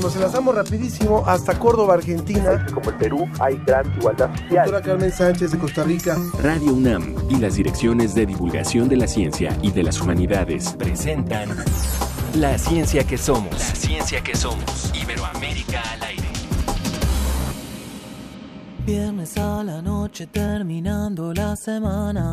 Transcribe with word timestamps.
nos 0.00 0.16
enlazamos 0.16 0.54
rapidísimo 0.54 1.22
hasta 1.26 1.58
Córdoba, 1.58 1.94
Argentina. 1.94 2.66
Como 2.72 2.90
el 2.90 2.96
Perú 2.96 3.28
hay 3.38 3.60
gran 3.66 3.86
igualdad 3.98 4.30
social. 4.30 4.64
Doctora 4.64 4.82
Carmen 4.82 5.12
Sánchez 5.12 5.52
de 5.52 5.58
Costa 5.58 5.84
Rica. 5.84 6.16
Radio 6.42 6.72
UNAM 6.72 7.14
y 7.28 7.36
las 7.36 7.54
direcciones 7.54 8.14
de 8.14 8.26
divulgación 8.26 8.88
de 8.88 8.96
la 8.96 9.06
ciencia 9.06 9.56
y 9.62 9.70
de 9.70 9.82
las 9.82 10.00
humanidades 10.00 10.72
presentan 10.78 11.50
La 12.34 12.56
ciencia 12.58 13.04
que 13.04 13.18
somos. 13.18 13.52
La 13.52 13.74
ciencia 13.74 14.22
que 14.22 14.34
somos. 14.34 14.92
Iberoamérica 14.94 15.82
al 15.92 16.02
aire. 16.02 16.28
Viernes 18.86 19.36
a 19.36 19.62
la 19.62 19.82
noche 19.82 20.26
terminando 20.26 21.34
la 21.34 21.56
semana. 21.56 22.32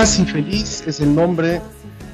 Casi 0.00 0.24
Feliz 0.24 0.82
es 0.86 0.98
el 1.00 1.14
nombre 1.14 1.60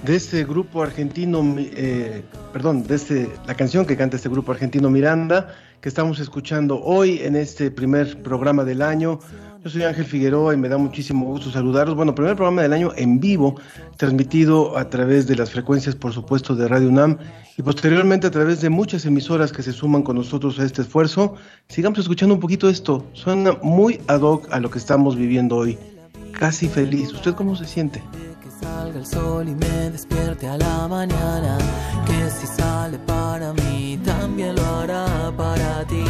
de 0.04 0.16
este 0.16 0.42
grupo 0.42 0.82
argentino, 0.82 1.54
eh, 1.56 2.24
perdón, 2.52 2.84
de 2.84 2.96
este, 2.96 3.30
la 3.46 3.54
canción 3.54 3.86
que 3.86 3.96
canta 3.96 4.16
este 4.16 4.28
grupo 4.28 4.50
argentino 4.50 4.90
Miranda, 4.90 5.54
que 5.80 5.88
estamos 5.88 6.18
escuchando 6.18 6.82
hoy 6.82 7.20
en 7.22 7.36
este 7.36 7.70
primer 7.70 8.20
programa 8.24 8.64
del 8.64 8.82
año. 8.82 9.20
Yo 9.62 9.70
soy 9.70 9.84
Ángel 9.84 10.04
Figueroa 10.04 10.52
y 10.52 10.56
me 10.56 10.68
da 10.68 10.78
muchísimo 10.78 11.26
gusto 11.26 11.52
saludarlos. 11.52 11.94
Bueno, 11.94 12.12
primer 12.12 12.34
programa 12.34 12.62
del 12.62 12.72
año 12.72 12.90
en 12.96 13.20
vivo, 13.20 13.54
transmitido 13.98 14.76
a 14.76 14.90
través 14.90 15.28
de 15.28 15.36
las 15.36 15.52
frecuencias, 15.52 15.94
por 15.94 16.12
supuesto, 16.12 16.56
de 16.56 16.66
Radio 16.66 16.88
UNAM 16.88 17.18
y 17.56 17.62
posteriormente 17.62 18.26
a 18.26 18.32
través 18.32 18.62
de 18.62 18.68
muchas 18.68 19.06
emisoras 19.06 19.52
que 19.52 19.62
se 19.62 19.72
suman 19.72 20.02
con 20.02 20.16
nosotros 20.16 20.58
a 20.58 20.64
este 20.64 20.82
esfuerzo. 20.82 21.36
Sigamos 21.68 22.00
escuchando 22.00 22.34
un 22.34 22.40
poquito 22.40 22.68
esto. 22.68 23.06
Suena 23.12 23.56
muy 23.62 24.00
ad 24.08 24.22
hoc 24.22 24.52
a 24.52 24.58
lo 24.58 24.72
que 24.72 24.78
estamos 24.78 25.14
viviendo 25.14 25.54
hoy. 25.54 25.78
Casi 26.38 26.68
feliz. 26.68 27.12
¿Usted 27.12 27.34
cómo 27.34 27.56
se 27.56 27.64
siente? 27.64 28.02
que 28.42 28.50
salga 28.64 28.98
el 28.98 29.06
sol 29.06 29.48
y 29.48 29.54
me 29.54 29.90
despierte 29.90 30.46
a 30.46 30.58
la 30.58 30.86
mañana. 30.86 31.58
Que 32.06 32.30
si 32.30 32.46
sale 32.46 32.98
para 32.98 33.52
mí, 33.52 33.98
también 34.04 34.54
lo 34.54 34.64
hará 34.64 35.32
para 35.36 35.84
ti. 35.86 36.04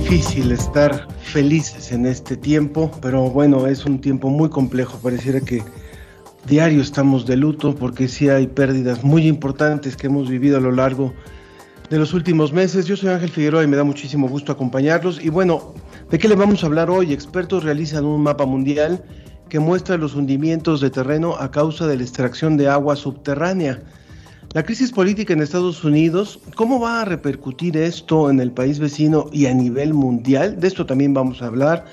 Difícil 0.00 0.50
estar 0.50 1.06
felices 1.22 1.92
en 1.92 2.04
este 2.04 2.36
tiempo, 2.36 2.90
pero 3.00 3.30
bueno, 3.30 3.68
es 3.68 3.86
un 3.86 4.00
tiempo 4.00 4.28
muy 4.28 4.50
complejo. 4.50 4.98
Pareciera 4.98 5.40
que 5.40 5.62
diario 6.46 6.82
estamos 6.82 7.26
de 7.26 7.36
luto 7.36 7.76
porque 7.76 8.08
sí 8.08 8.28
hay 8.28 8.48
pérdidas 8.48 9.04
muy 9.04 9.28
importantes 9.28 9.96
que 9.96 10.08
hemos 10.08 10.28
vivido 10.28 10.56
a 10.56 10.60
lo 10.60 10.72
largo 10.72 11.14
de 11.90 11.98
los 11.98 12.12
últimos 12.12 12.52
meses. 12.52 12.86
Yo 12.86 12.96
soy 12.96 13.10
Ángel 13.10 13.30
Figueroa 13.30 13.62
y 13.62 13.68
me 13.68 13.76
da 13.76 13.84
muchísimo 13.84 14.28
gusto 14.28 14.50
acompañarlos. 14.50 15.24
Y 15.24 15.28
bueno, 15.28 15.74
¿de 16.10 16.18
qué 16.18 16.28
le 16.28 16.34
vamos 16.34 16.64
a 16.64 16.66
hablar 16.66 16.90
hoy? 16.90 17.12
Expertos 17.12 17.62
realizan 17.62 18.04
un 18.04 18.20
mapa 18.20 18.46
mundial 18.46 19.04
que 19.48 19.60
muestra 19.60 19.96
los 19.96 20.16
hundimientos 20.16 20.80
de 20.80 20.90
terreno 20.90 21.36
a 21.36 21.52
causa 21.52 21.86
de 21.86 21.98
la 21.98 22.02
extracción 22.02 22.56
de 22.56 22.66
agua 22.66 22.96
subterránea. 22.96 23.80
La 24.54 24.62
crisis 24.62 24.92
política 24.92 25.32
en 25.32 25.42
Estados 25.42 25.82
Unidos, 25.82 26.38
¿cómo 26.54 26.78
va 26.78 27.00
a 27.00 27.04
repercutir 27.04 27.76
esto 27.76 28.30
en 28.30 28.38
el 28.38 28.52
país 28.52 28.78
vecino 28.78 29.26
y 29.32 29.46
a 29.46 29.52
nivel 29.52 29.94
mundial? 29.94 30.60
De 30.60 30.68
esto 30.68 30.86
también 30.86 31.12
vamos 31.12 31.42
a 31.42 31.46
hablar. 31.46 31.86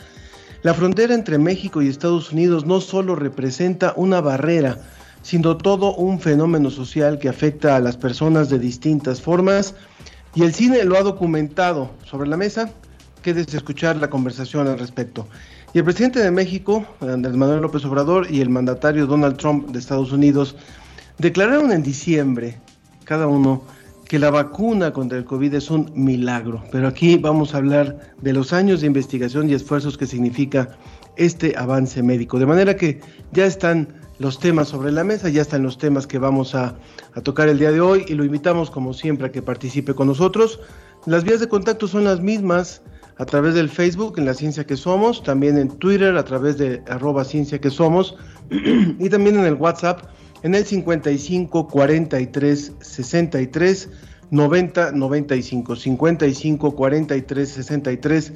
La 0.61 0.75
frontera 0.75 1.16
entre 1.16 1.39
México 1.39 1.81
y 1.81 1.88
Estados 1.88 2.31
Unidos 2.31 2.67
no 2.67 2.79
solo 2.79 3.16
representa 3.16 3.95
una 3.97 4.22
barrera, 4.22 4.77
sino 5.23 5.57
todo 5.57 5.95
un 5.95 6.19
fenómeno 6.19 6.69
social 6.69 7.17
que 7.17 7.29
afecta 7.29 7.75
a 7.75 7.79
las 7.79 7.97
personas 7.97 8.49
de 8.49 8.59
distintas 8.59 9.19
formas 9.19 9.73
y 10.35 10.43
el 10.43 10.53
cine 10.53 10.83
lo 10.83 10.97
ha 10.97 11.01
documentado 11.01 11.89
sobre 12.05 12.29
la 12.29 12.38
mesa. 12.38 12.69
Quédese 13.23 13.57
escuchar 13.57 13.95
la 13.95 14.11
conversación 14.11 14.67
al 14.67 14.78
respecto. 14.78 15.28
Y 15.73 15.79
el 15.79 15.83
presidente 15.83 16.19
de 16.19 16.29
México, 16.29 16.85
Andrés 16.99 17.35
Manuel 17.35 17.61
López 17.61 17.83
Obrador, 17.85 18.29
y 18.29 18.39
el 18.39 18.49
mandatario 18.49 19.07
Donald 19.07 19.38
Trump 19.38 19.69
de 19.69 19.79
Estados 19.79 20.11
Unidos 20.11 20.55
declararon 21.17 21.72
en 21.72 21.83
diciembre, 21.83 22.57
cada 23.05 23.27
uno, 23.27 23.63
que 24.11 24.19
la 24.19 24.29
vacuna 24.29 24.91
contra 24.91 25.17
el 25.17 25.23
COVID 25.23 25.53
es 25.53 25.72
un 25.72 25.89
milagro. 25.95 26.61
Pero 26.72 26.88
aquí 26.88 27.17
vamos 27.17 27.53
a 27.53 27.57
hablar 27.59 28.13
de 28.22 28.33
los 28.33 28.51
años 28.51 28.81
de 28.81 28.88
investigación 28.88 29.49
y 29.49 29.53
esfuerzos 29.53 29.97
que 29.97 30.05
significa 30.05 30.77
este 31.16 31.55
avance 31.57 32.03
médico. 32.03 32.38
De 32.38 32.45
manera 32.45 32.75
que 32.75 32.99
ya 33.31 33.45
están 33.45 33.88
los 34.19 34.38
temas 34.38 34.67
sobre 34.67 34.91
la 34.91 35.03
mesa, 35.03 35.29
ya 35.29 35.41
están 35.41 35.63
los 35.63 35.77
temas 35.77 36.07
que 36.07 36.17
vamos 36.17 36.55
a, 36.55 36.75
a 37.13 37.22
tocar 37.22 37.47
el 37.47 37.57
día 37.57 37.72
de 37.72 37.79
hoy 37.79 38.05
y 38.07 38.13
lo 38.13 38.25
invitamos 38.25 38.69
como 38.69 38.93
siempre 38.93 39.28
a 39.28 39.31
que 39.31 39.41
participe 39.41 39.93
con 39.93 40.07
nosotros. 40.07 40.59
Las 41.05 41.23
vías 41.23 41.39
de 41.39 41.47
contacto 41.47 41.88
son 41.88 42.03
las 42.03 42.19
mismas 42.19 42.81
a 43.17 43.25
través 43.25 43.53
del 43.55 43.69
Facebook 43.69 44.16
en 44.17 44.25
la 44.25 44.33
ciencia 44.33 44.66
que 44.66 44.75
somos, 44.75 45.23
también 45.23 45.57
en 45.57 45.69
Twitter 45.69 46.17
a 46.17 46.25
través 46.25 46.57
de 46.57 46.83
arroba 46.89 47.23
ciencia 47.23 47.61
que 47.61 47.69
somos 47.69 48.16
y 48.51 49.09
también 49.09 49.38
en 49.38 49.45
el 49.45 49.53
WhatsApp 49.53 50.01
en 50.44 50.56
el 50.56 50.66
55 50.66 51.68
43 51.68 52.74
63 52.79 53.90
90 54.31 54.91
95 54.91 55.75
55 55.75 56.75
43 56.75 57.50
63 57.50 58.34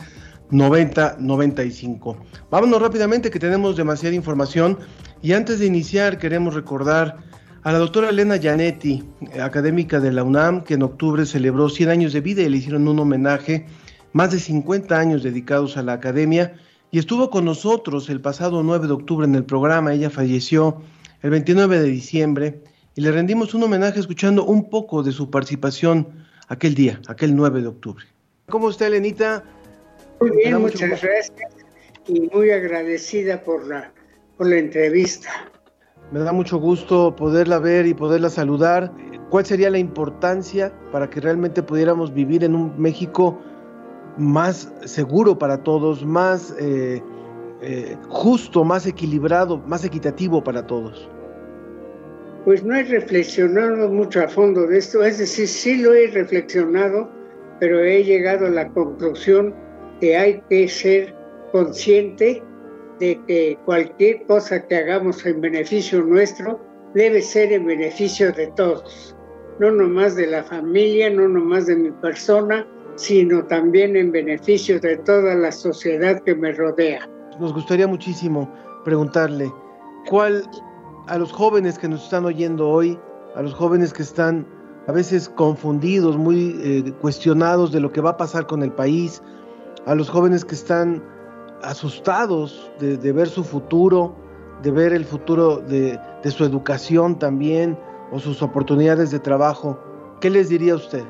90 0.51 1.17
95. 1.19 2.17
Vámonos 2.51 2.81
rápidamente 2.81 3.31
que 3.31 3.39
tenemos 3.39 3.75
demasiada 3.75 4.15
información 4.15 4.77
y 5.21 5.33
antes 5.33 5.59
de 5.59 5.65
iniciar 5.65 6.17
queremos 6.17 6.53
recordar 6.53 7.17
a 7.63 7.71
la 7.71 7.79
doctora 7.79 8.09
Elena 8.09 8.37
Gianetti, 8.37 9.03
académica 9.41 9.99
de 9.99 10.11
la 10.11 10.23
UNAM, 10.23 10.63
que 10.63 10.75
en 10.75 10.83
octubre 10.83 11.25
celebró 11.25 11.67
100 11.67 11.89
años 11.89 12.13
de 12.13 12.21
vida 12.21 12.43
y 12.43 12.49
le 12.49 12.57
hicieron 12.57 12.87
un 12.87 12.99
homenaje, 12.99 13.65
más 14.13 14.31
de 14.31 14.39
50 14.39 14.99
años 14.99 15.23
dedicados 15.23 15.75
a 15.75 15.81
la 15.81 15.93
academia 15.93 16.53
y 16.91 16.99
estuvo 16.99 17.29
con 17.29 17.43
nosotros 17.43 18.09
el 18.09 18.21
pasado 18.21 18.63
9 18.63 18.87
de 18.87 18.93
octubre 18.93 19.25
en 19.25 19.35
el 19.35 19.43
programa. 19.43 19.93
Ella 19.93 20.09
falleció 20.09 20.77
el 21.25 21.31
29 21.31 21.79
de 21.79 21.87
diciembre 21.87 22.61
y 22.93 23.01
le 23.01 23.11
rendimos 23.11 23.55
un 23.55 23.63
homenaje 23.63 23.99
escuchando 23.99 24.45
un 24.45 24.69
poco 24.69 25.01
de 25.01 25.11
su 25.11 25.31
participación 25.31 26.07
aquel 26.49 26.75
día, 26.75 27.01
aquel 27.07 27.35
9 27.35 27.63
de 27.63 27.67
octubre. 27.67 28.05
¿Cómo 28.47 28.69
está, 28.69 28.85
Elenita? 28.85 29.43
Muy 30.21 30.29
bien, 30.37 30.61
muchas 30.61 30.87
gusto. 30.87 31.07
gracias 31.07 31.33
y 32.05 32.29
muy 32.31 32.51
agradecida 32.51 33.41
por 33.43 33.65
la, 33.65 33.91
por 34.37 34.47
la 34.47 34.57
entrevista. 34.57 35.31
Me 36.11 36.19
da 36.19 36.31
mucho 36.31 36.59
gusto 36.59 37.15
poderla 37.15 37.57
ver 37.57 37.87
y 37.87 37.95
poderla 37.95 38.29
saludar. 38.29 38.93
¿Cuál 39.31 39.47
sería 39.47 39.71
la 39.71 39.79
importancia 39.79 40.71
para 40.91 41.09
que 41.09 41.21
realmente 41.21 41.63
pudiéramos 41.63 42.13
vivir 42.13 42.43
en 42.43 42.53
un 42.53 42.79
México 42.79 43.41
más 44.19 44.71
seguro 44.85 45.39
para 45.39 45.63
todos, 45.63 46.05
más 46.05 46.53
eh, 46.59 47.01
eh, 47.61 47.97
justo, 48.09 48.63
más 48.63 48.85
equilibrado, 48.85 49.57
más 49.65 49.83
equitativo 49.83 50.43
para 50.43 50.67
todos? 50.67 51.09
Pues 52.45 52.63
no 52.63 52.75
he 52.75 52.83
reflexionado 52.83 53.89
mucho 53.89 54.21
a 54.21 54.27
fondo 54.27 54.67
de 54.67 54.77
esto, 54.77 55.03
es 55.03 55.17
decir, 55.17 55.47
sí 55.47 55.77
lo 55.77 55.95
he 55.95 56.07
reflexionado, 56.07 57.09
pero 57.59 57.83
he 57.83 58.03
llegado 58.03 58.45
a 58.45 58.51
la 58.51 58.69
conclusión 58.69 59.53
que 59.99 60.15
hay 60.15 60.41
que 60.47 60.67
ser 60.67 61.15
consciente 61.51 62.43
de 62.99 63.19
que 63.27 63.57
cualquier 63.65 64.25
cosa 64.27 64.65
que 64.67 64.75
hagamos 64.75 65.25
en 65.25 65.41
beneficio 65.41 66.03
nuestro 66.03 66.61
debe 66.93 67.21
ser 67.21 67.51
en 67.51 67.65
beneficio 67.65 68.31
de 68.31 68.47
todos, 68.55 69.15
no 69.59 69.71
nomás 69.71 70.15
de 70.15 70.27
la 70.27 70.43
familia, 70.43 71.09
no 71.09 71.27
nomás 71.27 71.65
de 71.65 71.75
mi 71.75 71.91
persona, 71.91 72.67
sino 72.95 73.43
también 73.47 73.95
en 73.95 74.11
beneficio 74.11 74.79
de 74.79 74.97
toda 74.97 75.33
la 75.33 75.51
sociedad 75.51 76.21
que 76.23 76.35
me 76.35 76.51
rodea. 76.51 77.09
Nos 77.39 77.53
gustaría 77.53 77.87
muchísimo 77.87 78.53
preguntarle, 78.85 79.51
¿cuál 80.07 80.43
a 81.07 81.17
los 81.17 81.31
jóvenes 81.31 81.77
que 81.77 81.87
nos 81.87 82.03
están 82.03 82.25
oyendo 82.25 82.69
hoy, 82.69 82.99
a 83.35 83.41
los 83.41 83.53
jóvenes 83.53 83.93
que 83.93 84.03
están 84.03 84.47
a 84.87 84.91
veces 84.91 85.29
confundidos, 85.29 86.17
muy 86.17 86.55
eh, 86.61 86.93
cuestionados 87.01 87.71
de 87.71 87.79
lo 87.79 87.91
que 87.91 88.01
va 88.01 88.11
a 88.11 88.17
pasar 88.17 88.45
con 88.47 88.63
el 88.63 88.71
país, 88.71 89.21
a 89.85 89.95
los 89.95 90.09
jóvenes 90.09 90.45
que 90.45 90.55
están 90.55 91.03
asustados 91.63 92.71
de, 92.79 93.11
ver 93.11 93.27
su 93.27 93.43
futuro, 93.43 94.15
de 94.61 94.71
ver 94.71 94.93
el 94.93 95.05
futuro 95.05 95.57
de, 95.57 95.99
de, 96.23 96.31
su 96.31 96.43
educación 96.43 97.17
también 97.17 97.77
o 98.11 98.19
sus 98.19 98.41
oportunidades 98.41 99.11
de 99.11 99.19
trabajo, 99.19 99.79
¿qué 100.21 100.29
les 100.29 100.49
diría 100.49 100.75
usted? 100.75 101.03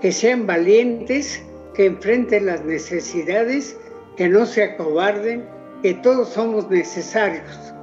Que 0.00 0.12
sean 0.12 0.46
valientes, 0.46 1.42
que 1.74 1.86
enfrenten 1.86 2.46
las 2.46 2.64
necesidades, 2.64 3.76
que 4.16 4.28
no 4.28 4.46
se 4.46 4.64
acobarden, 4.64 5.46
que 5.82 5.94
todos 5.94 6.30
somos 6.30 6.70
necesarios, 6.70 7.74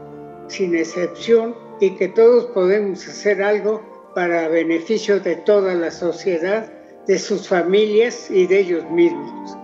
sin 0.54 0.76
excepción, 0.76 1.56
y 1.80 1.92
que 1.92 2.08
todos 2.08 2.46
podemos 2.54 3.06
hacer 3.08 3.42
algo 3.42 3.82
para 4.16 4.48
beneficio 4.48 5.20
de 5.20 5.36
toda 5.36 5.74
la 5.74 5.92
sociedad, 5.92 6.72
de 7.08 7.20
sus 7.20 7.48
familias 7.48 8.30
y 8.30 8.48
de 8.48 8.60
ellos 8.60 8.90
mismos. 8.90 9.58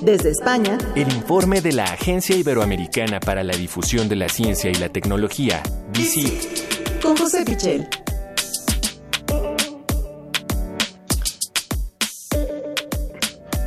Desde 0.00 0.30
España, 0.30 0.78
el 0.96 1.12
informe 1.12 1.60
de 1.60 1.72
la 1.72 1.84
Agencia 1.84 2.34
Iberoamericana 2.34 3.20
para 3.20 3.44
la 3.44 3.54
Difusión 3.54 4.08
de 4.08 4.16
la 4.16 4.28
Ciencia 4.28 4.70
y 4.70 4.74
la 4.74 4.88
Tecnología, 4.88 5.62
DICIT, 5.92 7.02
con 7.02 7.16
José 7.16 7.44
Pichel. 7.44 7.86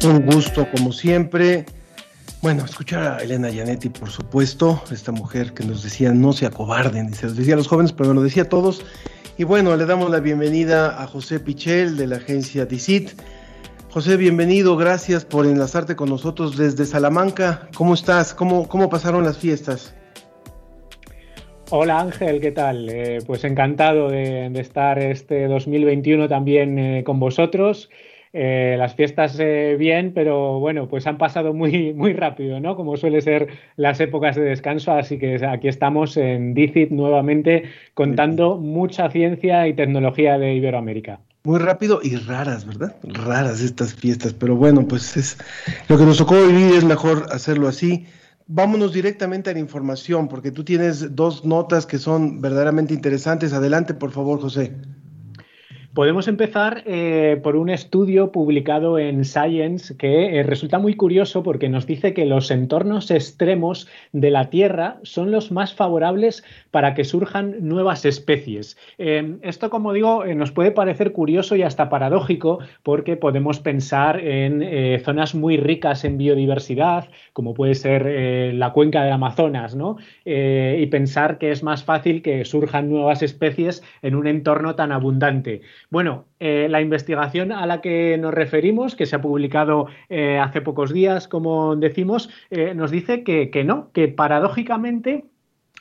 Un 0.03 0.25
gusto, 0.25 0.67
como 0.71 0.91
siempre. 0.91 1.63
Bueno, 2.41 2.65
escuchar 2.65 3.03
a 3.03 3.17
Elena 3.19 3.51
Gianetti, 3.51 3.89
por 3.89 4.09
supuesto, 4.09 4.81
esta 4.91 5.11
mujer 5.11 5.53
que 5.53 5.63
nos 5.63 5.83
decía 5.83 6.11
no 6.11 6.33
se 6.33 6.47
acobarden, 6.47 7.09
y 7.09 7.13
se 7.13 7.27
los 7.27 7.35
decía 7.35 7.53
a 7.53 7.57
los 7.57 7.67
jóvenes, 7.67 7.93
pero 7.93 8.11
lo 8.15 8.23
decía 8.23 8.43
a 8.43 8.49
todos. 8.49 8.83
Y 9.37 9.43
bueno, 9.43 9.75
le 9.77 9.85
damos 9.85 10.09
la 10.09 10.19
bienvenida 10.19 11.03
a 11.03 11.05
José 11.05 11.39
Pichel 11.39 11.97
de 11.97 12.07
la 12.07 12.15
agencia 12.15 12.65
DICIT. 12.65 13.11
José, 13.91 14.17
bienvenido, 14.17 14.75
gracias 14.75 15.23
por 15.23 15.45
enlazarte 15.45 15.95
con 15.95 16.09
nosotros 16.09 16.57
desde 16.57 16.85
Salamanca. 16.85 17.69
¿Cómo 17.75 17.93
estás? 17.93 18.33
¿Cómo, 18.33 18.67
cómo 18.67 18.89
pasaron 18.89 19.23
las 19.23 19.37
fiestas? 19.37 19.93
Hola 21.69 21.99
Ángel, 21.99 22.41
¿qué 22.41 22.51
tal? 22.51 22.89
Eh, 22.89 23.19
pues 23.27 23.43
encantado 23.43 24.09
de, 24.09 24.47
estar 24.55 24.97
este 24.97 25.45
2021 25.45 26.27
también 26.27 26.79
eh, 26.79 27.03
con 27.03 27.19
vosotros 27.19 27.89
eh, 28.33 28.75
las 28.77 28.95
fiestas 28.95 29.37
eh, 29.39 29.75
bien, 29.77 30.13
pero 30.13 30.59
bueno, 30.59 30.87
pues 30.87 31.05
han 31.05 31.17
pasado 31.17 31.53
muy, 31.53 31.93
muy 31.95 32.13
rápido, 32.13 32.59
¿no? 32.59 32.75
Como 32.75 32.95
suele 32.95 33.21
ser 33.21 33.49
las 33.75 33.99
épocas 33.99 34.35
de 34.35 34.43
descanso, 34.43 34.93
así 34.93 35.17
que 35.17 35.45
aquí 35.45 35.67
estamos 35.67 36.15
en 36.17 36.53
DICIT 36.53 36.91
nuevamente 36.91 37.63
contando 37.93 38.57
mucha 38.57 39.09
ciencia 39.09 39.67
y 39.67 39.73
tecnología 39.73 40.37
de 40.37 40.55
Iberoamérica. 40.55 41.19
Muy 41.43 41.59
rápido 41.59 41.99
y 42.03 42.15
raras, 42.15 42.65
¿verdad? 42.65 42.95
Raras 43.03 43.61
estas 43.61 43.95
fiestas, 43.95 44.33
pero 44.33 44.55
bueno, 44.55 44.87
pues 44.87 45.17
es 45.17 45.37
lo 45.87 45.97
que 45.97 46.05
nos 46.05 46.19
tocó 46.19 46.35
vivir 46.35 46.75
es 46.75 46.85
mejor 46.85 47.25
hacerlo 47.31 47.67
así. 47.67 48.05
Vámonos 48.45 48.93
directamente 48.93 49.49
a 49.49 49.53
la 49.53 49.59
información, 49.59 50.27
porque 50.27 50.51
tú 50.51 50.63
tienes 50.63 51.15
dos 51.15 51.43
notas 51.43 51.85
que 51.85 51.97
son 51.97 52.41
verdaderamente 52.41 52.93
interesantes. 52.93 53.53
Adelante, 53.53 53.93
por 53.93 54.11
favor, 54.11 54.39
José. 54.39 54.75
Podemos 55.93 56.29
empezar 56.29 56.83
eh, 56.85 57.37
por 57.43 57.57
un 57.57 57.69
estudio 57.69 58.31
publicado 58.31 58.97
en 58.97 59.25
Science 59.25 59.97
que 59.97 60.39
eh, 60.39 60.43
resulta 60.43 60.79
muy 60.79 60.95
curioso 60.95 61.43
porque 61.43 61.67
nos 61.67 61.85
dice 61.85 62.13
que 62.13 62.25
los 62.25 62.49
entornos 62.49 63.11
extremos 63.11 63.89
de 64.13 64.31
la 64.31 64.49
Tierra 64.49 64.99
son 65.03 65.31
los 65.31 65.51
más 65.51 65.73
favorables 65.73 66.45
para 66.71 66.93
que 66.93 67.03
surjan 67.03 67.67
nuevas 67.67 68.05
especies. 68.05 68.77
Eh, 68.99 69.35
esto, 69.41 69.69
como 69.69 69.91
digo, 69.91 70.23
nos 70.33 70.53
puede 70.53 70.71
parecer 70.71 71.11
curioso 71.11 71.57
y 71.57 71.63
hasta 71.63 71.89
paradójico 71.89 72.59
porque 72.83 73.17
podemos 73.17 73.59
pensar 73.59 74.17
en 74.21 75.01
zonas 75.03 75.35
muy 75.35 75.57
ricas 75.57 76.05
en 76.05 76.17
biodiversidad, 76.17 77.09
como 77.33 77.53
puede 77.53 77.75
ser 77.75 78.53
la 78.53 78.71
cuenca 78.71 79.03
del 79.03 79.13
Amazonas, 79.13 79.75
¿no? 79.75 79.97
y 80.23 80.85
pensar 80.87 81.37
que 81.37 81.51
es 81.51 81.63
más 81.63 81.83
fácil 81.83 82.21
que 82.21 82.45
surjan 82.45 82.89
nuevas 82.89 83.21
especies 83.23 83.83
en 84.01 84.15
un 84.15 84.27
entorno 84.27 84.75
tan 84.75 84.91
abundante. 84.91 85.61
Bueno, 85.91 86.23
eh, 86.39 86.67
la 86.69 86.79
investigación 86.79 87.51
a 87.51 87.65
la 87.65 87.81
que 87.81 88.17
nos 88.17 88.33
referimos, 88.33 88.95
que 88.95 89.05
se 89.05 89.17
ha 89.17 89.21
publicado 89.21 89.87
eh, 90.07 90.39
hace 90.39 90.61
pocos 90.61 90.93
días, 90.93 91.27
como 91.27 91.75
decimos, 91.75 92.29
eh, 92.49 92.73
nos 92.73 92.91
dice 92.91 93.25
que, 93.25 93.49
que 93.49 93.65
no, 93.65 93.91
que 93.91 94.07
paradójicamente 94.07 95.25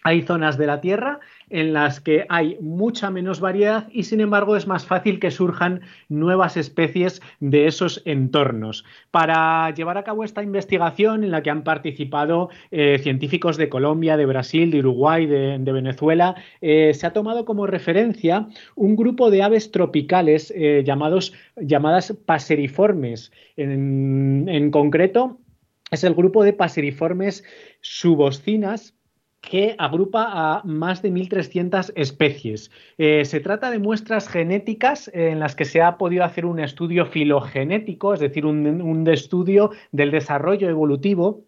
hay 0.03 0.23
zonas 0.23 0.59
de 0.59 0.67
la 0.67 0.81
Tierra 0.81 1.21
en 1.51 1.73
las 1.73 2.01
que 2.01 2.25
hay 2.29 2.57
mucha 2.61 3.11
menos 3.11 3.41
variedad 3.41 3.89
y 3.93 4.05
sin 4.05 4.21
embargo 4.21 4.57
es 4.57 4.67
más 4.67 4.87
fácil 4.87 5.21
que 5.21 5.31
surjan 5.31 5.83
nuevas 6.09 6.57
especies 6.57 7.21
de 7.41 7.67
esos 7.67 8.03
entornos. 8.05 8.85
Para 9.11 9.71
llevar 9.75 9.99
a 9.99 10.05
cabo 10.05 10.25
esta 10.25 10.43
investigación 10.43 11.25
en 11.25 11.31
la 11.31 11.43
que 11.43 11.51
han 11.51 11.65
participado 11.65 12.49
eh, 12.71 12.99
científicos 13.03 13.57
de 13.57 13.69
Colombia, 13.69 14.17
de 14.17 14.27
Brasil, 14.27 14.71
de 14.71 14.79
Uruguay, 14.79 15.27
de, 15.27 15.71
Venezuela, 15.71 16.35
eh, 16.61 16.93
se 16.95 17.07
ha 17.07 17.13
tomado 17.13 17.45
como 17.45 17.67
referencia 17.67 18.49
un 18.75 18.97
grupo 18.97 19.31
de 19.31 19.43
aves 19.43 19.71
tropicales 19.71 20.53
eh, 20.57 20.83
llamados, 20.85 21.33
llamadas 21.57 22.17
paseriformes. 22.27 23.33
En, 23.57 24.47
en 24.49 24.71
concreto, 24.71 25.39
es 25.91 26.05
el 26.05 26.15
grupo 26.15 26.45
de 26.45 26.53
paseriformes 26.53 27.45
suboscinas 27.81 28.95
que 29.41 29.75
agrupa 29.79 30.29
a 30.31 30.63
más 30.65 31.03
de 31.03 31.11
1.300 31.11 31.93
especies. 31.97 32.71
Eh, 32.99 33.25
se 33.25 33.41
trata 33.41 33.71
de 33.71 33.79
muestras 33.79 34.29
genéticas 34.29 35.11
en 35.15 35.41
las 35.41 35.57
que 35.57 35.65
se 35.65 35.81
ha 35.83 35.97
podido 35.97 36.25
hacer 36.25 36.45
un 36.45 36.61
estudio 36.61 37.07
filogenético, 37.07 38.15
es 38.15 38.21
decir, 38.21 38.45
un, 38.47 39.09
estudio 39.09 39.71
del 39.93 40.11
desarrollo 40.11 40.69
evolutivo, 40.69 41.45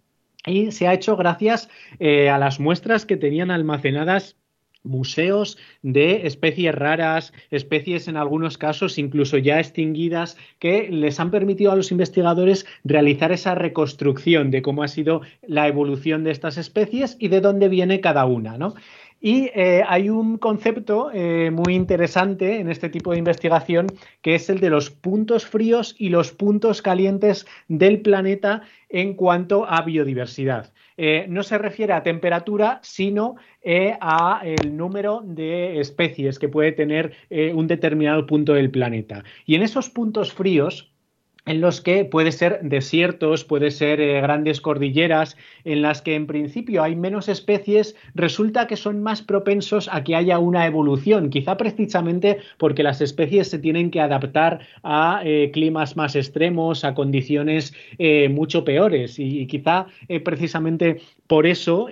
y 0.47 0.73
se 0.73 0.89
ha 0.89 0.95
hecho 0.95 1.17
gracias 1.17 1.69
eh, 2.01 2.29
a 2.31 2.39
las 2.39 2.59
muestras 2.59 3.07
que 3.07 3.17
tenían 3.17 3.51
almacenadas 3.51 4.37
museos 4.85 5.59
de 5.83 6.27
especies 6.27 6.75
raras, 6.75 7.33
especies 7.51 8.09
en 8.09 8.17
algunos 8.17 8.59
casos 8.59 8.99
incluso 8.99 9.39
ya 9.39 9.61
extinguidas, 9.61 10.37
que 10.59 10.89
les 10.91 11.21
han 11.21 11.31
permitido 11.31 11.73
a 11.73 11.77
los 11.77 11.91
investigadores 11.91 12.67
realizar 12.85 13.33
esa 13.33 13.55
reconstrucción 13.55 14.51
de 14.51 14.63
cómo 14.63 14.83
ha 14.83 14.89
sido 14.89 15.23
la 15.47 15.69
evolución 15.69 16.25
de 16.25 16.31
estas 16.31 16.59
especies 16.59 17.17
y 17.19 17.29
de 17.29 17.41
dónde 17.41 17.69
viene 17.69 18.01
cada 18.01 18.25
una. 18.25 18.59
¿no? 18.59 18.75
Y 19.25 19.51
eh, 19.55 19.85
hay 19.87 20.11
un 20.11 20.37
concepto 20.37 21.13
eh, 21.15 21.53
muy 21.53 21.77
interesante 21.77 22.59
en 22.59 22.69
este 22.69 22.89
tipo 22.89 23.13
de 23.13 23.19
investigación 23.19 23.87
que 24.21 24.35
es 24.35 24.51
el 24.51 24.59
de 24.59 24.69
los 24.69 24.91
puntos 24.91 25.47
fríos 25.47 25.95
y 25.97 26.09
los 26.09 26.33
puntos 26.33 26.83
calientes 26.83 27.47
del 27.69 28.01
planeta 28.01 28.63
en 28.89 29.15
cuanto 29.15 29.65
a 29.65 29.83
biodiversidad. 29.83 30.73
Eh, 31.05 31.27
no 31.29 31.43
se 31.43 31.59
refiere 31.59 31.95
a 31.95 32.05
temperatura, 32.05 32.79
sino 32.83 33.35
a 34.01 34.41
el 34.45 34.77
número 34.77 35.21
de 35.25 35.81
especies 35.81 36.39
que 36.39 36.49
puede 36.49 36.71
tener 36.71 37.13
un 37.31 37.67
determinado 37.67 38.25
punto 38.25 38.53
del 38.55 38.71
planeta. 38.71 39.25
Y 39.45 39.57
en 39.57 39.63
esos 39.63 39.91
puntos 39.91 40.33
fríos, 40.33 40.92
en 41.45 41.61
los 41.61 41.81
que 41.81 42.05
puede 42.05 42.31
ser 42.31 42.61
desiertos, 42.63 43.45
puede 43.45 43.73
ser 43.73 44.01
eh, 44.01 44.21
grandes 44.21 44.61
cordilleras, 44.61 45.37
en 45.65 45.83
las 45.83 46.01
que 46.01 46.15
en 46.15 46.27
principio 46.27 46.83
hay 46.83 46.95
menos 46.95 47.29
especies, 47.29 47.97
resulta 48.15 48.69
que 48.69 48.77
son 48.77 49.03
más 49.03 49.23
propensos 49.23 49.89
a 49.93 50.05
que 50.05 50.15
haya 50.15 50.39
una 50.39 50.67
evolución, 50.67 51.31
quizá 51.31 51.57
precisamente 51.57 52.39
porque 52.59 52.85
las 52.85 53.01
especies 53.01 53.49
se 53.49 53.59
tienen 53.59 53.91
que 53.91 54.01
adaptar 54.01 54.61
a 54.85 55.21
eh, 55.25 55.51
climas 55.53 55.97
más 55.97 56.15
extremos, 56.15 56.85
a 56.85 56.95
condiciones 56.95 57.75
eh, 57.99 58.29
mucho 58.29 58.65
peores 58.65 59.19
y, 59.19 59.47
quizá 59.47 59.87
precisamente 60.25 61.01
por 61.27 61.47
eso 61.47 61.89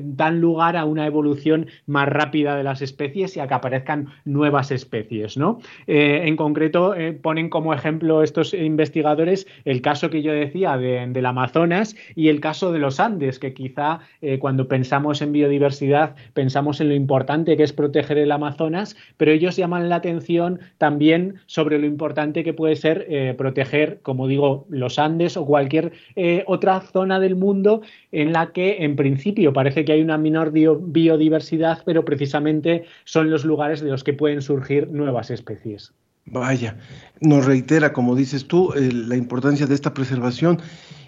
dan 0.00 0.40
lugar 0.40 0.76
a 0.76 0.84
una 0.84 1.06
evolución 1.06 1.66
más 1.86 2.08
rápida 2.08 2.56
de 2.56 2.62
las 2.62 2.82
especies 2.82 3.36
y 3.36 3.40
a 3.40 3.48
que 3.48 3.54
aparezcan 3.54 4.08
nuevas 4.24 4.70
especies. 4.70 5.36
¿no? 5.36 5.60
en 5.86 6.36
concreto, 6.36 6.94
ponen 7.22 7.48
como 7.48 7.72
ejemplo 7.72 8.22
estos 8.22 8.52
investigadores 8.54 8.89
investigadores 8.90 9.46
el 9.64 9.82
caso 9.82 10.10
que 10.10 10.22
yo 10.22 10.32
decía 10.32 10.76
de, 10.76 11.06
del 11.06 11.26
Amazonas 11.26 11.94
y 12.16 12.28
el 12.28 12.40
caso 12.40 12.72
de 12.72 12.80
los 12.80 12.98
Andes, 12.98 13.38
que 13.38 13.54
quizá 13.54 14.00
eh, 14.20 14.38
cuando 14.38 14.66
pensamos 14.66 15.22
en 15.22 15.32
biodiversidad 15.32 16.16
pensamos 16.34 16.80
en 16.80 16.88
lo 16.88 16.94
importante 16.94 17.56
que 17.56 17.62
es 17.62 17.72
proteger 17.72 18.18
el 18.18 18.32
Amazonas, 18.32 18.96
pero 19.16 19.30
ellos 19.30 19.56
llaman 19.56 19.88
la 19.88 19.96
atención 19.96 20.60
también 20.78 21.36
sobre 21.46 21.78
lo 21.78 21.86
importante 21.86 22.42
que 22.42 22.52
puede 22.52 22.74
ser 22.74 23.06
eh, 23.08 23.34
proteger, 23.38 24.00
como 24.02 24.26
digo, 24.26 24.66
los 24.68 24.98
Andes 24.98 25.36
o 25.36 25.46
cualquier 25.46 25.92
eh, 26.16 26.42
otra 26.46 26.80
zona 26.80 27.20
del 27.20 27.36
mundo 27.36 27.82
en 28.10 28.32
la 28.32 28.52
que 28.52 28.84
en 28.84 28.96
principio 28.96 29.52
parece 29.52 29.84
que 29.84 29.92
hay 29.92 30.02
una 30.02 30.18
menor 30.18 30.50
biodiversidad, 30.50 31.82
pero 31.84 32.04
precisamente 32.04 32.84
son 33.04 33.30
los 33.30 33.44
lugares 33.44 33.80
de 33.80 33.90
los 33.90 34.02
que 34.02 34.14
pueden 34.14 34.42
surgir 34.42 34.88
nuevas 34.88 35.30
especies. 35.30 35.94
Vaya, 36.26 36.78
nos 37.20 37.44
reitera, 37.44 37.92
como 37.92 38.14
dices 38.14 38.46
tú, 38.46 38.72
la 38.76 39.16
importancia 39.16 39.66
de 39.66 39.74
esta 39.74 39.94
preservación. 39.94 40.60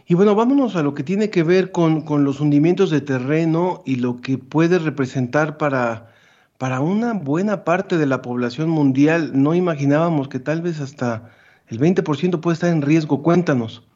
Y 0.07 0.15
bueno, 0.15 0.35
vámonos 0.35 0.75
a 0.75 0.83
lo 0.83 0.95
que 0.95 1.05
tiene 1.05 1.31
que 1.31 1.43
ver 1.43 1.71
con, 1.71 2.03
con, 2.03 2.25
los 2.25 2.41
hundimientos 2.41 2.91
de 2.91 3.01
terreno 3.01 3.83
y 3.87 3.97
lo 3.97 4.21
que 4.21 4.37
puede 4.39 4.79
representar 4.79 5.59
para, 5.59 6.13
para 6.59 6.81
una 6.81 7.13
buena 7.13 7.65
parte 7.65 7.99
de 7.99 8.07
la 8.07 8.21
población 8.21 8.69
mundial. 8.69 9.31
No 9.35 9.55
imaginábamos 9.55 10.29
que 10.29 10.41
tal 10.41 10.61
vez 10.61 10.81
hasta 10.81 11.31
el 11.69 11.79
20% 11.79 12.41
puede 12.41 12.55
estar 12.55 12.71
en 12.71 12.83
riesgo. 12.83 13.23
Cuéntanos. 13.23 13.87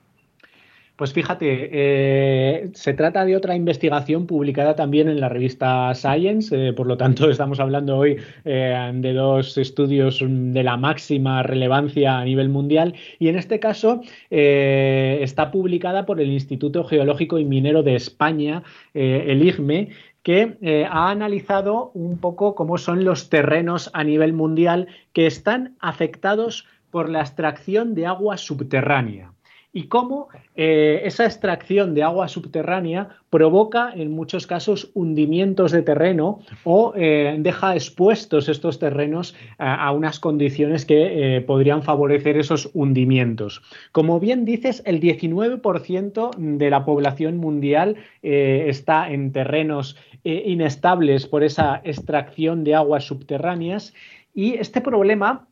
Pues 0.96 1.12
fíjate, 1.12 1.68
eh, 1.72 2.70
se 2.72 2.94
trata 2.94 3.26
de 3.26 3.36
otra 3.36 3.54
investigación 3.54 4.26
publicada 4.26 4.74
también 4.74 5.10
en 5.10 5.20
la 5.20 5.28
revista 5.28 5.94
Science, 5.94 6.68
eh, 6.68 6.72
por 6.72 6.86
lo 6.86 6.96
tanto 6.96 7.30
estamos 7.30 7.60
hablando 7.60 7.98
hoy 7.98 8.16
eh, 8.46 8.92
de 8.94 9.12
dos 9.12 9.58
estudios 9.58 10.24
de 10.26 10.62
la 10.62 10.78
máxima 10.78 11.42
relevancia 11.42 12.18
a 12.18 12.24
nivel 12.24 12.48
mundial. 12.48 12.94
Y 13.18 13.28
en 13.28 13.36
este 13.36 13.60
caso 13.60 14.00
está 14.30 15.50
publicada 15.50 16.06
por 16.06 16.18
el 16.18 16.30
Instituto 16.30 16.84
Geológico 16.84 17.38
y 17.38 17.44
Minero 17.44 17.82
de 17.82 17.94
España, 17.94 18.62
el 18.94 19.46
IGME, 19.46 19.90
que 20.22 20.56
ha 20.90 21.10
analizado 21.10 21.90
un 21.92 22.18
poco 22.18 22.54
cómo 22.54 22.78
son 22.78 23.04
los 23.04 23.28
terrenos 23.28 23.90
a 23.92 24.02
nivel 24.02 24.32
mundial 24.32 24.88
que 25.12 25.26
están 25.26 25.76
afectados 25.78 26.66
por 26.90 27.10
la 27.10 27.20
extracción 27.20 27.94
de 27.94 28.06
agua 28.06 28.38
subterránea 28.38 29.35
y 29.76 29.88
cómo 29.88 30.28
eh, 30.54 31.02
esa 31.04 31.26
extracción 31.26 31.92
de 31.92 32.02
agua 32.02 32.28
subterránea 32.28 33.10
provoca 33.28 33.92
en 33.94 34.10
muchos 34.10 34.46
casos 34.46 34.90
hundimientos 34.94 35.70
de 35.70 35.82
terreno 35.82 36.40
o 36.64 36.94
eh, 36.96 37.36
deja 37.40 37.74
expuestos 37.74 38.48
estos 38.48 38.78
terrenos 38.78 39.34
a, 39.58 39.92
unas 39.92 40.18
condiciones 40.18 40.86
que 40.86 41.36
eh, 41.36 41.40
podrían 41.42 41.82
favorecer 41.82 42.38
esos 42.38 42.70
hundimientos. 42.72 43.60
Como 43.92 44.18
bien 44.18 44.46
dices, 44.46 44.82
el 44.86 44.98
19% 44.98 46.30
de 46.38 46.70
la 46.70 46.86
población 46.86 47.36
mundial 47.36 47.96
está 48.22 49.10
en 49.10 49.30
terrenos 49.30 49.98
inestables 50.24 51.26
por 51.26 51.44
esa 51.44 51.82
extracción 51.84 52.64
de 52.64 52.74
aguas 52.74 53.04
subterráneas 53.04 53.92
y 54.34 54.54
este 54.54 54.80
problema 54.80 55.46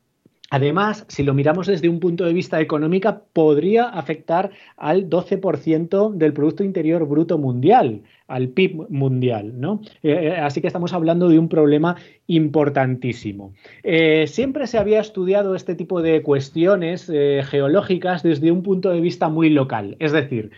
Además, 0.54 1.04
si 1.08 1.24
lo 1.24 1.34
miramos 1.34 1.66
desde 1.66 1.88
un 1.88 1.98
punto 1.98 2.24
de 2.24 2.32
vista 2.32 2.60
económico, 2.60 3.22
podría 3.32 3.86
afectar 3.88 4.52
al 4.76 5.10
12% 5.10 6.12
del 6.12 6.32
Producto 6.32 6.62
Interior 6.62 7.04
Bruto 7.08 7.38
Mundial, 7.38 8.04
al 8.28 8.48
PIB 8.48 8.88
mundial. 8.88 9.60
¿no? 9.60 9.80
Eh, 10.02 10.12
eh, 10.12 10.36
así 10.36 10.60
que 10.60 10.66
estamos 10.66 10.92
hablando 10.92 11.28
de 11.28 11.38
un 11.38 11.48
problema 11.48 11.96
importantísimo. 12.26 13.54
Eh, 13.82 14.26
siempre 14.26 14.66
se 14.66 14.78
había 14.78 15.00
estudiado 15.00 15.54
este 15.54 15.74
tipo 15.74 16.00
de 16.00 16.22
cuestiones 16.22 17.06
geológicas 17.06 18.22
desde 18.22 18.50
un 18.50 18.62
punto 18.62 18.90
de 18.90 19.00
vista 19.00 19.28
muy 19.28 19.50
local. 19.50 19.96
Es 19.98 20.12
decir, 20.12 20.50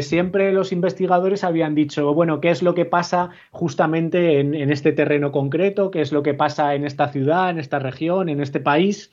siempre 0.00 0.52
los 0.52 0.72
investigadores 0.72 1.44
habían 1.44 1.74
dicho, 1.74 2.14
bueno, 2.14 2.40
¿qué 2.40 2.50
es 2.50 2.62
lo 2.62 2.74
que 2.74 2.84
pasa 2.84 3.30
justamente 3.50 4.40
en 4.40 4.70
este 4.70 4.92
terreno 4.92 5.32
concreto? 5.32 5.90
¿Qué 5.90 6.00
es 6.00 6.12
lo 6.12 6.22
que 6.22 6.34
pasa 6.34 6.74
en 6.74 6.84
esta 6.84 7.08
ciudad, 7.08 7.50
en 7.50 7.58
esta 7.58 7.78
región, 7.78 8.28
en 8.28 8.40
este 8.40 8.60
país? 8.60 9.10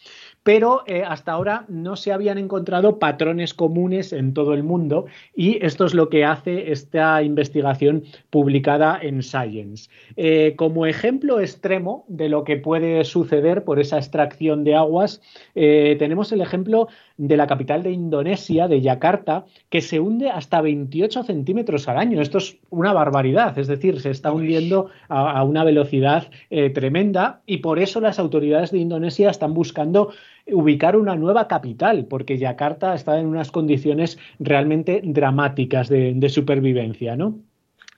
Pero 0.50 0.82
eh, 0.88 1.03
hasta 1.08 1.34
ahora 1.34 1.65
no 1.68 1.96
se 1.96 2.12
habían 2.12 2.39
encontrado 2.39 2.98
patrones 2.98 3.53
comunes 3.53 4.12
en 4.12 4.34
todo 4.34 4.56
el 4.56 4.63
mundo 4.63 5.06
y 5.36 5.63
esto 5.63 5.86
es 5.86 5.94
lo 5.94 6.10
que 6.10 6.25
hace 6.25 6.72
esta 6.72 7.22
investigación 7.22 8.06
publicada 8.32 8.98
en 9.00 9.22
Science. 9.22 9.91
Eh, 10.18 10.56
como 10.56 10.88
ejemplo 10.88 11.39
extremo 11.39 12.03
de 12.08 12.29
lo 12.29 12.46
que 12.46 12.58
puede 12.58 13.06
suceder 13.06 13.63
por 13.63 13.79
esa 13.79 13.98
extracción 13.98 14.63
de 14.63 14.74
aguas, 14.74 15.22
eh, 15.53 15.96
tenemos 16.00 16.32
el 16.32 16.41
ejemplo 16.41 16.88
de 17.18 17.38
la 17.38 17.46
capital 17.46 17.84
de 17.84 17.91
Indonesia, 17.91 18.68
de 18.68 18.82
Yakarta, 18.82 19.46
que 19.70 19.82
se 19.82 20.00
hunde 20.00 20.32
hasta 20.32 20.62
28 20.62 21.25
centímetros 21.25 21.88
al 21.88 21.98
año. 21.98 22.22
Esto 22.22 22.39
es 22.39 22.58
una 22.72 22.94
barbaridad, 22.94 23.60
es 23.60 23.68
decir, 23.68 24.00
se 24.00 24.10
está 24.10 24.32
hundiendo 24.32 24.89
a, 25.10 25.44
una 25.44 25.65
velocidad 25.65 26.29
tremenda 26.74 27.41
y 27.46 27.58
por 27.58 27.77
eso 27.77 28.00
las 28.00 28.20
autoridades 28.20 28.72
de 28.72 28.77
Indonesia 28.77 29.29
están 29.29 29.53
buscando 29.53 30.12
ubicar 30.53 30.96
una 30.96 31.15
nueva 31.15 31.48
capital, 31.48 32.06
porque 32.06 32.38
Yakarta 32.38 32.94
está 32.96 33.20
en 33.20 33.27
unas 33.27 33.51
condiciones 33.51 34.18
realmente 34.39 35.01
dramáticas 35.03 35.89
de, 35.89 36.13
de 36.13 36.29
supervivencia, 36.29 37.15
¿no? 37.15 37.39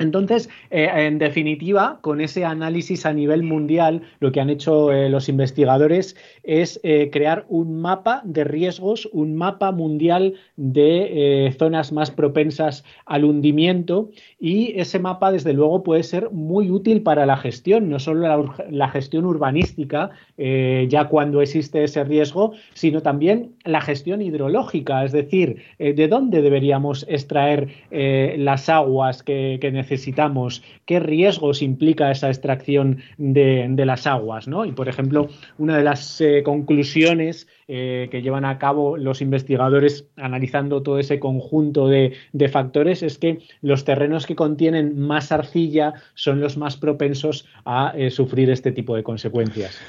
Entonces, 0.02 0.50
eh, 0.72 0.90
en 0.94 1.20
definitiva, 1.20 2.00
con 2.02 2.22
ese 2.22 2.44
análisis 2.44 3.06
a 3.06 3.14
nivel 3.14 3.44
mundial, 3.44 4.02
lo 4.20 4.32
que 4.32 4.42
han 4.42 4.50
hecho 4.50 4.92
eh, 4.92 5.10
los 5.10 5.30
investigadores 5.30 6.16
es 6.44 6.80
eh, 6.84 7.10
crear 7.12 7.46
un 7.50 7.82
mapa 7.82 8.22
de 8.26 8.44
riesgos, 8.44 9.08
un 9.14 9.36
mapa 9.36 9.72
mundial 9.72 10.34
de 10.58 11.54
zonas 11.58 11.92
más 11.92 12.12
propensas 12.12 12.84
al 13.06 13.26
hundimiento 13.26 14.10
y 14.40 14.80
ese 14.80 15.00
mapa, 15.00 15.32
desde 15.32 15.54
luego, 15.54 15.84
puede 15.84 16.04
ser 16.04 16.32
muy 16.32 16.72
útil 16.72 17.04
para 17.04 17.26
la 17.26 17.38
gestión, 17.38 17.90
no 17.90 18.00
solo 18.00 18.48
la, 18.70 18.90
gestión 18.90 19.26
urbanística, 19.26 20.10
ya 20.38 21.08
cuando 21.08 21.42
existe 21.42 21.84
ese 21.84 22.04
riesgo, 22.04 22.54
sino 22.74 23.02
también 23.02 23.54
la 23.64 23.82
gestión 23.82 24.22
hidrológica, 24.22 25.06
es 25.06 25.12
decir, 25.12 25.62
de 25.78 26.08
dónde 26.08 26.42
deberíamos 26.42 27.06
extraer 27.08 27.70
las 27.92 28.70
aguas 28.70 29.24
que, 29.24 29.60
que 29.62 29.72
necesitamos 29.72 29.91
necesitamos, 29.92 30.64
qué 30.86 31.00
riesgos 31.00 31.62
implica 31.62 32.12
esa 32.12 32.30
extracción 32.30 33.00
de, 33.18 33.74
las 33.86 34.08
aguas. 34.08 34.48
¿no? 34.48 34.64
Y, 34.66 34.72
por 34.72 34.88
ejemplo, 34.88 35.28
una 35.58 35.78
de 35.78 35.84
las 35.84 36.22
eh, 36.22 36.44
conclusiones 36.44 37.48
eh, 37.68 38.08
que 38.10 38.22
llevan 38.22 38.46
a 38.46 38.58
cabo 38.58 38.96
los 38.96 39.22
investigadores 39.22 40.08
analizando 40.16 40.82
todo 40.82 40.98
ese 41.00 41.20
conjunto 41.20 41.88
de, 41.88 42.16
factores 42.50 43.04
es 43.04 43.18
que 43.18 43.40
los 43.62 43.86
terrenos 43.86 44.26
que 44.26 44.36
contienen 44.36 45.00
más 45.00 45.32
arcilla 45.32 45.94
son 46.16 46.40
los 46.40 46.58
más 46.58 46.78
propensos 46.78 47.46
a 47.66 47.94
eh, 47.96 48.12
sufrir 48.12 48.50
este 48.50 48.72
tipo 48.72 48.96
de 48.96 49.04
consecuencias. 49.04 49.80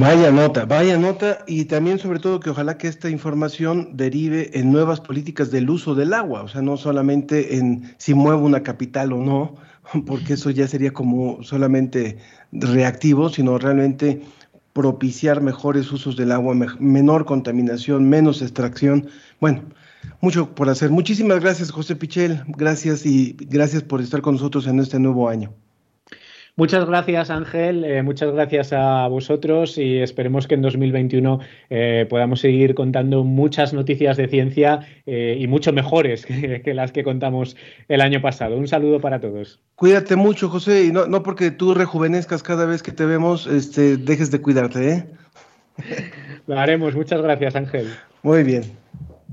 Vaya 0.00 0.30
nota, 0.30 0.64
vaya 0.64 0.96
nota 0.96 1.44
y 1.46 1.66
también 1.66 1.98
sobre 1.98 2.20
todo 2.20 2.40
que 2.40 2.48
ojalá 2.48 2.78
que 2.78 2.88
esta 2.88 3.10
información 3.10 3.90
derive 3.98 4.58
en 4.58 4.72
nuevas 4.72 4.98
políticas 4.98 5.50
del 5.50 5.68
uso 5.68 5.94
del 5.94 6.14
agua, 6.14 6.42
o 6.42 6.48
sea, 6.48 6.62
no 6.62 6.78
solamente 6.78 7.56
en 7.58 7.94
si 7.98 8.14
muevo 8.14 8.46
una 8.46 8.62
capital 8.62 9.12
o 9.12 9.18
no, 9.18 9.56
porque 10.06 10.32
eso 10.32 10.48
ya 10.48 10.66
sería 10.66 10.94
como 10.94 11.42
solamente 11.42 12.16
reactivo, 12.50 13.28
sino 13.28 13.58
realmente 13.58 14.22
propiciar 14.72 15.42
mejores 15.42 15.92
usos 15.92 16.16
del 16.16 16.32
agua, 16.32 16.54
menor 16.78 17.26
contaminación, 17.26 18.08
menos 18.08 18.40
extracción. 18.40 19.06
Bueno, 19.38 19.64
mucho 20.22 20.54
por 20.54 20.70
hacer. 20.70 20.88
Muchísimas 20.88 21.40
gracias, 21.40 21.70
José 21.70 21.94
Pichel. 21.94 22.42
Gracias 22.46 23.04
y 23.04 23.36
gracias 23.38 23.82
por 23.82 24.00
estar 24.00 24.22
con 24.22 24.36
nosotros 24.36 24.66
en 24.66 24.80
este 24.80 24.98
nuevo 24.98 25.28
año. 25.28 25.52
Muchas 26.56 26.84
gracias, 26.86 27.30
Ángel. 27.30 27.84
Eh, 27.84 28.02
muchas 28.02 28.32
gracias 28.32 28.72
a 28.72 29.06
vosotros 29.08 29.78
y 29.78 29.98
esperemos 29.98 30.46
que 30.46 30.54
en 30.54 30.62
2021 30.62 31.40
eh, 31.70 32.06
podamos 32.08 32.40
seguir 32.40 32.74
contando 32.74 33.24
muchas 33.24 33.72
noticias 33.72 34.16
de 34.16 34.28
ciencia 34.28 34.80
eh, 35.06 35.36
y 35.38 35.46
mucho 35.46 35.72
mejores 35.72 36.26
que, 36.64 36.74
las 36.74 36.92
que 36.92 37.04
contamos 37.04 37.56
el 37.88 38.00
año 38.00 38.20
pasado. 38.20 38.56
Un 38.56 38.68
saludo 38.68 39.00
para 39.00 39.20
todos. 39.20 39.60
Cuídate 39.74 40.16
mucho, 40.16 40.48
José, 40.48 40.84
y 40.84 40.92
no, 40.92 41.06
no 41.06 41.22
porque 41.22 41.50
tú 41.50 41.74
rejuvenezcas 41.74 42.42
cada 42.42 42.66
vez 42.66 42.82
que 42.82 42.92
te 42.92 43.06
vemos, 43.06 43.46
este, 43.46 43.96
dejes 43.96 44.30
de 44.30 44.40
cuidarte, 44.40 44.92
¿eh? 44.92 45.06
Lo 46.46 46.58
haremos. 46.58 46.94
Muchas 46.94 47.22
gracias, 47.22 47.56
Ángel. 47.56 47.92
Muy 48.22 48.42
bien. 48.42 48.62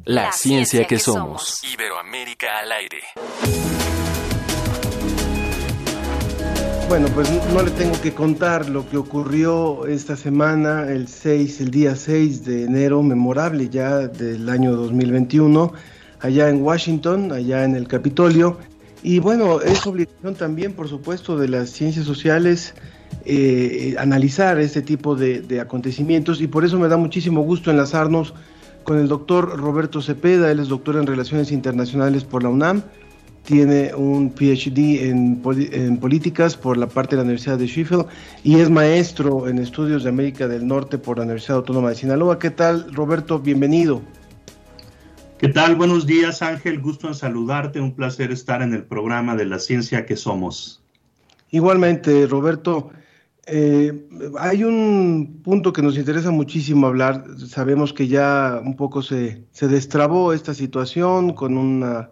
La, 0.06 0.32
ciencia, 0.32 0.86
que, 0.86 1.00
somos. 1.00 1.62
Iberoamérica 1.64 2.60
al 2.60 2.72
aire. 2.72 3.77
Bueno, 6.90 7.08
pues 7.14 7.30
no 7.54 7.62
le 7.64 7.72
tengo 7.72 8.00
que 8.00 8.14
contar 8.14 8.70
lo 8.70 8.90
que 8.90 8.96
ocurrió 8.96 9.86
esta 9.88 10.16
semana, 10.16 10.90
el 10.90 11.10
6, 11.10 11.60
el 11.60 11.70
día 11.70 11.98
6 11.98 12.46
de 12.46 12.64
enero, 12.64 13.04
memorable 13.04 13.68
ya 13.68 14.08
del 14.08 14.48
año 14.48 14.74
2021, 14.74 15.74
allá 16.22 16.48
en 16.48 16.64
Washington, 16.64 17.34
allá 17.34 17.66
en 17.66 17.76
el 17.76 17.90
Capitolio. 17.90 18.58
Y 19.04 19.20
bueno, 19.20 19.60
es 19.60 19.86
obligación 19.86 20.36
también, 20.36 20.72
por 20.72 20.88
supuesto, 20.88 21.38
de 21.38 21.50
las 21.50 21.72
ciencias 21.72 22.06
sociales 22.06 22.74
eh, 23.26 23.96
analizar 24.00 24.58
este 24.58 24.82
tipo 24.82 25.16
de, 25.16 25.42
de 25.42 25.60
acontecimientos. 25.60 26.40
Y 26.40 26.48
por 26.48 26.64
eso 26.64 26.80
me 26.80 26.88
da 26.88 26.96
muchísimo 26.96 27.42
gusto 27.42 27.70
enlazarnos 27.70 28.34
con 28.84 28.98
el 28.98 29.10
doctor 29.10 29.60
Roberto 29.60 30.02
Cepeda, 30.02 30.50
él 30.50 30.62
es 30.62 30.70
doctor 30.70 30.96
en 30.96 31.06
Relaciones 31.06 31.52
Internacionales 31.52 32.24
por 32.24 32.44
la 32.44 32.50
UNAM, 32.50 32.84
tiene 33.48 33.96
un 33.96 34.32
PhD 34.32 35.08
en, 35.08 35.42
en, 35.72 35.98
políticas 36.00 36.58
por 36.58 36.76
la 36.76 36.86
parte 36.86 37.12
de 37.12 37.22
la 37.22 37.24
Universidad 37.24 37.58
de 37.58 37.66
Sheffield 37.66 38.06
y 38.44 38.60
es 38.60 38.70
maestro 38.70 39.48
en 39.48 39.58
estudios 39.58 40.04
de 40.04 40.10
América 40.10 40.50
del 40.50 40.68
Norte 40.68 40.98
por 40.98 41.18
la 41.18 41.24
Universidad 41.24 41.60
Autónoma 41.60 41.88
de 41.88 41.96
Sinaloa. 41.96 42.40
¿Qué 42.40 42.50
tal, 42.50 42.94
Roberto? 42.94 43.40
Bienvenido. 43.40 44.02
¿Qué 45.38 45.48
tal? 45.48 45.78
Buenos 45.78 46.06
días, 46.06 46.42
Ángel. 46.42 46.82
Gusto 46.82 47.08
en 47.08 47.16
saludarte. 47.16 47.80
Un 47.80 47.96
placer 47.96 48.34
estar 48.34 48.62
en 48.62 48.74
el 48.74 48.84
programa 48.84 49.38
de 49.38 49.46
la 49.46 49.60
ciencia 49.60 50.06
que 50.06 50.18
somos. 50.18 50.84
Igualmente, 51.50 52.28
Roberto. 52.28 52.90
Eh, 53.46 54.10
hay 54.40 54.66
un 54.66 55.40
punto 55.42 55.72
que 55.72 55.82
nos 55.82 55.98
interesa 55.98 56.32
muchísimo 56.32 56.86
hablar. 56.86 57.24
Sabemos 57.48 57.94
que 57.94 58.10
ya 58.10 58.60
un 58.62 58.76
poco 58.76 59.02
se, 59.02 59.46
se 59.52 59.70
destrabó 59.70 60.34
esta 60.34 60.54
situación 60.54 61.32
con 61.32 61.58
una, 61.58 62.10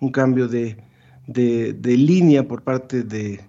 un 0.00 0.10
cambio 0.10 0.48
de, 0.48 0.76
de, 1.26 1.96
línea 1.96 2.46
por 2.46 2.62
parte 2.62 3.02
de, 3.02 3.40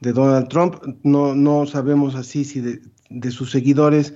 de, 0.00 0.12
Donald 0.12 0.48
Trump. 0.48 0.76
No, 1.02 1.34
no 1.34 1.66
sabemos 1.66 2.14
así 2.14 2.44
si 2.44 2.60
de, 2.60 3.30
sus 3.30 3.50
seguidores 3.50 4.14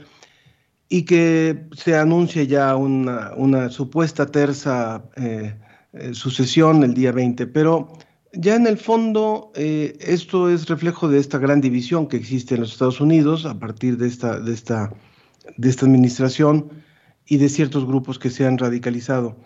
y 0.89 1.03
que 1.03 1.67
se 1.75 1.97
anuncie 1.97 2.47
ya 2.47 2.77
una, 2.77 3.33
una 3.37 3.71
supuesta 3.71 4.27
terza 4.27 5.05
eh, 5.17 5.55
eh, 5.95 6.15
sucesión 6.15 6.83
el 6.85 6.95
día 6.95 7.13
20, 7.13 7.47
pero 7.47 7.93
ya 8.35 8.57
en 8.57 8.67
el 8.67 8.79
fondo 8.79 9.53
eh, 9.55 9.97
esto 10.01 10.49
es 10.49 10.67
reflejo 10.67 11.09
de 11.09 11.19
esta 11.19 11.39
gran 11.39 11.61
división 11.61 12.07
que 12.09 12.17
existe 12.17 12.55
en 12.55 12.63
los 12.63 12.73
Estados 12.73 13.01
Unidos 13.01 13.45
a 13.45 13.59
partir 13.59 13.99
de 13.99 14.09
esta, 14.09 14.41
de 14.41 14.53
esta, 14.53 14.93
de 15.57 15.69
esta 15.69 15.87
administración 15.87 16.71
y 17.27 17.37
de 17.37 17.49
ciertos 17.49 17.87
grupos 17.87 18.19
que 18.19 18.31
se 18.31 18.47
han 18.47 18.59
radicalizado. 18.59 19.37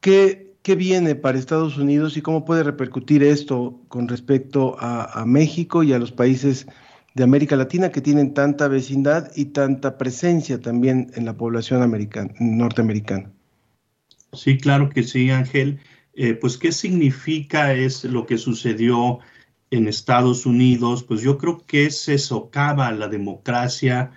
¿Qué, 0.00 0.45
¿Qué 0.66 0.74
viene 0.74 1.14
para 1.14 1.38
Estados 1.38 1.78
Unidos 1.78 2.16
y 2.16 2.22
cómo 2.22 2.44
puede 2.44 2.64
repercutir 2.64 3.22
esto 3.22 3.80
con 3.86 4.08
respecto 4.08 4.74
a, 4.80 5.24
México 5.24 5.84
y 5.84 5.92
a 5.92 5.98
los 6.00 6.10
países 6.10 6.66
de 7.14 7.22
América 7.22 7.54
Latina 7.54 7.92
que 7.92 8.00
tienen 8.00 8.34
tanta 8.34 8.66
vecindad 8.66 9.30
y 9.36 9.44
tanta 9.44 9.96
presencia 9.96 10.60
también 10.60 11.12
en 11.14 11.24
la 11.24 11.36
población 11.36 11.82
americana, 11.82 12.34
norteamericana. 12.40 13.30
Sí, 14.32 14.58
claro 14.58 14.90
que 14.90 15.04
sí, 15.04 15.30
Ángel. 15.30 15.78
Eh, 16.14 16.34
pues, 16.34 16.58
¿qué 16.58 16.72
significa 16.72 17.72
es 17.72 18.02
lo 18.02 18.26
que 18.26 18.36
sucedió 18.36 19.20
en 19.70 19.86
Estados 19.86 20.46
Unidos? 20.46 21.04
Pues 21.04 21.20
yo 21.20 21.38
creo 21.38 21.64
que 21.64 21.92
se 21.92 22.18
socava 22.18 22.90
la 22.90 23.06
democracia 23.06 24.10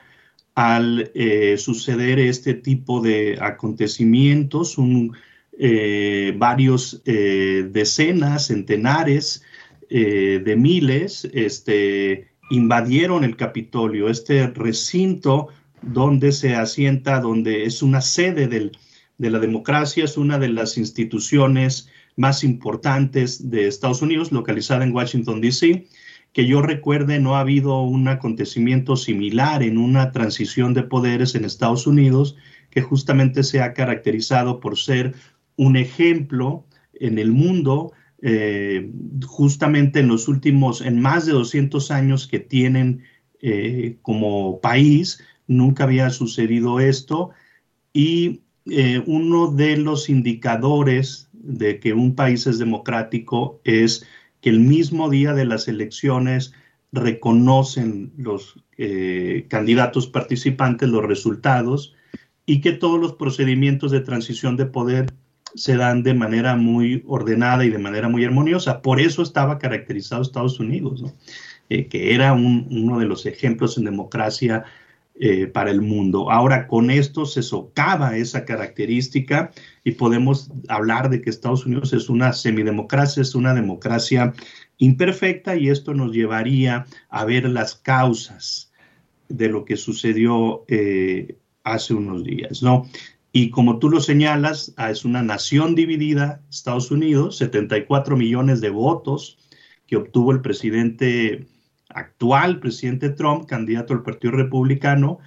al 0.56 1.12
eh, 1.14 1.58
suceder 1.60 2.18
este 2.18 2.56
tipo 2.56 3.02
de 3.02 3.38
acontecimientos, 3.40 4.80
un, 4.80 5.16
eh, 5.60 6.34
varios 6.38 7.04
decenas, 7.04 8.48
centenares 8.48 9.44
de 9.90 10.56
miles, 10.58 11.30
este, 11.34 12.30
invadieron 12.50 13.24
el 13.24 13.36
Capitolio, 13.36 14.10
este 14.10 14.48
recinto 14.48 15.50
donde 15.82 16.32
se 16.32 16.56
asienta, 16.56 17.20
donde 17.20 17.66
es 17.66 17.82
una 17.82 18.02
sede 18.02 18.48
de 18.48 19.30
la 19.30 19.40
democracia, 19.40 20.06
es 20.06 20.18
una 20.18 20.40
de 20.40 20.50
las 20.50 20.78
instituciones 20.78 21.90
más 22.16 22.44
importantes 22.44 23.50
de 23.50 23.68
Estados 23.68 24.02
Unidos, 24.02 24.32
localizada 24.32 24.84
en 24.84 24.94
Washington, 24.94 25.40
D.C. 25.40 25.88
Que 26.34 26.46
yo 26.46 26.62
recuerde, 26.62 27.20
no 27.20 27.36
ha 27.36 27.40
habido 27.40 27.82
un 27.82 28.08
acontecimiento 28.08 28.98
similar 28.98 29.64
en 29.64 29.78
una 29.78 30.12
transición 30.12 30.74
de 30.74 30.84
poderes 30.84 31.36
en 31.36 31.46
Estados 31.46 31.88
Unidos 31.88 32.36
que 32.70 32.82
justamente 32.82 33.44
se 33.44 33.62
ha 33.62 33.74
caracterizado 33.74 34.60
por 34.60 34.78
ser 34.78 35.16
un 35.60 35.76
ejemplo 35.76 36.66
en 36.94 37.20
el 37.20 37.34
mundo 37.34 37.92
eh, 38.22 38.90
justamente 39.28 40.00
en 40.00 40.08
los 40.08 40.30
últimos, 40.30 40.80
en 40.80 41.02
más 41.02 41.26
de 41.26 41.34
200 41.34 41.92
años 41.92 42.28
que 42.28 42.40
tienen 42.40 43.04
eh, 43.42 43.98
como 44.02 44.62
país, 44.62 45.22
nunca 45.48 45.84
había 45.84 46.12
sucedido 46.12 46.80
esto. 46.80 47.32
Y 47.92 48.40
eh, 48.70 49.04
uno 49.06 49.52
de 49.52 49.76
los 49.76 50.10
indicadores 50.10 51.28
de 51.34 51.82
que 51.82 51.92
un 51.92 52.16
país 52.16 52.48
es 52.48 52.58
democrático 52.58 53.60
es 53.66 54.06
que 54.40 54.50
el 54.52 54.62
mismo 54.62 55.10
día 55.10 55.34
de 55.34 55.44
las 55.44 55.68
elecciones 55.68 56.54
reconocen 56.94 58.14
los 58.18 58.56
candidatos 59.50 60.08
participantes 60.08 60.88
los 60.88 61.06
resultados 61.06 61.94
y 62.46 62.62
que 62.62 62.72
todos 62.72 62.98
los 62.98 63.14
procedimientos 63.14 63.92
de 63.92 64.00
transición 64.00 64.56
de 64.56 64.66
poder 64.66 65.14
se 65.56 65.76
dan 65.76 66.04
de 66.04 66.14
manera 66.14 66.56
muy 66.56 67.04
ordenada 67.08 67.66
y 67.66 67.70
de 67.70 67.78
manera 67.78 68.10
muy 68.10 68.26
armoniosa. 68.26 68.82
Por 68.82 69.00
eso 69.00 69.22
estaba 69.22 69.60
caracterizado 69.60 70.22
Estados 70.22 70.60
Unidos, 70.60 71.04
eh, 71.70 71.88
que 71.88 72.14
era 72.14 72.34
uno 72.34 73.00
de 73.00 73.06
los 73.06 73.26
ejemplos 73.26 73.78
en 73.78 73.86
democracia 73.86 74.66
eh, 75.22 75.48
para 75.48 75.70
el 75.70 75.82
mundo. 75.82 76.32
Ahora 76.32 76.66
con 76.66 76.90
esto 76.90 77.26
se 77.26 77.44
socava 77.44 78.16
esa 78.16 78.46
característica 78.46 79.52
y 79.84 79.92
podemos 79.92 80.50
hablar 80.70 81.10
de 81.10 81.22
que 81.22 81.30
Estados 81.30 81.66
Unidos 81.66 81.92
es 81.92 82.08
una 82.08 82.32
semidemocracia, 82.32 83.22
es 83.22 83.36
una 83.36 83.54
democracia 83.54 84.34
imperfecta 84.78 85.58
y 85.58 85.68
esto 85.68 85.94
nos 85.94 86.14
llevaría 86.14 86.86
a 87.10 87.26
ver 87.26 87.50
las 87.50 87.76
causas 87.76 88.72
de 89.28 89.50
lo 89.50 89.66
que 89.66 89.76
sucedió 89.76 90.64
eh, 90.70 91.36
hace 91.66 91.94
unos 91.94 92.24
días, 92.24 92.64
¿no? 92.64 92.88
Y 93.32 93.52
como 93.52 93.80
tú 93.80 93.90
lo 93.90 94.02
señalas, 94.02 94.74
ah, 94.78 94.90
es 94.90 95.06
una 95.06 95.22
nación 95.22 95.76
dividida, 95.76 96.42
Estados 96.50 96.90
Unidos, 96.90 97.38
74 97.38 98.18
millones 98.18 98.60
de 98.62 98.70
votos 98.70 99.38
que 99.86 99.98
obtuvo 99.98 100.32
el 100.32 100.42
presidente 100.42 101.48
actual, 101.90 102.60
presidente 102.60 103.10
Trump, 103.10 103.46
candidato 103.48 103.94
del 103.94 104.04
Partido 104.04 104.34
Republicano, 104.34 105.20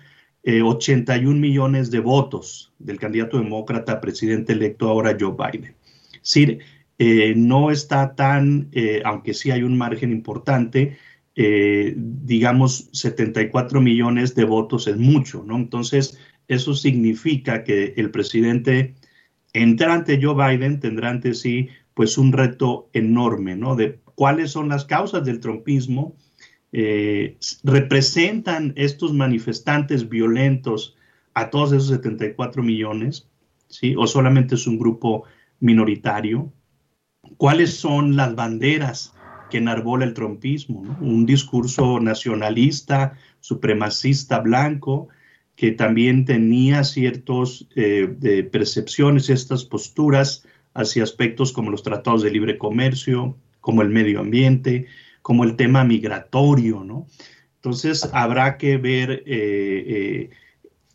81 0.45 1.37
eh, 1.37 1.41
millones 1.41 1.91
de 1.91 2.01
votos 2.01 2.73
del 2.79 2.99
candidato 2.99 3.39
demócrata, 3.39 4.01
presidente 4.01 4.53
electo 4.53 4.89
ahora 4.89 5.17
Joe 5.19 5.35
Biden. 5.37 5.75
Sí, 6.21 6.59
eh, 6.99 7.35
no 7.37 7.71
está 7.71 8.15
tan, 8.15 8.69
eh, 8.73 9.03
aunque 9.05 9.35
sí 9.35 9.51
hay 9.51 9.63
un 9.63 9.77
margen 9.77 10.11
importante, 10.11 10.99
digamos 11.35 12.91
74 12.93 13.81
millones 13.81 14.35
de 14.35 14.45
votos 14.45 14.87
es 14.87 14.99
mucho, 14.99 15.43
¿no? 15.47 15.57
Entonces, 15.57 16.19
eso 16.49 16.75
significa 16.75 17.65
que 17.65 17.95
el 17.97 18.11
presidente 18.11 18.95
entrante 19.53 20.19
Joe 20.23 20.35
Biden 20.35 20.81
tendrá 20.81 21.11
ante 21.11 21.35
sí 21.35 21.69
pues 21.95 22.17
un 22.19 22.33
reto 22.33 22.89
enorme, 22.93 23.57
¿no? 23.57 23.77
De 23.77 24.01
cuáles 24.15 24.51
son 24.51 24.69
las 24.69 24.85
causas 24.85 25.25
del 25.25 25.41
trumpismo, 25.41 26.17
eh, 26.73 27.37
representan 27.65 28.73
estos 28.77 29.13
manifestantes 29.13 30.09
violentos 30.09 30.97
a 31.35 31.51
todos 31.51 31.73
esos 31.73 31.89
74 31.89 32.63
millones, 32.63 33.29
¿sí? 33.69 33.95
O 33.97 34.07
solamente 34.07 34.55
es 34.55 34.67
un 34.67 34.79
grupo 34.79 35.25
minoritario. 35.61 36.53
¿Cuáles 37.37 37.77
son 37.77 38.17
las 38.17 38.35
banderas 38.35 39.15
que 39.51 39.59
enarbola 39.59 40.05
el 40.05 40.15
trumpismo? 40.15 40.81
Un 41.01 41.27
discurso 41.27 42.01
nacionalista, 42.01 43.19
supremacista 43.41 44.41
blanco, 44.41 45.09
que 45.63 45.71
también 45.71 46.25
tenía 46.25 46.83
ciertas 46.83 47.69
eh, 47.77 48.49
percepciones, 48.51 49.31
estas 49.31 49.65
posturas 49.65 50.45
hacia 50.75 51.05
aspectos 51.05 51.53
como 51.53 51.71
los 51.71 51.85
tratados 51.85 52.25
de 52.25 52.33
libre 52.33 52.59
comercio, 52.59 53.37
como 53.61 53.83
el 53.83 53.89
medio 53.89 54.19
ambiente, 54.19 54.87
como 55.23 55.45
el 55.45 55.55
tema 55.55 55.85
migratorio, 55.85 56.83
¿no? 56.83 57.07
Entonces 57.55 58.11
habrá 58.13 58.59
que 58.59 58.77
ver 58.77 59.23
eh, 59.25 60.31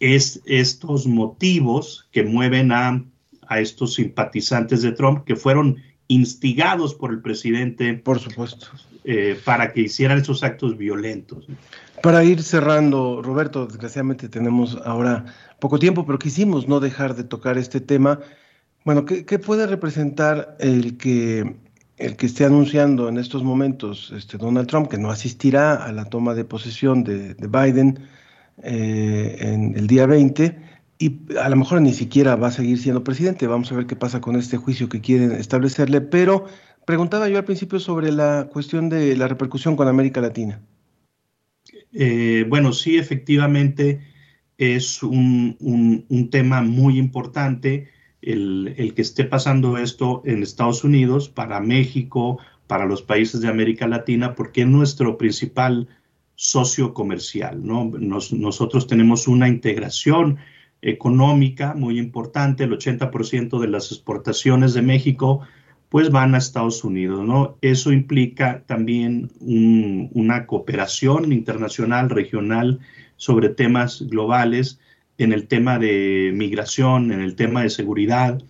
eh, 0.02 0.20
estos 0.46 1.08
motivos 1.08 2.10
que 2.12 2.24
mueven 2.24 2.74
a, 2.74 3.06
a, 3.48 3.62
estos 3.62 3.94
simpatizantes 3.94 4.82
de 4.82 4.92
Trump 4.92 5.24
que 5.24 5.38
fueron 5.38 5.78
instigados 6.10 6.94
por 6.94 7.12
el 7.14 7.22
presidente. 7.22 7.94
Por 7.94 8.20
supuesto. 8.20 8.68
para 9.46 9.72
que 9.72 9.84
hicieran 9.84 10.18
esos 10.18 10.44
actos 10.44 10.78
violentos. 10.78 11.48
Para 12.02 12.24
ir 12.24 12.44
cerrando, 12.44 13.22
Roberto, 13.24 13.66
desgraciadamente 13.66 14.30
tenemos 14.30 14.78
ahora 14.86 15.26
poco 15.60 15.80
tiempo, 15.80 16.06
pero 16.06 16.20
quisimos 16.20 16.68
no 16.68 16.80
dejar 16.80 17.16
de 17.16 17.24
tocar 17.24 17.58
este 17.58 17.82
tema. 17.82 18.20
Bueno, 18.86 19.06
¿qué, 19.06 19.40
puede 19.40 19.66
representar 19.66 20.56
el 20.60 20.98
que, 20.98 21.56
el 21.98 22.16
que 22.16 22.26
esté 22.28 22.46
anunciando 22.46 23.10
en 23.10 23.18
estos 23.18 23.44
momentos 23.44 24.14
este 24.16 24.38
Donald 24.38 24.68
Trump 24.68 24.90
que 24.90 24.98
no 24.98 25.10
asistirá 25.10 25.74
a 25.74 25.92
la 25.92 26.06
toma 26.06 26.36
de 26.36 26.46
posesión 26.46 27.04
de, 27.04 27.36
Biden 27.36 28.00
eh, 28.64 29.38
en 29.40 29.76
el 29.76 29.88
día 29.88 30.06
20 30.06 30.58
y 31.00 31.20
a 31.38 31.50
lo 31.50 31.56
mejor 31.56 31.82
ni 31.82 31.94
siquiera 31.94 32.36
va 32.36 32.48
a 32.48 32.52
seguir 32.52 32.80
siendo 32.80 33.04
presidente? 33.04 33.48
Vamos 33.48 33.72
a 33.72 33.76
ver 33.76 33.88
qué 33.88 33.96
pasa 33.96 34.22
con 34.22 34.36
este 34.36 34.58
juicio 34.58 34.88
que 34.88 35.02
quieren 35.02 35.32
establecerle, 35.32 36.02
pero 36.02 36.46
preguntaba 36.86 37.28
yo 37.28 37.38
al 37.40 37.46
principio 37.46 37.80
sobre 37.80 38.12
la 38.12 38.48
cuestión 38.52 38.88
de 38.90 39.16
la 39.18 39.28
repercusión 39.28 39.76
con 39.76 39.88
América 39.88 40.22
Latina. 40.22 40.62
Eh, 41.94 42.46
bueno, 42.48 42.74
sí, 42.74 42.98
efectivamente, 42.98 44.02
es 44.58 45.04
un, 45.04 45.58
tema 46.32 46.62
muy 46.62 46.98
importante 46.98 47.90
el, 48.22 48.74
el, 48.78 48.94
que 48.94 49.02
esté 49.02 49.24
pasando 49.24 49.78
esto 49.78 50.22
en 50.26 50.44
Estados 50.44 50.84
Unidos, 50.84 51.30
para 51.30 51.60
México, 51.60 52.40
para 52.68 52.86
los 52.86 53.02
países 53.02 53.42
de 53.42 53.48
América 53.48 53.88
Latina, 53.88 54.36
porque 54.36 54.62
es 54.62 54.68
nuestro 54.68 55.18
principal 55.18 55.88
socio 56.38 56.94
comercial. 56.94 57.66
¿no? 57.66 57.92
nosotros 58.00 58.88
tenemos 58.88 59.28
una 59.28 59.50
integración 59.50 60.38
económica 60.82 61.74
muy 61.74 61.98
importante, 61.98 62.64
el 62.64 62.72
80% 62.72 63.60
de 63.60 63.68
las 63.68 63.92
exportaciones 63.92 64.74
de 64.74 64.84
México 64.84 65.42
pues 65.90 66.12
van 66.12 66.36
a 66.36 66.38
Estados 66.38 66.84
Unidos, 66.84 67.26
¿no? 67.26 67.58
Eso 67.62 67.92
implica 67.92 68.64
también 68.66 69.32
una 69.40 70.46
cooperación 70.46 71.32
internacional, 71.32 72.10
regional, 72.10 72.80
sobre 73.16 73.50
temas 73.50 74.04
globales, 74.08 74.80
en 75.18 75.34
el 75.34 75.48
tema 75.48 75.80
de 75.80 76.32
migración, 76.36 77.12
en 77.12 77.22
el 77.22 77.36
tema 77.36 77.64
de 77.64 77.70
seguridad, 77.70 78.42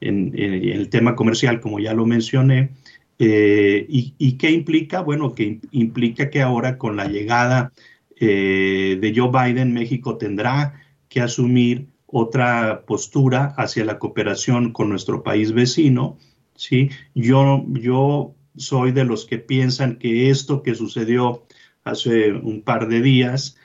en, 0.00 0.32
el 0.36 0.88
tema 0.88 1.14
comercial, 1.14 1.60
como 1.60 1.78
ya 1.78 1.94
lo 1.94 2.06
mencioné. 2.06 2.70
Eh, 3.18 3.86
y, 3.88 4.32
qué 4.32 4.50
implica? 4.50 5.00
Bueno, 5.00 5.34
que 5.34 5.60
implica 5.70 6.30
que 6.30 6.42
ahora 6.42 6.78
con 6.78 6.96
la 6.96 7.08
llegada 7.08 7.72
eh, 8.18 8.98
de 9.00 9.12
Joe 9.14 9.30
Biden, 9.30 9.72
México 9.72 10.16
tendrá 10.16 10.82
que 11.08 11.20
asumir 11.20 11.86
otra 12.06 12.82
postura 12.86 13.54
hacia 13.56 13.84
la 13.84 13.98
cooperación 13.98 14.72
con 14.72 14.88
nuestro 14.88 15.22
país 15.22 15.52
vecino, 15.52 16.18
¿sí? 16.56 16.90
Yo, 17.14 17.64
yo 17.68 18.34
soy 18.56 18.92
de 18.92 19.04
los 19.04 19.26
que 19.26 19.38
piensan 19.38 19.96
que 19.96 20.30
esto 20.30 20.62
que 20.62 20.74
sucedió 20.74 21.46
hace 21.84 22.32
un 22.32 22.62
par 22.62 22.88
de 22.88 23.00
días 23.00 23.56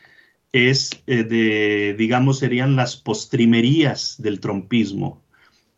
es 0.52 0.92
eh, 1.08 1.24
de, 1.24 1.96
digamos, 1.98 2.40
serían 2.40 2.76
las 2.76 2.98
postrimerías 2.98 4.22
del 4.22 4.40
trompismo, 4.40 5.22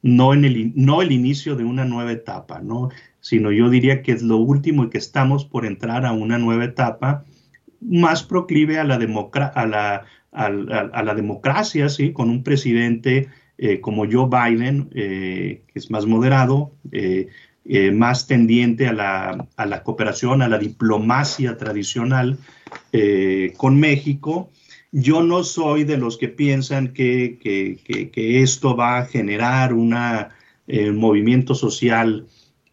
no, 0.02 0.34
en 0.34 0.43
el, 0.45 0.73
no 0.76 1.02
el 1.02 1.12
inicio 1.12 1.56
de 1.56 1.63
una 1.63 1.86
nueva 1.86 2.12
etapa, 2.12 2.60
¿no? 2.60 2.89
sino 3.21 3.52
yo 3.52 3.69
diría 3.69 4.02
que 4.02 4.12
es 4.12 4.21
lo 4.21 4.38
último 4.38 4.84
y 4.84 4.89
que 4.89 4.97
estamos 4.97 5.45
por 5.45 5.65
entrar 5.65 6.06
a 6.06 6.12
una 6.12 6.38
nueva 6.38 6.65
etapa 6.65 7.23
más 7.80 8.23
proclive 8.23 8.80
a 8.80 8.84
la, 8.84 8.95
a 8.95 9.65
la, 9.65 10.06
a, 10.32 11.04
la 11.04 11.15
democracia, 11.15 11.88
¿sí? 11.88 12.12
con 12.12 12.30
un 12.30 12.43
presidente 12.43 13.30
eh, 13.59 13.79
como 13.81 14.05
Joe 14.11 14.27
Biden, 14.27 14.89
eh, 14.95 15.61
que 15.71 15.77
es 15.79 15.91
más 15.91 16.07
moderado, 16.07 16.71
eh, 16.91 17.27
más 17.93 18.25
tendiente 18.25 18.87
a 18.87 18.93
la, 18.93 19.47
a 19.55 19.65
la, 19.67 19.83
cooperación, 19.83 20.41
a 20.41 20.47
la 20.47 20.57
diplomacia 20.57 21.55
tradicional 21.55 22.37
con 23.55 23.79
México. 23.79 24.49
Yo 24.91 25.23
no 25.23 25.43
soy 25.43 25.83
de 25.83 25.97
los 25.97 26.17
que 26.17 26.27
piensan 26.27 26.89
que, 26.89 27.37
que, 27.41 28.09
que, 28.11 28.41
esto 28.41 28.75
va 28.75 28.97
a 28.97 29.05
generar 29.05 29.73
un 29.73 29.95
movimiento 30.95 31.55
social 31.55 32.25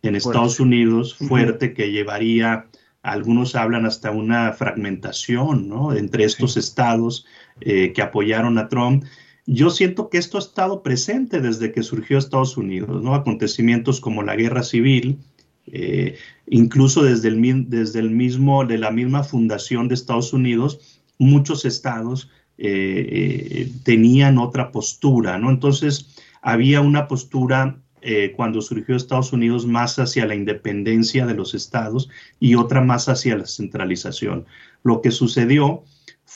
en 0.02 0.16
Estados 0.16 0.58
Unidos 0.58 1.14
fuerte 1.14 1.72
que 1.72 1.92
llevaría, 1.92 2.66
algunos 3.02 3.54
hablan 3.54 3.86
hasta 3.86 4.10
una 4.10 4.52
fragmentación 4.54 5.68
¿no? 5.68 5.94
entre 5.94 6.24
estos 6.24 6.56
estados 6.56 7.26
que 7.60 8.02
apoyaron 8.02 8.58
a 8.58 8.68
Trump 8.68 9.04
yo 9.46 9.70
siento 9.70 10.08
que 10.10 10.18
esto 10.18 10.38
ha 10.38 10.40
estado 10.40 10.82
presente 10.82 11.40
desde 11.40 11.72
que 11.72 11.82
surgió 11.82 12.18
Estados 12.18 12.56
Unidos, 12.56 13.02
¿no? 13.02 13.14
Acontecimientos 13.14 14.00
como 14.00 14.22
la 14.22 14.36
guerra 14.36 14.62
civil, 14.62 15.18
eh, 15.66 16.16
incluso 16.46 17.02
desde 17.02 17.28
el, 17.28 17.68
desde 17.68 18.00
el 18.00 18.10
mismo, 18.10 18.64
de 18.64 18.78
la 18.78 18.90
misma 18.90 19.24
fundación 19.24 19.88
de 19.88 19.94
Estados 19.94 20.32
Unidos, 20.32 21.00
muchos 21.18 21.64
estados 21.64 22.30
eh, 22.58 23.08
eh, 23.10 23.72
tenían 23.84 24.38
otra 24.38 24.70
postura, 24.72 25.38
¿no? 25.38 25.50
Entonces, 25.50 26.16
había 26.42 26.80
una 26.80 27.08
postura 27.08 27.78
cuando 28.34 28.62
surgió 28.62 28.96
Estados 28.96 29.30
Unidos 29.34 29.66
más 29.66 29.98
hacia 29.98 30.24
la 30.24 30.34
independencia 30.34 31.26
de 31.26 31.34
los 31.34 31.52
estados 31.52 32.08
y 32.40 32.54
otra 32.54 32.80
más 32.80 33.10
hacia 33.10 33.36
la 33.36 33.44
centralización. 33.44 34.46
Lo 34.82 35.02
que 35.02 35.10
sucedió 35.10 35.84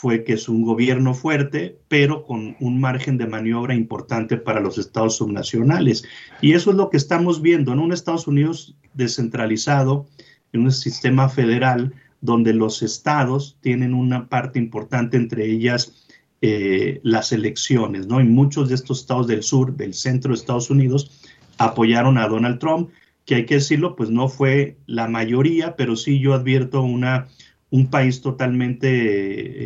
fue 0.04 0.22
que 0.22 0.34
es 0.34 0.50
un 0.50 0.60
gobierno 0.60 1.14
fuerte, 1.14 1.78
pero 1.88 2.26
con 2.26 2.58
un 2.60 2.78
margen 2.78 3.16
de 3.16 3.26
maniobra 3.26 3.74
importante 3.74 4.36
para 4.36 4.60
los 4.60 4.76
estados 4.76 5.16
subnacionales. 5.16 6.04
Y 6.42 6.52
eso 6.52 6.72
es 6.72 6.76
lo 6.76 6.90
que 6.90 6.98
estamos 6.98 7.40
viendo 7.40 7.72
en 7.72 7.78
un 7.78 7.90
Estados 7.90 8.26
Unidos 8.26 8.76
descentralizado, 8.92 10.04
en 10.52 10.64
un 10.64 10.72
sistema 10.72 11.30
federal 11.30 11.94
donde 12.20 12.52
los 12.52 12.82
estados 12.82 13.56
tienen 13.62 13.94
una 13.94 14.28
parte 14.28 14.58
importante, 14.58 15.16
entre 15.16 15.50
ellas 15.50 15.94
eh, 16.42 17.00
las 17.02 17.32
elecciones, 17.32 18.06
¿no? 18.06 18.20
Y 18.20 18.24
muchos 18.24 18.68
de 18.68 18.74
estos 18.74 19.00
estados 19.00 19.26
del 19.26 19.42
sur, 19.42 19.74
del 19.74 19.94
centro 19.94 20.32
de 20.32 20.34
Estados 20.34 20.68
Unidos, 20.68 21.12
apoyaron 21.56 22.18
a 22.18 22.28
Donald 22.28 22.58
Trump, 22.58 22.90
que 23.24 23.36
hay 23.36 23.46
que 23.46 23.54
decirlo, 23.54 23.96
pues 23.96 24.10
no 24.10 24.28
fue 24.28 24.76
la 24.84 25.08
mayoría, 25.08 25.76
pero 25.76 25.96
sí 25.96 26.20
yo 26.20 26.34
advierto 26.34 26.82
una 26.82 27.26
un 27.74 27.88
país 27.88 28.20
totalmente 28.20 28.86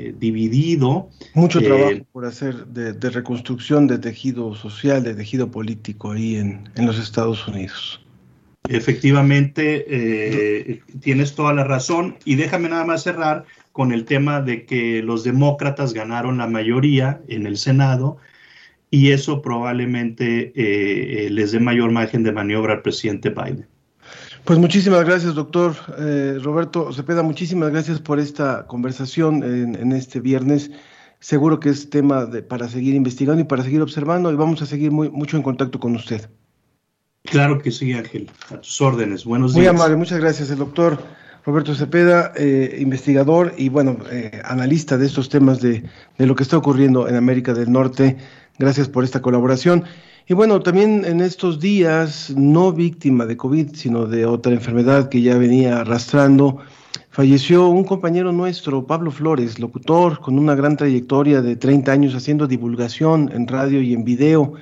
eh, 0.08 0.14
dividido. 0.18 1.10
Mucho 1.34 1.58
eh, 1.60 1.62
trabajo 1.62 2.06
por 2.10 2.24
hacer 2.24 2.66
de, 2.68 3.10
reconstrucción 3.10 3.86
de 3.86 3.98
tejido 3.98 4.54
social, 4.54 5.02
de 5.02 5.14
tejido 5.14 5.50
político 5.50 6.12
ahí 6.12 6.36
en, 6.36 6.70
los 6.76 6.98
Estados 6.98 7.46
Unidos. 7.46 8.02
Efectivamente, 8.66 9.84
eh, 9.88 10.80
tienes 11.00 11.34
toda 11.34 11.52
la 11.52 11.64
razón. 11.64 12.16
Y 12.24 12.36
déjame 12.36 12.70
nada 12.70 12.86
más 12.86 13.02
cerrar 13.02 13.44
con 13.72 13.92
el 13.92 14.06
tema 14.06 14.40
de 14.40 14.64
que 14.64 15.02
los 15.02 15.22
demócratas 15.22 15.92
ganaron 15.92 16.38
la 16.38 16.46
mayoría 16.46 17.20
en 17.28 17.46
el 17.46 17.58
Senado 17.58 18.16
y 18.90 19.10
eso 19.10 19.42
probablemente 19.42 20.50
les 21.30 21.52
dé 21.52 21.60
mayor 21.60 21.92
margen 21.92 22.22
de 22.22 22.32
maniobra 22.32 22.72
al 22.72 22.82
presidente 22.82 23.28
Biden. 23.28 23.66
Pues 24.48 24.58
muchísimas 24.58 25.04
gracias, 25.04 25.34
doctor 25.34 25.76
eh, 25.98 26.38
Roberto 26.42 26.90
Cepeda. 26.94 27.22
Muchísimas 27.22 27.68
gracias 27.68 28.00
por 28.00 28.18
esta 28.18 28.66
conversación 28.66 29.42
en, 29.42 29.92
este 29.92 30.20
viernes. 30.20 30.70
Seguro 31.20 31.60
que 31.60 31.68
es 31.68 31.90
tema 31.90 32.24
de, 32.24 32.42
para 32.42 32.66
seguir 32.66 32.94
investigando 32.94 33.42
y 33.42 33.44
para 33.44 33.62
seguir 33.62 33.82
observando 33.82 34.32
y 34.32 34.36
vamos 34.36 34.62
a 34.62 34.66
seguir 34.66 34.90
muy, 34.90 35.10
mucho 35.10 35.36
en 35.36 35.42
contacto 35.42 35.78
con 35.78 35.94
usted. 35.94 36.30
Claro 37.24 37.58
que 37.58 37.70
sí, 37.70 37.92
Ángel. 37.92 38.30
A 38.50 38.58
tus 38.58 38.80
órdenes. 38.80 39.26
Buenos 39.26 39.52
días. 39.52 39.64
Muy 39.64 39.66
amable, 39.66 39.96
muchas 39.96 40.18
gracias. 40.18 40.48
El 40.48 40.56
doctor 40.56 40.98
Roberto 41.44 41.74
Cepeda, 41.74 42.32
eh, 42.34 42.78
investigador 42.80 43.52
y 43.58 43.68
bueno, 43.68 43.98
eh, 44.10 44.40
analista 44.46 44.96
de 44.96 45.04
estos 45.04 45.28
temas 45.28 45.60
de, 45.60 45.84
de 46.16 46.26
lo 46.26 46.34
que 46.34 46.44
está 46.44 46.56
ocurriendo 46.56 47.06
en 47.06 47.16
América 47.16 47.52
del 47.52 47.70
Norte. 47.70 48.16
Gracias 48.58 48.88
por 48.88 49.04
esta 49.04 49.20
colaboración. 49.20 49.84
Y 50.30 50.34
bueno, 50.34 50.60
también 50.60 51.06
en 51.06 51.22
estos 51.22 51.58
días, 51.58 52.34
no 52.36 52.70
víctima 52.70 53.24
de 53.24 53.38
COVID, 53.38 53.74
sino 53.74 54.04
de 54.04 54.26
otra 54.26 54.52
enfermedad 54.52 55.08
que 55.08 55.22
ya 55.22 55.38
venía 55.38 55.80
arrastrando, 55.80 56.58
falleció 57.08 57.68
un 57.68 57.84
compañero 57.84 58.30
nuestro, 58.30 58.86
Pablo 58.86 59.10
Flores, 59.10 59.58
locutor 59.58 60.20
con 60.20 60.38
una 60.38 60.54
gran 60.54 60.76
trayectoria 60.76 61.40
de 61.40 61.56
30 61.56 61.90
años 61.90 62.14
haciendo 62.14 62.46
divulgación 62.46 63.30
en 63.32 63.48
radio 63.48 63.80
y 63.80 63.94
en 63.94 64.04
video. 64.04 64.52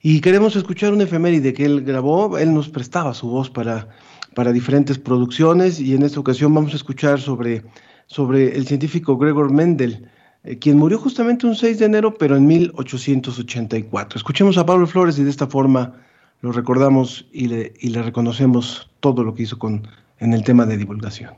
Y 0.00 0.22
queremos 0.22 0.56
escuchar 0.56 0.94
una 0.94 1.04
efeméride 1.04 1.52
que 1.52 1.66
él 1.66 1.82
grabó, 1.82 2.38
él 2.38 2.54
nos 2.54 2.70
prestaba 2.70 3.12
su 3.12 3.28
voz 3.28 3.50
para, 3.50 3.90
para 4.34 4.54
diferentes 4.54 4.98
producciones 4.98 5.80
y 5.80 5.92
en 5.92 6.02
esta 6.02 6.18
ocasión 6.18 6.54
vamos 6.54 6.72
a 6.72 6.76
escuchar 6.76 7.20
sobre, 7.20 7.62
sobre 8.06 8.56
el 8.56 8.66
científico 8.66 9.18
Gregor 9.18 9.52
Mendel 9.52 10.08
eh, 10.48 10.58
quien 10.58 10.78
murió 10.78 10.98
justamente 10.98 11.46
un 11.46 11.54
6 11.54 11.78
de 11.78 11.84
enero, 11.84 12.14
pero 12.14 12.34
en 12.34 12.46
1884. 12.46 14.16
Escuchemos 14.16 14.56
a 14.56 14.64
Pablo 14.64 14.86
Flores 14.86 15.18
y 15.18 15.24
de 15.24 15.30
esta 15.30 15.46
forma 15.46 15.92
lo 16.40 16.52
recordamos 16.52 17.26
y 17.32 17.48
le, 17.48 18.02
reconocemos 18.02 18.88
todo 19.00 19.24
lo 19.24 19.34
que 19.34 19.42
hizo 19.42 19.58
con, 19.58 19.86
en 20.18 20.32
el 20.32 20.44
tema 20.44 20.64
de 20.64 20.78
divulgación. 20.78 21.34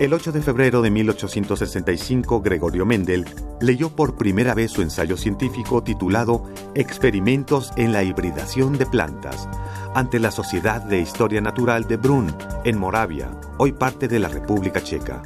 El 0.00 0.12
8 0.12 0.32
de 0.32 0.42
febrero 0.42 0.82
de 0.82 0.90
1865, 0.90 2.40
Gregorio 2.40 2.86
Mendel 2.86 3.26
leyó 3.60 3.94
por 3.94 4.16
primera 4.16 4.54
vez 4.54 4.70
su 4.70 4.82
ensayo 4.82 5.16
científico 5.16 5.82
titulado 5.82 6.44
Experimentos 6.74 7.72
en 7.76 7.92
la 7.92 8.02
hibridación 8.02 8.76
de 8.76 8.86
plantas 8.86 9.48
ante 9.94 10.18
la 10.18 10.30
Sociedad 10.30 10.82
de 10.82 11.00
Historia 11.00 11.40
Natural 11.40 11.88
de 11.88 11.96
Brunn, 11.96 12.34
en 12.64 12.78
Moravia, 12.78 13.30
hoy 13.56 13.72
parte 13.72 14.08
de 14.08 14.18
la 14.18 14.28
República 14.28 14.82
Checa. 14.82 15.22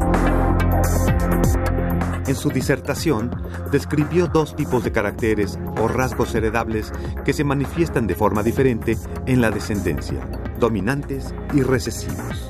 En 2.31 2.37
su 2.37 2.49
disertación, 2.51 3.29
describió 3.73 4.29
dos 4.29 4.55
tipos 4.55 4.85
de 4.85 4.93
caracteres 4.93 5.59
o 5.81 5.89
rasgos 5.89 6.33
heredables 6.37 6.93
que 7.25 7.33
se 7.33 7.43
manifiestan 7.43 8.07
de 8.07 8.15
forma 8.15 8.45
diferente 8.45 8.97
en 9.27 9.41
la 9.41 9.51
descendencia, 9.51 10.29
dominantes 10.61 11.35
y 11.53 11.63
recesivos. 11.63 12.49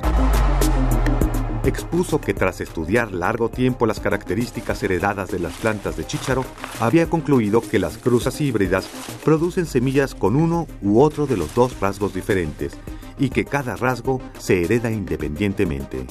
Expuso 1.64 2.20
que 2.20 2.34
tras 2.34 2.60
estudiar 2.60 3.12
largo 3.12 3.48
tiempo 3.48 3.86
las 3.86 4.00
características 4.00 4.82
heredadas 4.82 5.30
de 5.30 5.38
las 5.38 5.54
plantas 5.54 5.96
de 5.96 6.06
chícharo, 6.06 6.44
había 6.78 7.08
concluido 7.08 7.62
que 7.62 7.78
las 7.78 7.96
cruzas 7.96 8.38
híbridas 8.42 8.86
producen 9.24 9.64
semillas 9.64 10.14
con 10.14 10.36
uno 10.36 10.66
u 10.82 11.00
otro 11.00 11.26
de 11.26 11.38
los 11.38 11.54
dos 11.54 11.80
rasgos 11.80 12.12
diferentes 12.12 12.76
y 13.18 13.30
que 13.30 13.46
cada 13.46 13.76
rasgo 13.76 14.20
se 14.38 14.62
hereda 14.62 14.90
independientemente. 14.90 16.06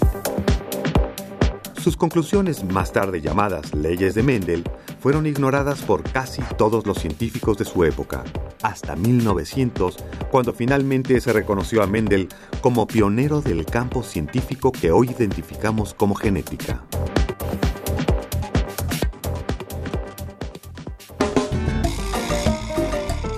Sus 1.82 1.96
conclusiones, 1.96 2.66
más 2.66 2.92
tarde 2.92 3.22
llamadas 3.22 3.74
leyes 3.74 4.14
de 4.14 4.22
Mendel, 4.22 4.64
fueron 5.00 5.26
ignoradas 5.26 5.82
por 5.82 6.04
casi 6.04 6.42
todos 6.58 6.86
los 6.86 7.00
científicos 7.00 7.58
de 7.58 7.64
su 7.64 7.86
época, 7.86 8.26
hasta 8.62 8.98
1900, 8.98 9.96
cuando 10.30 10.52
finalmente 10.52 11.22
se 11.22 11.32
reconoció 11.32 11.82
a 11.82 11.88
Mendel 11.88 12.28
como 12.60 12.86
pionero 12.86 13.40
del 13.40 13.66
campo 13.66 14.04
científico 14.04 14.74
que 14.74 14.92
hoy 14.92 15.12
identificamos 15.18 15.94
como 15.94 16.16
genética. 16.16 16.84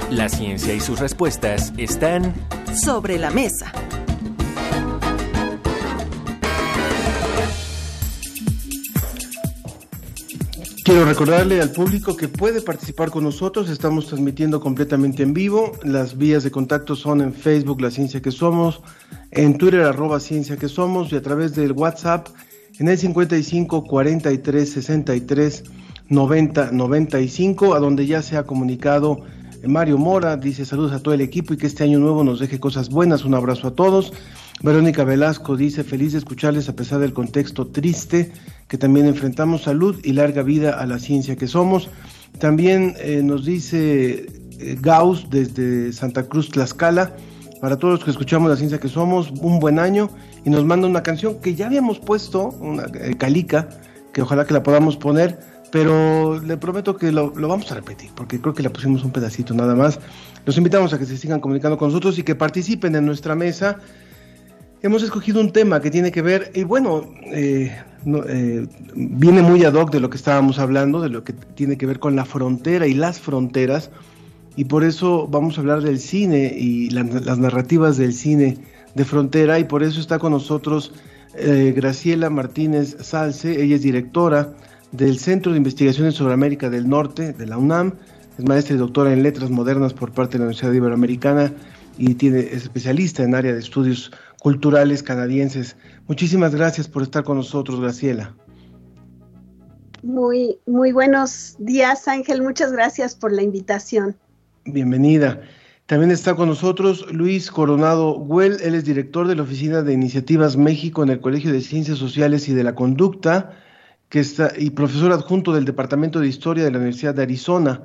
La 0.10 0.30
ciencia 0.30 0.74
y 0.74 0.80
sus 0.80 1.00
respuestas 1.00 1.74
están 1.78 2.34
sobre 2.84 3.20
la 3.20 3.30
mesa. 3.30 3.72
Quiero 10.92 11.06
recordarle 11.06 11.62
al 11.62 11.72
público 11.72 12.18
que 12.18 12.28
puede 12.28 12.62
participar 12.62 13.12
con 13.12 13.24
nosotros. 13.24 13.70
Estamos 13.70 14.08
transmitiendo 14.08 14.60
completamente 14.60 15.24
en 15.24 15.34
vivo. 15.34 15.72
Las 15.84 16.18
vías 16.18 16.44
de 16.44 16.52
contacto 16.52 16.98
son 16.98 17.22
en 17.22 17.34
Facebook, 17.34 17.80
La 17.80 17.90
Ciencia 17.92 18.22
que 18.22 18.30
Somos, 18.30 18.82
en 19.32 19.58
Twitter, 19.58 19.84
arroba 19.84 20.20
Ciencia 20.20 20.58
que 20.58 20.68
Somos, 20.68 21.14
y 21.14 21.16
a 21.16 21.22
través 21.22 21.56
del 21.56 21.72
WhatsApp 21.72 22.28
en 22.78 22.90
el 22.90 22.98
55 22.98 23.86
43 23.86 24.70
63 24.70 25.64
90 26.10 26.72
95, 26.74 27.74
a 27.74 27.80
donde 27.80 28.06
ya 28.06 28.22
se 28.22 28.36
ha 28.36 28.44
comunicado 28.44 29.22
Mario 29.66 29.98
Mora. 29.98 30.36
Dice 30.36 30.66
saludos 30.66 30.92
a 30.92 31.02
todo 31.02 31.14
el 31.14 31.22
equipo 31.22 31.54
y 31.54 31.58
que 31.58 31.68
este 31.68 31.86
año 31.86 32.00
nuevo 32.00 32.26
nos 32.26 32.42
deje 32.42 32.60
cosas 32.60 32.90
buenas. 32.90 33.24
Un 33.24 33.34
abrazo 33.34 33.70
a 33.70 33.76
todos. 33.76 34.12
Verónica 34.64 35.04
Velasco 35.04 35.58
dice 35.58 35.84
feliz 35.84 36.12
de 36.12 36.20
escucharles 36.20 36.70
a 36.70 36.76
pesar 36.76 37.00
del 37.00 37.14
contexto 37.14 37.68
triste 37.68 38.32
que 38.68 38.78
también 38.78 39.08
enfrentamos 39.08 39.64
salud 39.64 40.00
y 40.04 40.14
larga 40.14 40.44
vida 40.44 40.80
a 40.80 40.86
la 40.86 41.00
ciencia 41.00 41.36
que 41.36 41.48
somos. 41.48 41.90
También 42.38 42.96
eh, 43.00 43.22
nos 43.24 43.46
dice 43.46 44.28
eh, 44.60 44.78
Gauss 44.80 45.30
desde 45.32 45.92
Santa 45.92 46.24
Cruz, 46.24 46.50
Tlaxcala, 46.52 47.16
para 47.60 47.78
todos 47.78 47.96
los 47.96 48.04
que 48.04 48.12
escuchamos 48.12 48.50
la 48.52 48.56
ciencia 48.56 48.80
que 48.80 48.88
somos, 48.88 49.32
un 49.32 49.60
buen 49.60 49.80
año 49.80 50.10
y 50.46 50.52
nos 50.52 50.64
manda 50.64 50.88
una 50.88 51.02
canción 51.02 51.40
que 51.42 51.56
ya 51.56 51.66
habíamos 51.66 52.00
puesto, 52.00 52.50
una 52.60 52.86
eh, 52.94 53.16
calica, 53.18 53.68
que 54.14 54.22
ojalá 54.22 54.46
que 54.46 54.54
la 54.54 54.62
podamos 54.62 54.96
poner, 54.96 55.40
pero 55.72 56.40
le 56.40 56.58
prometo 56.58 56.98
que 56.98 57.12
lo, 57.12 57.34
lo, 57.36 57.48
vamos 57.48 57.72
a 57.72 57.76
repetir, 57.76 58.12
porque 58.16 58.40
creo 58.40 58.54
que 58.54 58.62
le 58.62 58.70
pusimos 58.70 59.04
un 59.04 59.12
pedacito 59.12 59.56
nada 59.56 59.74
más. 59.74 60.00
Los 60.46 60.56
invitamos 60.58 60.94
a 60.94 61.00
que 61.00 61.06
se 61.06 61.18
sigan 61.18 61.40
comunicando 61.40 61.78
con 61.78 61.88
nosotros 61.90 62.20
y 62.20 62.24
que 62.24 62.36
participen 62.36 62.96
en 62.96 63.06
nuestra 63.06 63.36
mesa 63.36 63.80
hemos 64.82 65.04
escogido 65.04 65.40
un 65.40 65.52
tema 65.52 65.82
que 65.82 65.92
tiene 65.92 66.12
que 66.12 66.22
ver, 66.22 66.52
y 66.54 66.64
bueno, 66.64 67.14
eh, 67.26 67.76
eh, 68.06 68.68
viene 68.96 69.42
muy 69.42 69.64
ad 69.64 69.74
hoc 69.74 69.92
de 69.92 70.00
lo 70.00 70.10
que 70.10 70.18
estábamos 70.18 70.60
hablando, 70.60 71.02
de 71.02 71.10
lo 71.10 71.24
que 71.24 71.34
tiene 71.34 71.78
que 71.78 71.86
ver 71.86 72.00
con 72.00 72.16
la 72.16 72.26
frontera 72.26 72.88
y 72.88 72.94
las 72.94 73.20
fronteras, 73.20 73.92
y 74.56 74.66
por 74.66 74.84
eso 74.84 75.28
vamos 75.28 75.58
a 75.58 75.62
hablar 75.62 75.82
del 75.82 76.00
cine 76.00 76.54
y 76.58 76.90
las 76.90 77.38
narrativas 77.38 77.98
del 77.98 78.14
cine 78.14 78.58
de 78.96 79.06
frontera, 79.06 79.60
y 79.60 79.66
por 79.66 79.84
eso 79.84 80.00
está 80.00 80.20
con 80.20 80.32
nosotros 80.32 80.94
eh, 81.36 81.74
Graciela 81.76 82.30
Martínez 82.30 82.98
Salce, 83.00 83.64
ella 83.64 83.76
es 83.76 83.84
directora 83.84 84.54
del 84.92 85.20
Centro 85.20 85.54
de 85.54 85.58
Investigaciones 85.58 86.16
sobre 86.16 86.34
América 86.34 86.70
del 86.70 86.90
Norte 86.90 87.34
de 87.34 87.46
la 87.46 87.58
UNAM, 87.58 87.94
es 88.38 88.46
maestra 88.46 88.76
y 88.76 88.80
doctora 88.80 89.14
en 89.14 89.24
letras 89.24 89.50
modernas 89.50 89.94
por 89.94 90.12
parte 90.12 90.34
de 90.34 90.40
la 90.40 90.46
Universidad 90.46 90.74
Iberoamericana 90.74 91.54
y 91.98 92.16
tiene, 92.16 92.40
es 92.40 92.64
especialista 92.64 93.24
en 93.24 93.36
área 93.36 93.54
de 93.54 93.60
estudios 93.60 94.12
culturales 94.42 95.04
canadienses. 95.04 95.78
Muchísimas 96.08 96.56
gracias 96.56 96.88
por 96.88 97.04
estar 97.04 97.24
con 97.24 97.38
nosotros, 97.38 97.80
Graciela. 97.80 98.36
Muy, 100.02 100.58
muy 100.66 100.92
buenos 100.92 101.56
días, 101.60 102.08
Ángel. 102.08 102.42
Muchas 102.42 102.72
gracias 102.72 103.14
por 103.14 103.32
la 103.32 103.44
invitación. 103.44 104.16
Bienvenida. 104.66 105.40
También 105.86 106.10
está 106.10 106.36
con 106.36 106.50
nosotros 106.50 107.06
Luis 107.12 107.52
Coronado 107.52 108.14
Güell. 108.14 108.58
Él 108.64 108.74
es 108.74 108.84
director 108.84 109.28
de 109.28 109.36
la 109.36 109.44
Oficina 109.44 109.84
de 109.84 109.94
Iniciativas 109.94 110.58
México 110.58 111.04
en 111.04 111.10
el 111.10 111.22
Colegio 111.22 111.54
de 111.54 111.62
Ciencias 111.62 112.00
Sociales 112.00 112.50
y 112.50 112.54
de 112.54 112.64
la 112.64 112.74
Conducta, 112.74 113.52
que 114.10 114.22
está, 114.22 114.54
y 114.58 114.72
profesor 114.72 115.12
adjunto 115.12 115.54
del 115.54 115.66
Departamento 115.66 116.20
de 116.20 116.28
Historia 116.28 116.64
de 116.64 116.72
la 116.72 116.80
Universidad 116.80 117.14
de 117.14 117.22
Arizona. 117.22 117.84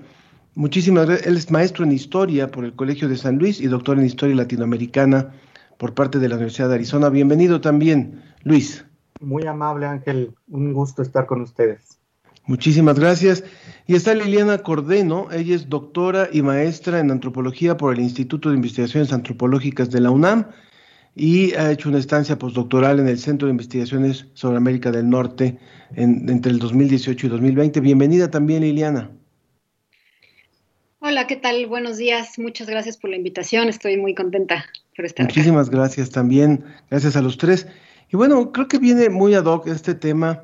Muchísimas 0.55 1.05
gracias. 1.05 1.29
Él 1.29 1.37
es 1.37 1.51
maestro 1.51 1.85
en 1.85 1.93
Historia 1.93 2.51
por 2.51 2.65
el 2.65 2.73
Colegio 2.73 3.11
de 3.11 3.19
San 3.19 3.37
Luis 3.37 3.61
y 3.61 3.67
doctor 3.67 3.99
en 3.99 4.07
Historia 4.07 4.37
Latinoamericana 4.37 5.35
por 5.79 5.95
parte 5.95 6.19
de 6.19 6.29
la 6.29 6.37
Universidad 6.37 6.69
de 6.69 6.77
Arizona. 6.77 7.09
Bienvenido 7.09 7.61
también, 7.61 8.23
Luis. 8.43 8.85
Muy 9.21 9.47
amable, 9.47 9.87
Ángel. 9.87 10.35
Un 10.49 10.73
gusto 10.73 11.03
estar 11.03 11.27
con 11.27 11.43
ustedes. 11.43 11.99
Muchísimas 12.47 12.99
gracias. 12.99 13.43
Y 13.87 13.97
está 13.97 14.15
Liliana 14.15 14.59
Cordeno, 14.59 15.29
ella 15.33 15.55
es 15.55 15.69
doctora 15.69 16.29
y 16.33 16.43
maestra 16.43 17.01
en 17.01 17.11
antropología 17.11 17.77
por 17.77 17.93
el 17.93 18.01
Instituto 18.01 18.51
de 18.51 18.57
Investigaciones 18.57 19.13
Antropológicas 19.13 19.91
de 19.91 20.01
la 20.01 20.11
UNAM 20.11 20.47
y 21.17 21.55
ha 21.55 21.73
hecho 21.73 21.89
una 21.89 21.99
estancia 21.99 22.39
postdoctoral 22.39 23.01
en 23.01 23.09
el 23.09 23.19
Centro 23.19 23.47
de 23.47 23.53
Investigaciones 23.53 24.27
sobre 24.35 24.59
América 24.59 24.93
del 24.93 25.11
Norte 25.11 25.59
entre 25.97 26.53
el 26.53 26.59
2018 26.59 27.27
y 27.27 27.31
2020. 27.31 27.81
Bienvenida 27.81 28.31
también, 28.31 28.63
Liliana. 28.63 29.11
Hola, 31.01 31.27
¿qué 31.27 31.37
tal? 31.37 31.67
Buenos 31.67 31.97
días. 31.97 32.39
Muchas 32.39 32.69
gracias 32.69 32.97
por 32.97 33.11
la 33.11 33.17
invitación. 33.17 33.69
Estoy 33.69 33.97
muy 33.97 34.15
contenta 34.15 34.67
por 34.97 35.05
estar 35.05 35.27
Muchísimas 35.27 35.71
gracias 35.71 36.11
también. 36.11 36.65
Gracias 36.91 37.17
a 37.17 37.23
los 37.23 37.37
tres. 37.37 37.67
Y 38.11 38.17
bueno, 38.17 38.53
creo 38.53 38.67
que 38.67 38.79
viene 38.79 39.11
muy 39.11 39.35
ad 39.35 39.45
hoc 39.45 39.67
este 39.67 39.95
tema 39.95 40.43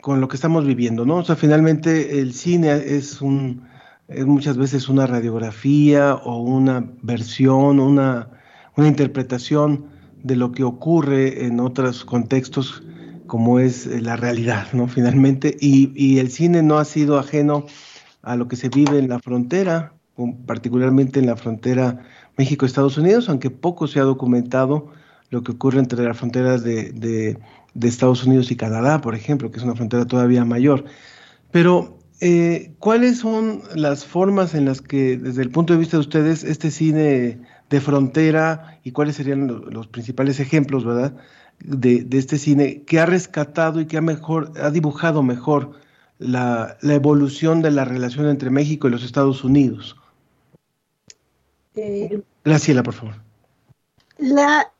con 0.00 0.20
lo 0.20 0.28
que 0.28 0.36
estamos 0.36 0.66
viviendo, 0.66 1.06
¿no? 1.06 1.16
O 1.16 1.24
sea, 1.24 1.36
finalmente 1.36 2.20
el 2.20 2.34
cine 2.34 2.72
es 2.72 3.22
un 3.22 3.62
es 4.08 4.26
muchas 4.26 4.58
veces 4.58 4.88
una 4.88 5.06
radiografía 5.06 6.14
o 6.14 6.42
una 6.42 6.86
versión, 7.00 7.80
una, 7.80 8.28
una 8.76 8.88
interpretación 8.88 9.86
de 10.22 10.36
lo 10.36 10.52
que 10.52 10.62
ocurre 10.62 11.46
en 11.46 11.58
otros 11.58 12.04
contextos 12.04 12.82
como 13.26 13.58
es 13.58 13.86
la 13.86 14.16
realidad, 14.16 14.66
¿no? 14.74 14.88
Finalmente, 14.88 15.56
y, 15.58 15.90
y 15.94 16.18
el 16.18 16.30
cine 16.30 16.62
no 16.62 16.76
ha 16.76 16.84
sido 16.84 17.18
ajeno 17.18 17.64
a 18.22 18.36
lo 18.36 18.46
que 18.46 18.56
se 18.56 18.68
vive 18.68 18.98
en 18.98 19.08
la 19.08 19.18
frontera, 19.18 19.94
particularmente 20.46 21.20
en 21.20 21.26
la 21.26 21.36
frontera 21.36 22.04
México-Estados 22.36 22.98
Unidos, 22.98 23.28
aunque 23.28 23.50
poco 23.50 23.86
se 23.86 24.00
ha 24.00 24.04
documentado 24.04 24.88
lo 25.30 25.42
que 25.42 25.52
ocurre 25.52 25.78
entre 25.80 26.02
las 26.04 26.16
fronteras 26.16 26.62
de, 26.62 26.92
de, 26.92 27.38
Estados 27.88 28.24
Unidos 28.24 28.50
y 28.50 28.56
Canadá, 28.56 29.00
por 29.00 29.14
ejemplo, 29.14 29.50
que 29.50 29.58
es 29.58 29.64
una 29.64 29.74
frontera 29.74 30.06
todavía 30.06 30.44
mayor. 30.44 30.84
Pero, 31.50 31.98
eh, 32.20 32.74
¿cuáles 32.78 33.18
son 33.18 33.62
las 33.74 34.04
formas 34.04 34.54
en 34.54 34.64
las 34.64 34.80
que, 34.80 35.16
desde 35.16 35.42
el 35.42 35.50
punto 35.50 35.72
de 35.72 35.80
vista 35.80 35.96
de 35.96 36.02
ustedes, 36.02 36.44
este 36.44 36.70
cine 36.70 37.40
de 37.70 37.80
frontera 37.80 38.78
y 38.84 38.92
cuáles 38.92 39.16
serían 39.16 39.48
los, 39.48 39.72
los 39.72 39.86
principales 39.88 40.38
ejemplos, 40.40 40.84
verdad, 40.84 41.16
de, 41.60 42.04
de, 42.04 42.18
este 42.18 42.38
cine 42.38 42.82
que 42.82 43.00
ha 43.00 43.06
rescatado 43.06 43.80
y 43.80 43.86
que 43.86 43.96
ha, 43.96 44.02
mejor, 44.02 44.52
ha 44.60 44.70
dibujado 44.70 45.22
mejor 45.22 45.72
la, 46.18 46.76
la, 46.80 46.94
evolución 46.94 47.62
de 47.62 47.70
la 47.70 47.84
relación 47.84 48.28
entre 48.28 48.50
México 48.50 48.86
y 48.86 48.90
los 48.90 49.04
Estados 49.04 49.44
Unidos. 49.44 49.96
Eh, 51.76 52.22
Graciela, 52.44 52.82
por 52.82 52.94
favor. 52.94 53.14
La, 54.18 54.72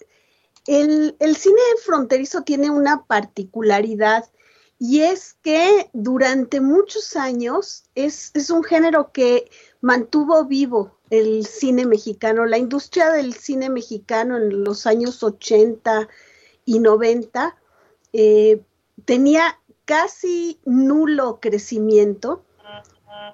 el, 0.66 1.16
el, 1.18 1.37
cine 1.37 1.61
fronterizo 1.85 2.42
tiene 2.42 2.70
una 2.70 3.04
particularidad 3.04 4.24
y 4.78 5.00
es 5.00 5.35
que 5.42 5.90
durante 5.92 6.61
muchos 6.61 7.16
años 7.16 7.85
es, 7.94 8.30
es 8.35 8.50
un 8.50 8.62
género 8.62 9.12
que 9.12 9.50
mantuvo 9.80 10.44
vivo 10.44 10.98
el 11.11 11.46
cine 11.46 11.87
mexicano, 11.87 12.44
la 12.44 12.59
industria 12.59 13.11
del 13.11 13.35
cine 13.35 13.70
mexicano 13.70 14.37
en 14.37 14.64
los 14.64 14.87
años 14.87 15.22
80 15.22 16.09
y 16.64 16.78
90 16.80 17.57
eh, 18.12 18.62
tenía 19.04 19.61
casi 19.85 20.61
nulo 20.64 21.38
crecimiento 21.40 22.44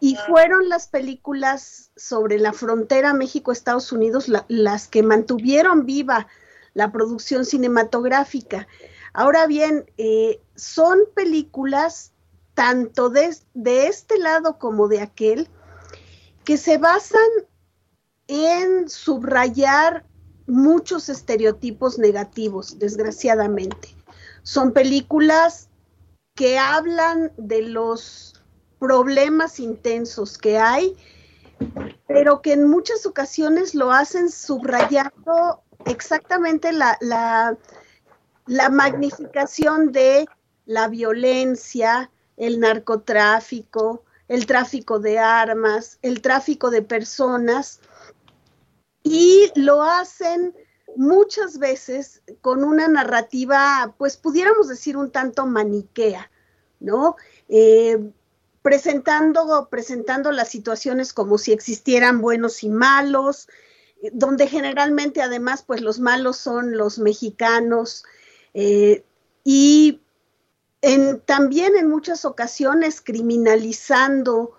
y 0.01 0.17
fueron 0.17 0.69
las 0.69 0.89
películas 0.89 1.91
sobre 1.97 2.39
la 2.39 2.53
frontera 2.53 3.13
México-Estados 3.13 3.93
Unidos 3.93 4.29
la, 4.29 4.45
las 4.49 4.89
que 4.89 5.03
mantuvieron 5.03 5.87
viva 5.87 6.27
la 6.75 6.93
producción 6.93 7.45
cinematográfica. 7.45 8.67
Ahora 9.13 9.47
bien, 9.47 9.91
eh, 9.99 10.41
son 10.55 11.01
películas 11.15 12.13
tanto 12.55 13.11
de, 13.11 13.37
de 13.55 13.87
este 13.87 14.19
lado 14.19 14.59
como 14.59 14.89
de 14.89 15.01
aquel 15.01 15.49
que 16.45 16.57
se 16.57 16.79
basan 16.79 17.21
en 18.29 18.89
subrayar 18.89 20.05
muchos 20.47 21.09
estereotipos 21.09 21.99
negativos, 21.99 22.79
desgraciadamente. 22.79 23.95
Son 24.43 24.73
películas 24.73 25.69
que 26.35 26.59
hablan 26.59 27.33
de 27.37 27.63
los 27.63 28.30
problemas 28.81 29.61
intensos 29.61 30.39
que 30.39 30.59
hay, 30.59 30.97
pero 32.09 32.43
que 32.43 32.55
en 32.55 32.67
muchas 32.69 33.07
ocasiones 33.07 33.75
lo 33.75 33.93
hacen 33.93 34.31
subrayando 34.31 35.63
exactamente 35.85 36.73
la, 36.73 36.97
la, 37.01 37.57
la 38.47 38.71
magnificación 38.71 39.93
de 39.93 40.27
la 40.65 40.89
violencia, 40.89 42.11
el 42.37 42.59
narcotráfico, 42.59 44.03
el 44.29 44.47
tráfico 44.47 44.99
de 44.99 45.19
armas, 45.19 45.99
el 46.03 46.23
tráfico 46.23 46.71
de 46.71 46.83
personas, 46.83 47.81
y 49.03 49.51
lo 49.55 49.83
hacen 49.83 50.55
muchas 50.97 51.59
veces 51.59 52.23
con 52.41 52.65
una 52.65 52.89
narrativa, 52.89 53.95
pues 53.99 54.17
pudiéramos 54.17 54.69
decir 54.69 54.97
un 54.97 55.11
tanto 55.11 55.47
maniquea, 55.47 56.31
¿no? 56.81 57.17
Eh, 57.49 58.11
presentando, 58.63 59.69
presentando 59.71 60.33
las 60.33 60.49
situaciones 60.49 61.13
como 61.13 61.39
si 61.39 61.53
existieran 61.53 62.21
buenos 62.21 62.63
y 62.63 62.69
malos, 62.69 63.49
donde 64.13 64.47
generalmente 64.47 65.23
además 65.23 65.63
pues 65.63 65.81
los 65.81 66.01
malos 66.01 66.37
son 66.37 66.77
los 66.77 66.99
mexicanos 66.99 68.05
eh, 68.55 69.05
y 69.45 70.01
también 71.27 71.77
en 71.77 71.89
muchas 71.89 72.25
ocasiones 72.25 73.01
criminalizando 73.01 74.53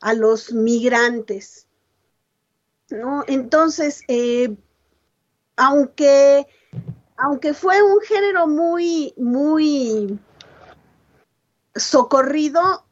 a 0.00 0.14
los 0.14 0.52
migrantes. 0.52 1.66
¿no? 2.90 3.24
Entonces, 3.28 4.02
eh, 4.08 4.56
aunque, 5.56 6.46
aunque 7.16 7.54
fue 7.54 7.80
un 7.82 8.00
género 8.00 8.48
muy, 8.48 9.14
muy 9.16 10.18
socorrido, 11.76 12.84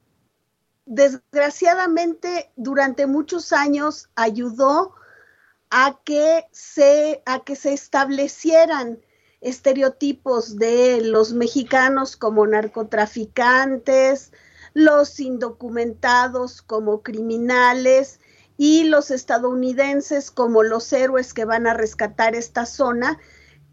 desgraciadamente 0.88 2.50
durante 2.56 3.06
muchos 3.06 3.52
años 3.52 4.08
ayudó 4.16 4.94
a 5.70 6.00
que 6.02 6.46
se, 6.50 7.22
a 7.26 7.44
que 7.44 7.56
se 7.56 7.74
establecieran 7.74 8.98
estereotipos 9.40 10.56
de 10.56 11.02
los 11.02 11.34
mexicanos 11.34 12.16
como 12.16 12.46
narcotraficantes, 12.46 14.32
los 14.72 15.20
indocumentados 15.20 16.62
como 16.62 17.02
criminales 17.02 18.18
y 18.56 18.84
los 18.84 19.10
estadounidenses 19.10 20.30
como 20.30 20.62
los 20.62 20.92
héroes 20.92 21.34
que 21.34 21.44
van 21.44 21.66
a 21.66 21.74
rescatar 21.74 22.34
esta 22.34 22.64
zona, 22.64 23.18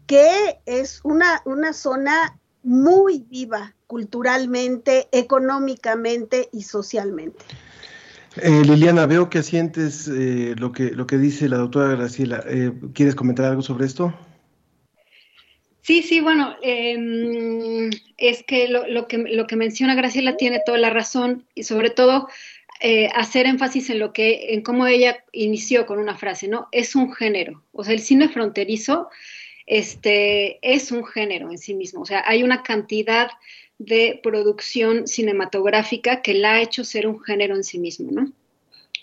que 0.06 0.60
es 0.66 1.00
una, 1.02 1.42
una 1.46 1.72
zona 1.72 2.38
muy 2.66 3.24
viva 3.30 3.74
culturalmente, 3.86 5.06
económicamente 5.12 6.48
y 6.52 6.62
socialmente. 6.62 7.38
Eh, 8.42 8.62
Liliana, 8.64 9.06
veo 9.06 9.30
que 9.30 9.38
asientes 9.38 10.08
eh, 10.08 10.54
lo, 10.58 10.72
que, 10.72 10.90
lo 10.90 11.06
que 11.06 11.16
dice 11.16 11.48
la 11.48 11.58
doctora 11.58 11.94
Graciela. 11.94 12.42
Eh, 12.48 12.72
¿Quieres 12.92 13.14
comentar 13.14 13.46
algo 13.46 13.62
sobre 13.62 13.86
esto? 13.86 14.12
Sí, 15.80 16.02
sí, 16.02 16.20
bueno, 16.20 16.56
em, 16.60 17.88
es 18.18 18.42
que 18.42 18.66
lo, 18.68 19.06
que 19.06 19.18
lo 19.18 19.46
que 19.46 19.54
menciona 19.54 19.94
Graciela 19.94 20.36
tiene 20.36 20.60
toda 20.66 20.78
la 20.78 20.90
razón 20.90 21.46
y 21.54 21.62
sobre 21.62 21.90
todo 21.90 22.28
hacer 23.14 23.46
énfasis 23.46 23.88
en 23.88 24.00
lo 24.00 24.12
que, 24.12 24.52
en 24.52 24.60
cómo 24.60 24.86
ella 24.86 25.24
inició 25.32 25.86
con 25.86 25.98
una 25.98 26.14
frase, 26.16 26.46
¿no? 26.46 26.68
Es 26.72 26.94
un 26.94 27.10
género. 27.14 27.62
O 27.72 27.84
sea, 27.84 27.94
el 27.94 28.00
cine 28.00 28.28
fronterizo 28.28 29.08
este, 29.66 30.58
es 30.62 30.92
un 30.92 31.04
género 31.04 31.50
en 31.50 31.58
sí 31.58 31.74
mismo. 31.74 32.02
O 32.02 32.06
sea, 32.06 32.22
hay 32.26 32.42
una 32.42 32.62
cantidad 32.62 33.30
de 33.78 34.20
producción 34.22 35.06
cinematográfica 35.06 36.22
que 36.22 36.34
la 36.34 36.54
ha 36.54 36.62
hecho 36.62 36.84
ser 36.84 37.06
un 37.06 37.20
género 37.22 37.56
en 37.56 37.64
sí 37.64 37.78
mismo, 37.78 38.10
¿no? 38.10 38.32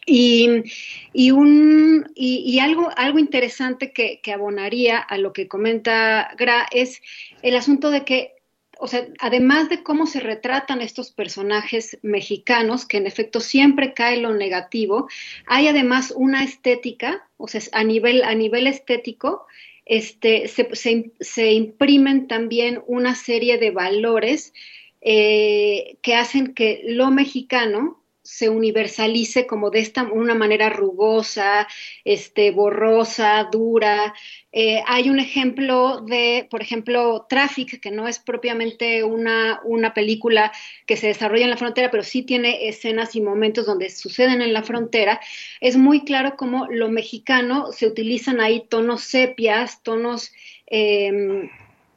Y, 0.05 1.31
un, 1.31 2.11
y, 2.13 2.59
algo, 2.59 2.89
algo 2.97 3.19
interesante 3.19 3.93
que, 3.93 4.19
abonaría 4.33 4.97
a 4.97 5.17
lo 5.17 5.31
que 5.31 5.47
comenta 5.47 6.33
Gra 6.37 6.65
es 6.71 7.01
el 7.41 7.55
asunto 7.55 7.89
de 7.89 8.03
que, 8.03 8.33
o 8.79 8.87
sea, 8.87 9.07
además 9.19 9.69
de 9.69 9.81
cómo 9.81 10.05
se 10.05 10.19
retratan 10.19 10.81
estos 10.81 11.11
personajes 11.11 11.97
mexicanos, 12.01 12.85
que 12.85 12.97
en 12.97 13.07
efecto 13.07 13.39
siempre 13.39 13.93
cae 13.93 14.17
lo 14.17 14.33
negativo, 14.33 15.07
hay 15.45 15.69
además 15.69 16.11
una 16.13 16.43
estética, 16.43 17.25
o 17.37 17.47
sea, 17.47 17.61
a 17.71 17.85
nivel, 17.85 18.23
a 18.23 18.35
nivel 18.35 18.67
estético, 18.67 19.45
este, 19.85 20.47
se, 20.47 21.51
imprimen 21.51 22.27
también 22.27 22.81
una 22.87 23.15
serie 23.15 23.57
de 23.57 23.71
valores 23.71 24.53
eh, 25.01 25.97
que 26.01 26.15
hacen 26.15 26.53
que 26.53 26.81
lo 26.85 27.11
mexicano 27.11 28.02
se 28.23 28.49
universalice 28.49 29.45
como 29.45 29.69
de 29.69 29.79
esta 29.79 30.03
una 30.03 30.33
manera 30.33 30.69
rugosa, 30.69 31.67
este, 32.05 32.51
borrosa, 32.51 33.49
dura. 33.51 34.13
Eh, 34.53 34.81
hay 34.87 35.09
un 35.09 35.19
ejemplo 35.19 36.01
de, 36.01 36.47
por 36.49 36.61
ejemplo, 36.61 37.25
Traffic, 37.27 37.81
que 37.81 37.91
no 37.91 38.07
es 38.07 38.19
propiamente 38.19 39.03
una, 39.03 39.59
una 39.65 39.93
película 39.93 40.53
que 40.85 40.95
se 40.95 41.07
desarrolla 41.07 41.43
en 41.43 41.49
la 41.49 41.57
frontera, 41.57 41.91
pero 41.91 42.03
sí 42.03 42.23
tiene 42.23 42.69
escenas 42.69 43.15
y 43.15 43.21
momentos 43.21 43.65
donde 43.65 43.89
suceden 43.89 44.41
en 44.41 44.53
la 44.53 44.63
frontera. 44.63 45.19
Es 45.59 45.75
muy 45.75 46.05
claro 46.05 46.35
cómo 46.37 46.67
lo 46.67 46.89
mexicano 46.89 47.71
se 47.73 47.87
utilizan 47.87 48.39
ahí 48.39 48.65
tonos 48.69 49.01
sepias, 49.01 49.83
tonos 49.83 50.31
em, 50.67 51.49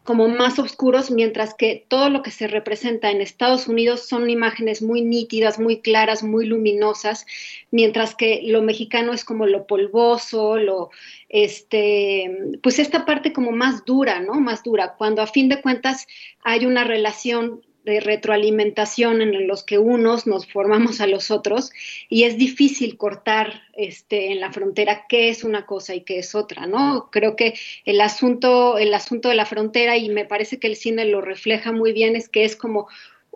como 0.07 0.29
más 0.29 0.59
oscuros, 0.59 1.11
mientras 1.11 1.53
que 1.53 1.85
todo 1.89 2.09
lo 2.09 2.23
que 2.23 2.31
se 2.31 2.47
representa 2.47 3.11
en 3.11 3.21
Estados 3.21 3.69
Unidos 3.69 4.09
son 4.09 4.31
imágenes 4.31 4.81
muy 4.81 5.03
nítidas, 5.03 5.59
muy 5.59 5.81
claras, 5.81 6.23
muy 6.23 6.47
luminosas, 6.47 7.27
mientras 7.71 8.15
que 8.15 8.41
lo 8.45 8.63
mexicano 8.63 9.13
es 9.13 9.25
como 9.25 9.47
lo 9.47 9.67
polvoso, 9.67 10.57
lo 10.57 10.91
este, 11.29 12.59
pues 12.63 12.79
esta 12.79 13.05
parte 13.05 13.33
como 13.33 13.51
más 13.53 13.85
dura, 13.85 14.21
¿no? 14.21 14.35
Más 14.41 14.63
dura, 14.63 14.95
cuando 14.97 15.21
a 15.21 15.27
fin 15.27 15.49
de 15.49 15.61
cuentas 15.61 16.07
hay 16.43 16.65
una 16.65 16.85
relación 16.85 17.61
de 17.87 18.01
retroalimentación 18.01 19.23
en 19.23 19.47
los 19.47 19.63
que 19.63 19.79
unos 19.79 20.27
nos 20.27 20.47
formamos 20.47 21.01
a 21.01 21.07
los 21.07 21.31
otros 21.31 21.71
y 22.09 22.25
es 22.25 22.37
difícil 22.37 22.99
cortar 22.99 23.63
este, 23.75 24.33
en 24.33 24.41
la 24.41 24.53
frontera 24.53 25.07
qué 25.09 25.29
es 25.29 25.45
una 25.45 25.65
cosa 25.67 25.95
y 25.95 26.01
qué 26.01 26.19
es 26.19 26.35
otra, 26.35 26.67
¿no? 26.67 27.09
Creo 27.13 27.37
que 27.37 27.55
el 27.85 28.01
asunto, 28.01 28.77
el 28.77 28.93
asunto 28.93 29.29
de 29.29 29.37
la 29.37 29.47
frontera, 29.47 29.97
y 29.97 30.09
me 30.09 30.25
parece 30.25 30.59
que 30.59 30.67
el 30.67 30.75
cine 30.75 31.05
lo 31.05 31.21
refleja 31.21 31.71
muy 31.71 31.93
bien, 31.93 32.17
es 32.17 32.29
que 32.29 32.45
es 32.45 32.57
como 32.57 32.89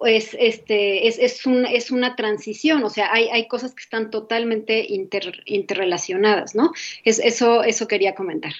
es, 0.04 0.36
este, 0.38 1.06
es, 1.06 1.18
es, 1.18 1.46
un, 1.46 1.64
es 1.64 1.92
una 1.92 2.16
transición, 2.16 2.82
o 2.82 2.90
sea, 2.90 3.12
hay, 3.12 3.28
hay 3.28 3.46
cosas 3.46 3.72
que 3.72 3.82
están 3.82 4.10
totalmente 4.10 4.84
interrelacionadas, 5.46 6.56
¿no? 6.56 6.72
Es, 7.04 7.20
eso, 7.20 7.62
eso 7.62 7.86
quería 7.86 8.16
comentar. 8.16 8.52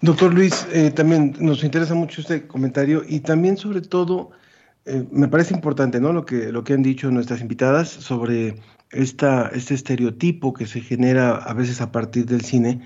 Doctor 0.00 0.32
Luis, 0.32 0.66
eh, 0.72 0.90
también 0.90 1.34
nos 1.38 1.64
interesa 1.64 1.94
mucho 1.94 2.22
este 2.22 2.46
comentario 2.46 3.02
y 3.06 3.20
también 3.20 3.58
sobre 3.58 3.82
todo 3.82 4.30
eh, 4.86 5.04
me 5.10 5.26
parece 5.26 5.52
importante 5.52 6.00
¿no? 6.00 6.12
lo, 6.12 6.24
que, 6.24 6.52
lo 6.52 6.62
que 6.62 6.72
han 6.72 6.82
dicho 6.82 7.10
nuestras 7.10 7.40
invitadas 7.40 7.88
sobre 7.88 8.54
esta, 8.90 9.48
este 9.48 9.74
estereotipo 9.74 10.54
que 10.54 10.66
se 10.66 10.80
genera 10.80 11.34
a 11.36 11.52
veces 11.54 11.80
a 11.80 11.90
partir 11.90 12.26
del 12.26 12.42
cine, 12.42 12.82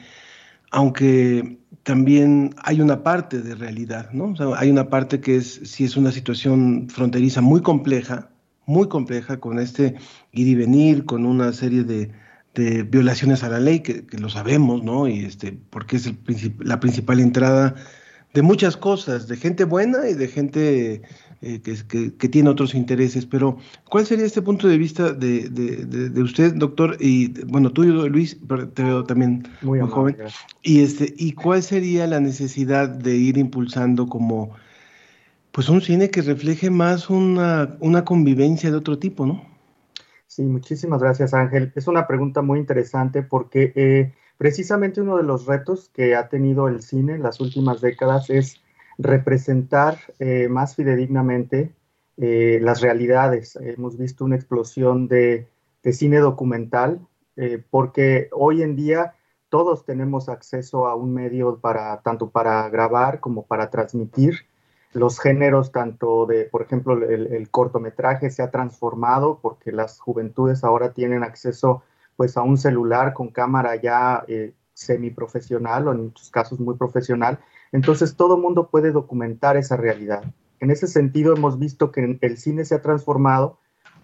aunque 0.71 1.59
también 1.83 2.55
hay 2.63 2.81
una 2.81 3.03
parte 3.03 3.43
de 3.43 3.55
realidad, 3.55 4.11
¿no? 4.13 4.35
hay 4.57 4.71
una 4.71 4.89
parte 4.89 5.21
que 5.21 5.37
es, 5.37 5.61
si 5.65 5.85
es 5.85 5.97
una 5.99 6.11
situación 6.11 6.89
fronteriza 6.89 7.43
muy 7.43 7.61
compleja, 7.61 8.31
muy 8.65 8.89
compleja, 8.89 9.39
con 9.39 9.59
este 9.59 9.97
ir 10.33 10.49
y 10.49 10.55
venir, 10.55 11.05
con 11.05 11.27
una 11.27 11.53
serie 11.53 11.83
de, 11.85 12.13
de 12.55 12.83
violaciones 12.83 13.43
a 13.43 13.51
la 13.51 13.61
ley, 13.61 13.81
que, 13.81 14.07
que, 14.07 14.17
lo 14.19 14.29
sabemos, 14.29 14.83
¿no? 14.83 15.09
Y 15.09 15.25
este, 15.25 15.59
porque 15.71 15.97
es 15.97 16.07
el 16.07 16.17
la 16.61 16.79
principal 16.81 17.21
entrada 17.21 17.75
de 18.33 18.43
muchas 18.43 18.77
cosas, 18.77 19.27
de 19.27 19.37
gente 19.37 19.65
buena 19.65 20.09
y 20.09 20.15
de 20.15 20.29
gente 20.29 21.03
eh, 21.43 21.61
que, 21.63 22.29
tiene 22.29 22.51
otros 22.51 22.75
intereses. 22.75 23.25
Pero, 23.25 23.57
¿cuál 23.89 24.05
sería 24.05 24.27
este 24.27 24.43
punto 24.43 24.69
de 24.69 24.77
vista 24.77 25.13
de, 25.13 26.13
usted, 26.23 26.55
doctor? 26.55 26.97
Y 27.01 27.29
bueno, 27.45 27.71
tú, 27.71 27.83
Luis, 27.85 28.39
te 28.75 28.83
veo 28.83 29.05
también 29.05 29.49
muy, 29.63 29.81
joven. 29.81 30.17
Y, 30.63 30.83
este, 30.83 31.15
¿Y 31.17 31.33
cuál 31.33 31.63
sería 31.63 32.07
la 32.07 32.21
necesidad 32.21 32.89
de 32.89 33.17
ir 33.17 33.39
impulsando 33.39 34.07
como 34.07 34.51
pues 35.53 35.69
un 35.69 35.81
cine 35.81 36.11
que 36.11 36.23
refleje 36.23 36.71
más 36.71 37.11
una, 37.11 37.77
una 37.81 38.05
convivencia 38.05 38.71
de 38.71 38.77
otro 38.77 38.99
tipo, 38.99 39.27
¿no? 39.27 39.43
Sí, 40.27 40.43
muchísimas 40.43 41.03
gracias, 41.03 41.35
Ángel. 41.35 41.73
Es 41.75 41.89
una 41.89 42.07
pregunta 42.07 42.41
muy 42.41 42.61
interesante 42.61 43.23
porque 43.23 43.73
eh, 43.75 44.13
precisamente 44.39 45.01
uno 45.01 45.17
de 45.17 45.25
los 45.25 45.47
retos 45.47 45.91
que 45.93 46.15
ha 46.15 46.29
tenido 46.29 46.69
el 46.69 46.83
cine 46.83 47.15
en 47.15 47.23
las 47.23 47.41
últimas 47.41 47.81
décadas 47.81 48.31
es 48.31 48.60
representar 49.01 49.99
eh, 50.19 50.49
más 50.49 50.77
fidedignamente 50.77 51.73
eh, 52.19 52.59
las 52.63 52.83
realidades. 52.83 53.57
Hemos 53.57 53.97
visto 53.97 54.25
una 54.25 54.37
explosión 54.37 55.09
de, 55.09 55.49
cine 55.93 56.19
documental 56.19 57.01
eh, 57.37 57.65
porque 57.71 58.29
hoy 58.33 58.63
en 58.63 58.77
día 58.77 59.15
todos 59.49 59.87
tenemos 59.87 60.29
acceso 60.29 60.87
a 60.87 60.95
un 60.95 61.15
medio 61.15 61.59
para 61.59 62.03
tanto 62.03 62.29
para 62.29 62.69
grabar 62.69 63.21
como 63.21 63.47
para 63.47 63.71
transmitir. 63.71 64.47
Los 64.93 65.19
géneros, 65.19 65.73
tanto 65.73 66.27
de, 66.27 66.45
por 66.45 66.63
ejemplo, 66.63 66.93
el, 67.09 67.51
cortometraje 67.51 68.31
se 68.31 68.43
ha 68.43 68.51
transformado 68.51 69.39
porque 69.41 69.73
las 69.73 70.01
juventudes 70.01 70.63
ahora 70.63 70.93
tienen 70.93 71.23
acceso 71.23 71.83
pues 72.17 72.37
a 72.37 72.43
un 72.43 72.59
celular 72.59 73.15
con 73.15 73.29
cámara 73.29 73.77
ya 73.77 74.25
semiprofesional 74.75 75.89
o 75.89 75.93
en 75.93 76.05
muchos 76.05 76.31
casos 76.31 76.61
muy 76.61 76.77
profesional 76.77 77.39
entonces 77.73 78.17
todo 78.17 78.37
mundo 78.37 78.69
puede 78.69 78.93
documentar 78.93 79.57
esa 79.57 79.77
realidad. 79.77 80.25
En 80.61 80.71
ese 80.71 80.87
sentido, 80.87 81.35
hemos 81.35 81.59
visto 81.59 81.91
que 81.91 82.19
el 82.21 82.37
cine 82.37 82.65
se 82.65 82.75
ha 82.75 82.83
transformado 82.83 83.59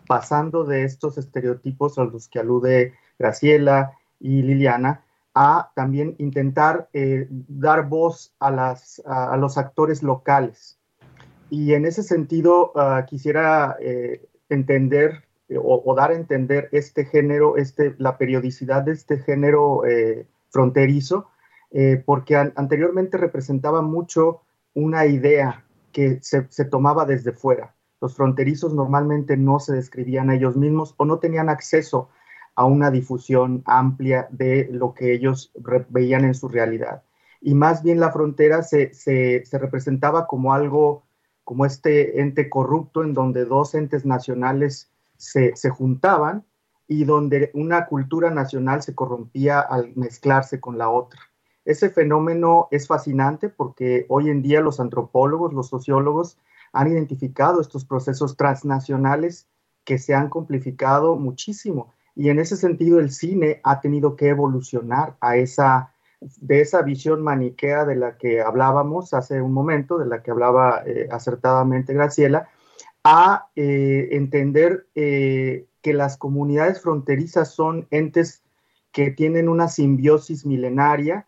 pasando 0.07 0.65
de 0.65 0.85
estos 0.85 1.19
estereotipos 1.19 1.99
a 1.99 2.05
los 2.05 2.29
que 2.29 2.39
alude 2.39 2.95
Graciela 3.19 3.93
y 4.21 4.43
Liliana 4.43 5.03
a 5.35 5.71
también 5.75 6.15
intentar 6.19 6.89
eh, 6.95 7.27
dar 7.31 7.89
voz 7.89 8.33
a, 8.41 8.75
los 9.37 9.59
actores 9.59 10.03
locales. 10.03 10.79
Y 11.51 11.75
en 11.75 11.85
ese 11.85 12.03
sentido, 12.03 12.73
uh, 12.75 13.05
quisiera 13.07 13.77
eh, 13.79 14.27
entender 14.49 15.25
eh, 15.51 15.59
o, 15.63 15.95
dar 15.95 16.11
a 16.11 16.15
entender 16.15 16.71
este 16.73 17.05
género, 17.05 17.59
este, 17.59 17.95
la 17.99 18.17
periodicidad 18.17 18.83
de 18.83 18.93
este 18.93 19.19
género 19.19 19.83
fronterizo, 20.49 21.27
eh, 21.79 22.03
porque 22.07 22.37
an 22.37 22.55
anteriormente 22.57 23.19
representaba 23.19 23.83
mucho 23.83 24.41
una 24.73 25.05
idea 25.05 25.67
que 25.93 26.21
se, 26.23 26.65
tomaba 26.65 27.05
desde 27.05 27.33
fuera. 27.33 27.75
Los 28.01 28.17
fronterizos 28.17 28.73
normalmente 28.73 29.37
no 29.37 29.61
se 29.61 29.75
describían 29.75 30.31
a 30.31 30.37
ellos 30.37 30.57
mismos 30.57 30.95
o 30.97 31.05
no 31.05 31.19
tenían 31.19 31.51
acceso 31.51 32.09
a 32.55 32.65
una 32.65 32.91
difusión 32.91 33.63
amplia 33.67 34.27
de 34.31 34.71
lo 34.73 34.95
que 34.95 35.13
ellos 35.13 35.53
veían 35.91 36.25
en 36.25 36.33
su 36.33 36.49
realidad. 36.49 37.03
Y 37.43 37.53
más 37.53 37.83
bien 37.83 38.01
la 38.01 38.11
frontera 38.11 38.63
se, 38.63 39.45
representaba 39.53 40.27
como 40.27 40.55
algo, 40.55 41.05
como 41.45 41.67
este 41.67 42.23
ente 42.23 42.49
corrupto 42.49 43.05
en 43.05 43.13
donde 43.13 43.45
dos 43.45 43.75
entes 43.75 44.07
nacionales 44.07 44.91
se, 45.19 45.55
se 45.57 45.69
juntaban 45.69 46.43
y 46.89 47.05
donde 47.05 47.51
una 47.53 47.85
cultura 47.85 48.31
nacional 48.31 48.83
se 48.83 48.95
corrompía 48.95 49.61
al 49.61 49.95
mezclarse 49.95 50.59
con 50.59 50.79
la 50.79 50.89
otra. 50.89 51.21
Ese 51.67 51.91
fenómeno 51.91 52.69
es 52.71 52.87
fascinante 52.87 53.49
porque 53.49 54.07
hoy 54.09 54.31
en 54.31 54.41
día 54.41 54.61
los 54.61 54.79
antropólogos, 54.79 55.53
los 55.53 55.69
sociólogos 55.69 56.39
han 56.73 56.87
identificado 56.87 57.61
estos 57.61 57.85
procesos 57.85 58.37
transnacionales 58.37 59.49
que 59.85 59.99
se 59.99 60.15
han 60.15 60.29
complificado 60.29 61.17
muchísimo. 61.17 61.93
Y 62.15 62.29
en 62.29 62.39
ese 62.39 62.57
sentido 62.57 63.01
el 63.01 63.11
cine 63.11 63.61
ha 63.65 63.81
tenido 63.81 64.15
que 64.15 64.29
evolucionar 64.29 65.17
a 65.21 65.39
esa, 65.39 65.93
de 66.21 66.61
esa 66.61 66.83
visión 66.83 67.21
maniquea 67.21 67.85
de 67.85 67.97
la 67.97 68.17
que 68.17 68.41
hablábamos 68.41 69.13
hace 69.13 69.43
un 69.43 69.53
momento, 69.53 69.99
de 69.99 70.07
la 70.07 70.23
que 70.23 70.31
hablaba 70.31 70.85
eh, 70.87 71.09
acertadamente 71.11 71.95
Graciela, 71.95 72.49
a 73.03 73.49
eh, 73.57 74.11
entender 74.13 74.87
eh, 74.95 75.67
que 75.83 75.95
las 75.95 76.17
comunidades 76.17 76.81
fronterizas 76.81 77.53
son 77.53 77.89
entes 77.91 78.45
que 78.93 79.11
tienen 79.11 79.49
una 79.49 79.67
simbiosis 79.67 80.47
milenaria 80.47 81.27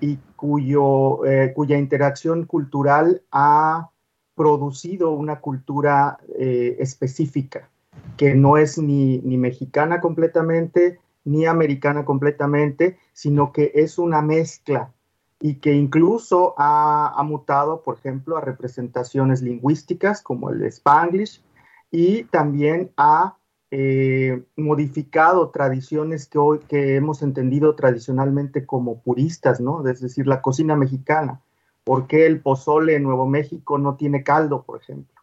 y 0.00 0.18
cuyo, 0.36 1.24
eh, 1.26 1.52
cuya 1.54 1.78
interacción 1.78 2.46
cultural 2.46 3.22
ha 3.30 3.90
producido 4.34 5.10
una 5.12 5.40
cultura 5.40 6.18
eh, 6.38 6.76
específica 6.78 7.68
que 8.16 8.34
no 8.34 8.56
es 8.56 8.78
ni, 8.78 9.18
ni, 9.18 9.36
mexicana 9.36 10.00
completamente, 10.00 10.98
ni 11.24 11.46
americana 11.46 12.04
completamente, 12.04 12.98
sino 13.12 13.52
que 13.52 13.72
es 13.74 13.98
una 13.98 14.22
mezcla 14.22 14.92
y 15.40 15.54
que 15.54 15.72
incluso 15.72 16.54
ha, 16.58 17.14
ha 17.16 17.22
mutado, 17.22 17.82
por 17.82 17.96
ejemplo, 17.96 18.36
a 18.36 18.42
representaciones 18.42 19.42
lingüísticas 19.42 20.22
como 20.22 20.50
el 20.50 20.62
spanglish 20.64 21.42
y 21.90 22.24
también 22.24 22.92
ha 22.96 23.36
eh, 23.72 24.42
modificado 24.56 25.50
tradiciones 25.50 26.26
que 26.26 26.38
hoy 26.38 26.58
que 26.68 26.96
hemos 26.96 27.22
entendido 27.22 27.76
tradicionalmente 27.76 28.66
como 28.66 29.00
puristas, 29.00 29.60
¿no? 29.60 29.86
Es 29.86 30.00
decir, 30.00 30.26
la 30.26 30.42
cocina 30.42 30.74
mexicana. 30.74 31.40
¿Por 31.84 32.06
qué 32.06 32.26
el 32.26 32.40
pozole 32.40 32.96
en 32.96 33.04
Nuevo 33.04 33.26
México 33.26 33.78
no 33.78 33.96
tiene 33.96 34.22
caldo, 34.22 34.64
por 34.64 34.80
ejemplo? 34.80 35.20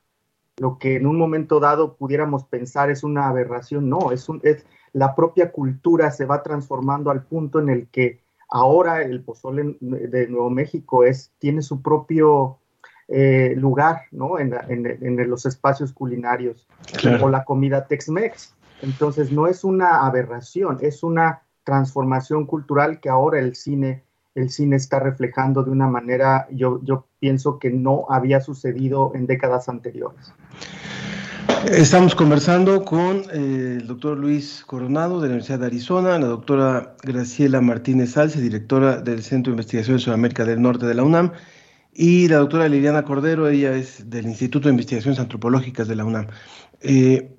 Lo 0.58 0.80
que 0.80 0.96
en 0.96 1.06
un 1.06 1.18
momento 1.18 1.60
dado 1.60 1.98
pudiéramos 1.98 2.46
pensar 2.46 2.90
es 2.90 3.04
una 3.04 3.28
aberración, 3.28 3.90
no, 3.90 4.12
es, 4.12 4.28
un, 4.28 4.40
es 4.44 4.66
la 4.94 5.14
propia 5.14 5.52
cultura 5.52 6.10
se 6.12 6.26
va 6.26 6.42
transformando 6.42 7.12
al 7.12 7.24
punto 7.24 7.60
en 7.60 7.70
el 7.70 7.88
que 7.90 8.22
ahora 8.50 9.02
el 9.02 9.22
pozole 9.24 9.78
de 9.80 10.28
Nuevo 10.28 10.50
México 10.50 11.04
es, 11.04 11.32
tiene 11.38 11.62
su 11.62 11.82
propio 11.82 12.60
eh, 13.08 13.54
lugar 13.56 14.02
¿no? 14.12 14.38
en, 14.40 14.54
en, 14.68 14.86
en, 15.02 15.30
los 15.30 15.46
espacios 15.46 15.94
culinarios 15.94 16.68
claro. 17.00 17.26
o 17.26 17.30
la 17.30 17.46
comida 17.46 17.88
Tex-Mex. 17.88 18.54
Entonces 18.82 19.32
no 19.32 19.48
es 19.48 19.64
una 19.64 20.06
aberración, 20.06 20.78
es 20.82 21.04
una 21.04 21.42
transformación 21.64 22.46
cultural 22.46 23.00
que 23.00 23.10
ahora 23.10 23.40
el 23.40 23.56
cine, 23.56 24.04
el 24.36 24.50
cine 24.50 24.76
está 24.76 25.00
reflejando 25.00 25.64
de 25.64 25.72
una 25.72 25.88
manera, 25.88 26.48
yo, 26.52 26.80
yo 26.84 27.06
pienso 27.20 27.60
que 27.60 27.72
no 27.72 28.06
había 28.10 28.42
sucedido 28.42 29.12
en 29.16 29.26
décadas 29.26 29.68
anteriores. 29.68 30.34
Estamos 31.66 32.14
conversando 32.14 32.86
con 32.86 33.24
eh, 33.34 33.78
el 33.80 33.88
doctor 33.88 34.18
Luis 34.18 34.64
Coronado 34.66 35.20
de 35.20 35.28
la 35.28 35.34
Universidad 35.34 35.60
de 35.60 35.66
Arizona, 35.66 36.20
la 36.20 36.28
doctora 36.28 36.96
Graciela 37.04 37.62
Martínez 37.62 38.12
Salce, 38.12 38.40
directora 38.40 39.02
del 39.02 39.24
Centro 39.24 39.52
de 39.52 39.56
Investigación 39.56 39.98
de 39.98 40.04
Sudamérica 40.04 40.46
del 40.46 40.62
Norte 40.62 40.86
de 40.86 40.94
la 40.94 41.04
UNAM, 41.04 41.32
y 42.00 42.28
la 42.28 42.38
doctora 42.38 42.70
Liliana 42.70 43.04
Cordero, 43.04 43.50
ella 43.50 43.76
es 43.76 44.08
del 44.08 44.28
Instituto 44.28 44.68
de 44.68 44.74
Investigaciones 44.74 45.20
Antropológicas 45.20 45.88
de 45.88 45.96
la 45.96 46.06
UNAM, 46.06 46.28
eh, 46.82 47.36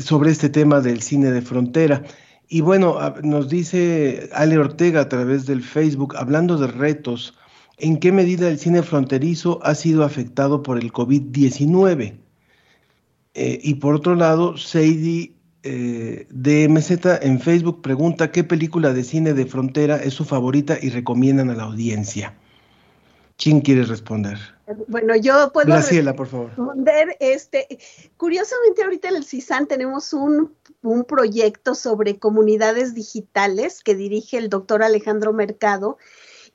sobre 0.00 0.30
este 0.30 0.48
tema 0.48 0.80
del 0.80 1.02
cine 1.02 1.32
de 1.32 1.42
frontera. 1.42 2.04
Y 2.48 2.60
bueno, 2.60 2.96
nos 3.24 3.48
dice 3.48 4.30
Ale 4.34 4.56
Ortega 4.56 5.00
a 5.00 5.08
través 5.08 5.46
del 5.46 5.64
Facebook, 5.64 6.14
hablando 6.16 6.58
de 6.58 6.68
retos, 6.68 7.36
¿en 7.76 7.98
qué 7.98 8.12
medida 8.12 8.48
el 8.48 8.60
cine 8.60 8.84
fronterizo 8.84 9.58
ha 9.64 9.74
sido 9.74 10.04
afectado 10.04 10.62
por 10.62 10.78
el 10.78 10.92
COVID-19? 10.92 12.20
Eh, 13.34 13.58
y 13.64 13.74
por 13.74 13.96
otro 13.96 14.14
lado, 14.14 14.56
Seidi 14.58 15.34
eh, 15.64 16.28
DMZ 16.30 17.20
en 17.22 17.40
Facebook 17.40 17.82
pregunta 17.82 18.30
qué 18.30 18.44
película 18.44 18.92
de 18.92 19.02
cine 19.02 19.34
de 19.34 19.44
frontera 19.44 19.96
es 19.96 20.14
su 20.14 20.24
favorita 20.24 20.78
y 20.80 20.90
recomiendan 20.90 21.50
a 21.50 21.56
la 21.56 21.64
audiencia. 21.64 22.36
¿Quién 23.36 23.60
quiere 23.60 23.84
responder? 23.84 24.38
Bueno, 24.88 25.16
yo 25.16 25.50
puedo 25.52 25.68
Graciela, 25.68 26.14
por 26.14 26.28
favor. 26.28 26.48
responder. 26.48 27.16
Este, 27.20 27.78
curiosamente, 28.16 28.82
ahorita 28.82 29.08
en 29.08 29.16
el 29.16 29.24
CISAN 29.24 29.66
tenemos 29.66 30.12
un, 30.12 30.54
un, 30.82 31.04
proyecto 31.04 31.74
sobre 31.74 32.18
comunidades 32.18 32.94
digitales 32.94 33.82
que 33.82 33.94
dirige 33.94 34.38
el 34.38 34.48
doctor 34.48 34.82
Alejandro 34.82 35.32
Mercado 35.32 35.98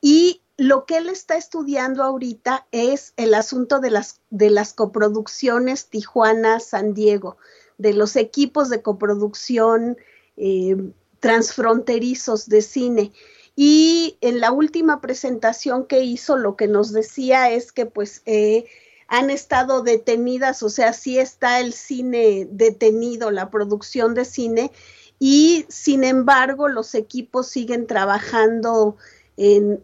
y 0.02 0.42
lo 0.58 0.86
que 0.86 0.98
él 0.98 1.10
está 1.10 1.36
estudiando 1.36 2.04
ahorita 2.04 2.66
es 2.72 3.14
el 3.16 3.36
asunto 3.36 3.80
de 3.80 3.92
las, 3.92 4.22
de 4.32 4.50
las 4.50 4.74
coproducciones 4.74 5.88
Tijuana-San 5.88 6.96
Diego, 6.96 7.38
de 7.78 7.94
los 7.94 8.16
equipos 8.16 8.70
de 8.70 8.82
coproducción 8.82 9.98
eh, 10.36 10.76
transfronterizos 11.20 12.50
de 12.50 12.62
cine. 12.64 13.12
Y 13.60 14.20
en 14.22 14.40
la 14.40 14.52
última 14.52 15.02
presentación 15.02 15.88
que 15.88 16.02
hizo, 16.04 16.38
lo 16.38 16.56
que 16.56 16.68
nos 16.68 16.94
decía 16.94 17.50
es 17.50 17.72
que 17.72 17.88
pues 17.88 18.22
eh, 18.28 18.66
han 19.08 19.32
estado 19.32 19.82
detenidas, 19.82 20.62
o 20.62 20.70
sea, 20.70 20.94
sí 20.94 21.18
está 21.18 21.60
el 21.60 21.74
cine 21.74 22.48
detenido, 22.52 23.32
la 23.32 23.50
producción 23.50 24.14
de 24.14 24.26
cine, 24.26 24.72
y 25.18 25.66
sin 25.70 26.04
embargo 26.04 26.68
los 26.68 26.94
equipos 26.94 27.48
siguen 27.48 27.88
trabajando 27.88 28.96
en, 29.38 29.82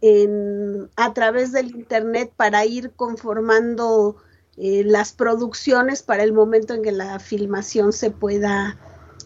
a 0.96 1.14
través 1.16 1.52
del 1.52 1.72
Internet 1.72 2.32
para 2.38 2.66
ir 2.66 2.92
conformando 2.92 4.18
eh, 4.56 4.84
las 4.86 5.14
producciones 5.14 6.04
para 6.04 6.22
el 6.22 6.32
momento 6.32 6.76
en 6.76 6.84
que 6.84 6.92
la 6.92 7.18
filmación 7.20 7.92
se 7.92 8.12
pueda 8.12 8.78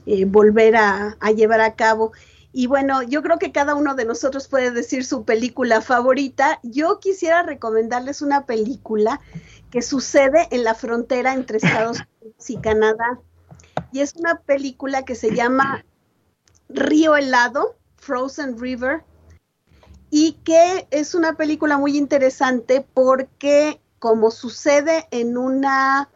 eh, 0.06 0.24
volver 0.24 0.78
a 0.78 1.18
llevar 1.36 1.60
a 1.60 1.76
cabo. 1.76 2.14
Y 2.58 2.66
bueno, 2.66 3.04
yo 3.04 3.22
creo 3.22 3.38
que 3.38 3.52
cada 3.52 3.76
uno 3.76 3.94
de 3.94 4.04
nosotros 4.04 4.48
puede 4.48 4.72
decir 4.72 5.06
su 5.06 5.26
película 5.26 5.80
favorita. 5.80 6.60
Yo 6.64 7.00
quisiera 7.00 7.44
recomendarles 7.44 8.24
una 8.24 8.48
película 8.48 9.22
que 9.70 9.84
sucede 9.84 10.48
en 10.50 10.64
la 10.64 10.74
frontera 10.74 11.36
entre 11.36 11.58
Estados 11.58 12.00
Unidos 12.20 12.50
y 12.50 12.58
Canadá. 12.58 13.20
Y 13.92 14.00
es 14.00 14.16
una 14.16 14.40
película 14.40 15.06
que 15.06 15.14
se 15.14 15.36
llama 15.36 15.86
Río 16.68 17.16
Helado, 17.16 17.76
Frozen 17.98 18.60
River, 18.60 19.04
y 20.10 20.32
que 20.44 20.88
es 20.90 21.14
una 21.14 21.38
película 21.38 21.78
muy 21.78 21.96
interesante 21.96 22.84
porque 22.92 23.80
como 24.00 24.32
sucede 24.32 25.08
en 25.12 25.38
una 25.38 26.10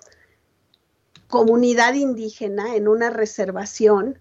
comunidad 1.28 1.94
indígena, 1.94 2.76
en 2.76 2.88
una 2.88 3.12
reservación 3.12 4.20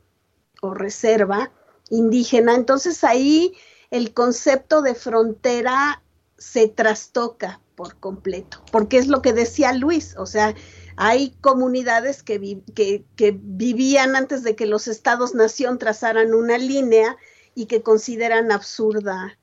o 0.61 0.75
reserva, 0.75 1.51
indígena. 1.91 2.55
Entonces 2.55 3.05
ahí 3.05 3.55
el 3.91 4.15
concepto 4.15 4.83
de 4.83 4.95
frontera 4.95 6.03
se 6.39 6.69
trastoca 6.69 7.61
por 7.75 7.97
completo, 7.97 8.63
porque 8.73 8.99
es 8.99 9.09
lo 9.09 9.21
que 9.23 9.33
decía 9.33 9.73
Luis, 9.73 10.15
o 10.17 10.27
sea, 10.27 10.55
hay 10.97 11.31
comunidades 11.41 12.23
que, 12.23 12.63
que 12.75 13.39
vivían 13.43 14.17
antes 14.17 14.43
de 14.43 14.55
que 14.55 14.67
los 14.67 14.87
estados-nación 14.87 15.79
trazaran 15.79 16.35
una 16.35 16.59
línea 16.59 17.17
y 17.55 17.67
que 17.67 17.83
consideran 17.83 18.53
absurda 18.53 19.39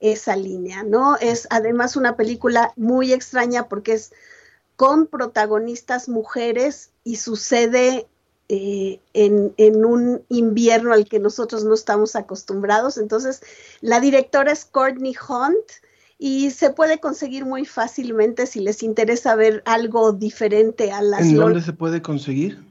esa 0.00 0.36
línea, 0.36 0.82
¿no? 0.82 1.16
Es 1.16 1.46
además 1.50 1.96
una 1.96 2.16
película 2.16 2.72
muy 2.76 3.12
extraña 3.12 3.68
porque 3.68 3.92
es 3.92 4.12
con 4.76 5.06
protagonistas 5.06 6.08
mujeres 6.08 6.90
y 7.04 7.16
sucede 7.16 8.08
eh, 8.54 9.00
en, 9.14 9.84
un 9.86 10.24
invierno 10.28 10.92
al 10.92 11.08
que 11.08 11.18
nosotros 11.18 11.64
no 11.64 11.72
estamos 11.72 12.16
acostumbrados. 12.16 12.98
Entonces, 12.98 13.40
la 13.80 13.98
directora 13.98 14.52
es 14.52 14.66
Courtney 14.66 15.14
Hunt 15.26 15.70
y 16.18 16.50
se 16.50 16.68
puede 16.68 17.00
conseguir 17.00 17.46
muy 17.46 17.64
fácilmente 17.64 18.46
si 18.46 18.60
les 18.60 18.82
interesa 18.82 19.36
ver 19.36 19.62
algo 19.64 20.12
diferente 20.12 20.92
a 20.92 21.00
las... 21.00 21.22
¿En 21.22 21.36
dónde 21.36 21.62
se 21.62 21.72
puede 21.72 22.02
conseguir? 22.02 22.62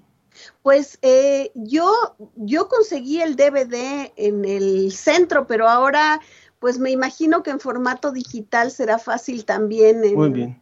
Pues 0.61 0.99
eh, 1.01 1.51
yo, 1.55 2.15
yo 2.35 2.67
conseguí 2.67 3.19
el 3.19 3.35
DVD 3.35 4.11
en 4.17 4.45
el 4.45 4.91
centro, 4.91 5.47
pero 5.47 5.67
ahora 5.67 6.21
pues 6.59 6.77
me 6.77 6.91
imagino 6.91 7.41
que 7.41 7.49
en 7.49 7.59
formato 7.59 8.11
digital 8.11 8.69
será 8.69 8.99
fácil 8.99 9.45
también. 9.45 10.13
Muy 10.13 10.29
bien. 10.29 10.61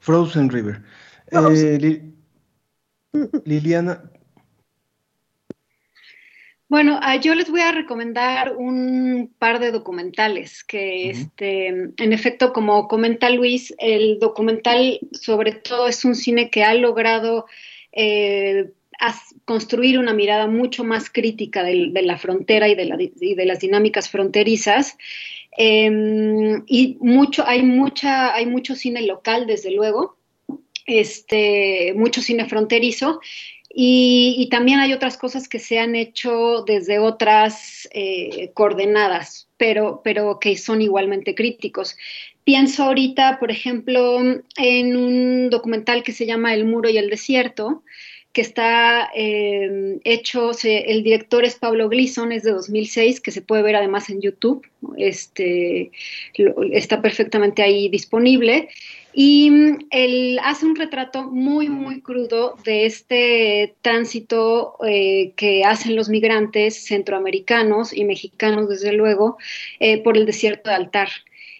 Frozen 0.00 0.50
River. 0.50 0.82
Eh, 1.30 2.12
Liliana. 3.44 4.10
Bueno, 6.68 6.98
ah, 7.00 7.14
yo 7.16 7.36
les 7.36 7.48
voy 7.48 7.60
a 7.60 7.70
recomendar 7.70 8.56
un 8.56 9.32
par 9.38 9.60
de 9.60 9.70
documentales 9.70 10.64
que, 10.64 11.10
este, 11.10 11.68
en 11.68 12.12
efecto, 12.12 12.52
como 12.52 12.88
comenta 12.88 13.30
Luis, 13.30 13.72
el 13.78 14.18
documental 14.18 14.98
sobre 15.12 15.52
todo 15.52 15.86
es 15.86 16.04
un 16.04 16.16
cine 16.16 16.50
que 16.50 16.64
ha 16.64 16.74
logrado 16.74 17.46
eh, 17.92 18.72
construir 19.44 19.98
una 19.98 20.12
mirada 20.12 20.48
mucho 20.48 20.82
más 20.82 21.08
crítica 21.08 21.62
de, 21.62 21.92
la 22.02 22.18
frontera 22.18 22.66
y 22.68 22.74
de, 22.74 23.46
las 23.46 23.60
dinámicas 23.60 24.10
fronterizas. 24.10 24.98
Em, 25.56 26.64
y 26.66 26.98
mucho, 27.00 27.46
hay, 27.46 27.62
mucha, 27.62 28.34
hay 28.34 28.46
mucho 28.46 28.74
cine 28.74 29.02
local, 29.02 29.46
desde 29.46 29.70
luego, 29.70 30.15
este, 30.86 31.92
mucho 31.94 32.20
cine 32.20 32.48
fronterizo. 32.48 33.20
Y, 33.78 34.48
también 34.50 34.80
hay 34.80 34.94
otras 34.94 35.18
cosas 35.18 35.48
que 35.48 35.58
se 35.58 35.78
han 35.78 35.96
hecho 35.96 36.62
desde 36.66 36.98
otras 36.98 37.86
eh, 37.92 38.50
coordenadas, 38.54 39.48
pero, 39.58 40.00
pero 40.02 40.38
que 40.40 40.56
son 40.56 40.80
igualmente 40.80 41.34
críticos. 41.34 41.94
Pienso 42.44 42.84
ahorita, 42.84 43.38
por 43.38 43.50
ejemplo, 43.50 44.20
en 44.56 44.96
un 44.96 45.50
documental 45.50 46.04
que 46.04 46.12
se 46.12 46.24
llama 46.24 46.54
El 46.54 46.64
muro 46.64 46.88
y 46.88 46.96
el 46.96 47.10
desierto, 47.10 47.82
que 48.36 48.42
está 48.42 49.08
eh, 49.14 49.98
hecho, 50.04 50.50
el 50.62 51.02
director 51.02 51.42
es 51.46 51.54
Pablo 51.54 51.88
Gleason, 51.88 52.32
es 52.32 52.42
de 52.42 52.50
2006, 52.50 53.22
que 53.22 53.30
se 53.30 53.40
puede 53.40 53.62
ver 53.62 53.76
además 53.76 54.10
en 54.10 54.20
YouTube, 54.20 54.62
este, 54.98 55.90
está 56.70 57.00
perfectamente 57.00 57.62
ahí 57.62 57.88
disponible. 57.88 58.68
Y 59.14 59.50
mm, 59.50 59.86
él 59.88 60.38
hace 60.44 60.66
un 60.66 60.76
retrato 60.76 61.22
muy, 61.22 61.70
muy 61.70 62.02
crudo 62.02 62.56
de 62.62 62.84
este 62.84 63.74
tránsito 63.80 64.76
eh, 64.86 65.32
que 65.36 65.64
hacen 65.64 65.96
los 65.96 66.10
migrantes 66.10 66.84
centroamericanos 66.84 67.94
y 67.94 68.04
mexicanos, 68.04 68.68
desde 68.68 68.92
luego, 68.92 69.38
eh, 69.80 70.02
por 70.02 70.18
el 70.18 70.26
desierto 70.26 70.68
de 70.68 70.76
Altar. 70.76 71.08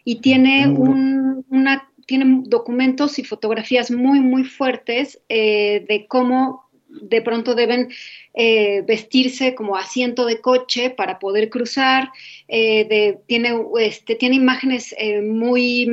Y 0.04 0.16
tiene 0.16 0.68
una 0.68 1.88
tiene 2.04 2.42
documentos 2.44 3.18
y 3.18 3.24
fotografías 3.24 3.90
muy, 3.90 4.20
muy 4.20 4.44
fuertes 4.44 5.18
de 5.28 6.06
cómo 6.06 6.65
de 7.00 7.22
pronto 7.22 7.54
deben 7.54 7.88
eh, 8.34 8.82
vestirse 8.82 9.54
como 9.54 9.76
asiento 9.76 10.26
de 10.26 10.40
coche 10.40 10.90
para 10.90 11.18
poder 11.18 11.48
cruzar, 11.48 12.10
eh, 12.48 13.18
tiene, 13.26 13.54
este, 13.80 14.14
tiene 14.14 14.36
imágenes 14.36 14.94
eh, 14.98 15.22
muy, 15.22 15.88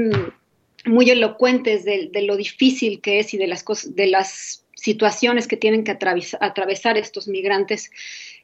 muy 0.86 1.10
elocuentes 1.10 1.86
de, 1.86 2.10
lo 2.24 2.36
difícil 2.36 3.02
que 3.02 3.20
es 3.20 3.34
y 3.34 3.38
de 3.38 3.48
las, 3.48 3.64
de 3.96 4.08
las 4.08 4.66
situaciones 4.76 5.48
que 5.48 5.58
tienen 5.58 5.84
que 5.84 5.92
atravesar, 5.92 6.98
estos 6.98 7.28
migrantes 7.28 7.90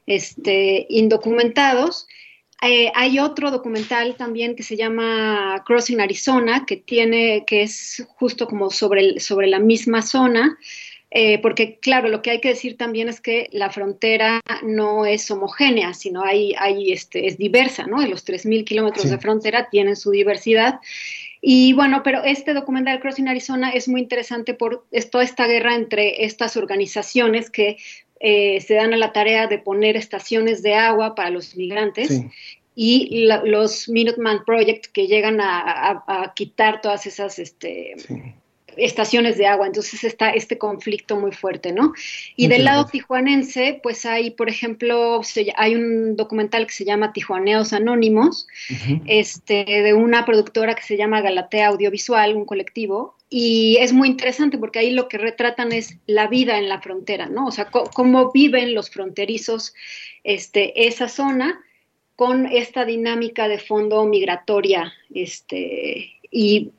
este, 0.06 0.86
indocumentados. 0.88 2.06
hay 2.62 3.18
otro 3.18 3.50
documental 3.50 4.16
también 4.16 4.56
que 4.56 4.62
se 4.62 4.76
llama 4.76 5.62
Crossing 5.66 6.00
Arizona, 6.00 6.64
que 6.66 6.76
tiene, 6.76 7.44
que 7.46 7.62
es 7.62 8.06
justo 8.16 8.46
como 8.46 8.70
sobre, 8.70 9.20
sobre 9.20 9.46
la 9.46 9.58
misma 9.58 10.00
zona. 10.00 10.58
Eh, 11.12 11.40
porque 11.40 11.78
claro, 11.80 12.08
lo 12.08 12.22
que 12.22 12.30
hay 12.30 12.40
que 12.40 12.50
decir 12.50 12.76
también 12.76 13.08
es 13.08 13.20
que 13.20 13.48
la 13.50 13.70
frontera 13.70 14.40
no 14.62 15.06
es 15.06 15.28
homogénea, 15.30 15.92
sino 15.92 16.22
hay, 16.22 16.54
hay 16.56 16.92
este, 16.92 17.26
es 17.26 17.36
diversa, 17.36 17.86
¿no? 17.86 18.00
Los 18.06 18.24
3.000 18.24 18.64
kilómetros 18.64 19.10
de 19.10 19.18
frontera 19.18 19.68
tienen 19.70 19.96
su 19.96 20.12
diversidad. 20.12 20.78
Y 21.40 21.72
bueno, 21.72 22.02
pero 22.04 22.22
este 22.22 22.54
documental 22.54 23.00
Crossing 23.00 23.26
Arizona 23.26 23.70
es 23.70 23.88
muy 23.88 24.02
interesante 24.02 24.54
por 24.54 24.84
toda 25.10 25.24
esta 25.24 25.46
guerra 25.46 25.74
entre 25.74 26.24
estas 26.24 26.56
organizaciones 26.56 27.50
que 27.50 27.78
eh, 28.20 28.60
se 28.60 28.74
dan 28.74 28.92
a 28.92 28.98
la 28.98 29.12
tarea 29.12 29.46
de 29.46 29.58
poner 29.58 29.96
estaciones 29.96 30.62
de 30.62 30.74
agua 30.74 31.14
para 31.14 31.30
los 31.30 31.56
migrantes. 31.56 32.22
Y 32.76 33.26
los 33.44 33.88
Minuteman 33.88 34.44
Project 34.44 34.86
que 34.86 35.06
llegan 35.06 35.40
a, 35.40 36.32
quitar 36.36 36.80
todas 36.80 37.04
esas 37.06 37.38
este, 37.38 37.94
estaciones 38.84 39.36
de 39.38 39.46
agua, 39.46 39.66
entonces 39.66 40.04
está 40.04 40.30
este 40.30 40.58
conflicto 40.58 41.16
muy 41.16 41.32
fuerte, 41.32 41.72
¿no? 41.72 41.92
Y 42.36 42.48
del 42.48 42.64
lado 42.64 42.86
tijuanense, 42.86 43.80
pues 43.82 44.06
hay, 44.06 44.30
por 44.30 44.48
ejemplo, 44.48 45.20
hay 45.56 45.74
un 45.74 46.16
documental 46.16 46.66
que 46.66 46.72
se 46.72 46.84
llama 46.84 47.12
Tijuaneos 47.12 47.72
Anónimos, 47.72 48.46
este, 49.06 49.64
de 49.64 49.94
una 49.94 50.24
productora 50.24 50.74
que 50.74 50.82
se 50.82 50.96
llama 50.96 51.20
Galatea 51.20 51.68
Audiovisual, 51.68 52.36
un 52.36 52.44
colectivo, 52.44 53.16
y 53.28 53.76
es 53.80 53.92
muy 53.92 54.08
interesante 54.08 54.58
porque 54.58 54.80
ahí 54.80 54.90
lo 54.90 55.08
que 55.08 55.18
retratan 55.18 55.70
es 55.72 55.96
la 56.06 56.26
vida 56.26 56.58
en 56.58 56.68
la 56.68 56.80
frontera, 56.80 57.26
¿no? 57.26 57.46
O 57.46 57.52
sea, 57.52 57.66
cómo 57.66 58.32
viven 58.32 58.74
los 58.74 58.90
fronterizos 58.90 59.72
este, 60.24 60.86
esa 60.88 61.08
zona 61.08 61.60
con 62.16 62.46
esta 62.46 62.84
dinámica 62.84 63.48
de 63.48 63.58
fondo 63.58 64.04
migratoria, 64.04 64.92
este, 65.14 66.18
y 66.30 66.72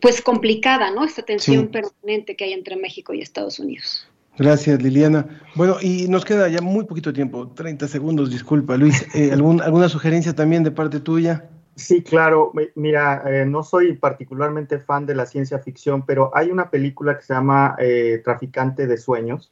pues 0.00 0.22
complicada, 0.22 0.90
¿no? 0.90 1.04
Esta 1.04 1.22
tensión 1.22 1.68
permanente 1.68 2.36
que 2.36 2.44
hay 2.44 2.52
entre 2.52 2.76
México 2.76 3.12
y 3.12 3.20
Estados 3.20 3.58
Unidos. 3.58 4.06
Gracias, 4.38 4.82
Liliana. 4.82 5.26
Bueno, 5.54 5.76
y 5.80 6.08
nos 6.08 6.24
queda 6.24 6.48
ya 6.48 6.60
muy 6.62 6.84
poquito 6.84 7.12
tiempo, 7.12 7.48
30 7.48 7.86
segundos, 7.88 8.30
disculpa, 8.30 8.76
Luis. 8.76 9.06
Eh, 9.14 9.30
¿Alguna 9.32 9.88
sugerencia 9.88 10.34
también 10.34 10.62
de 10.62 10.70
parte 10.70 11.00
tuya? 11.00 11.48
Sí, 11.74 12.02
claro. 12.02 12.52
Mira, 12.74 13.22
eh, 13.26 13.44
no 13.46 13.62
soy 13.62 13.94
particularmente 13.94 14.78
fan 14.78 15.06
de 15.06 15.14
la 15.14 15.26
ciencia 15.26 15.58
ficción, 15.58 16.04
pero 16.06 16.30
hay 16.34 16.50
una 16.50 16.70
película 16.70 17.16
que 17.16 17.24
se 17.24 17.34
llama 17.34 17.76
eh, 17.78 18.20
Traficante 18.24 18.86
de 18.86 18.96
Sueños, 18.96 19.50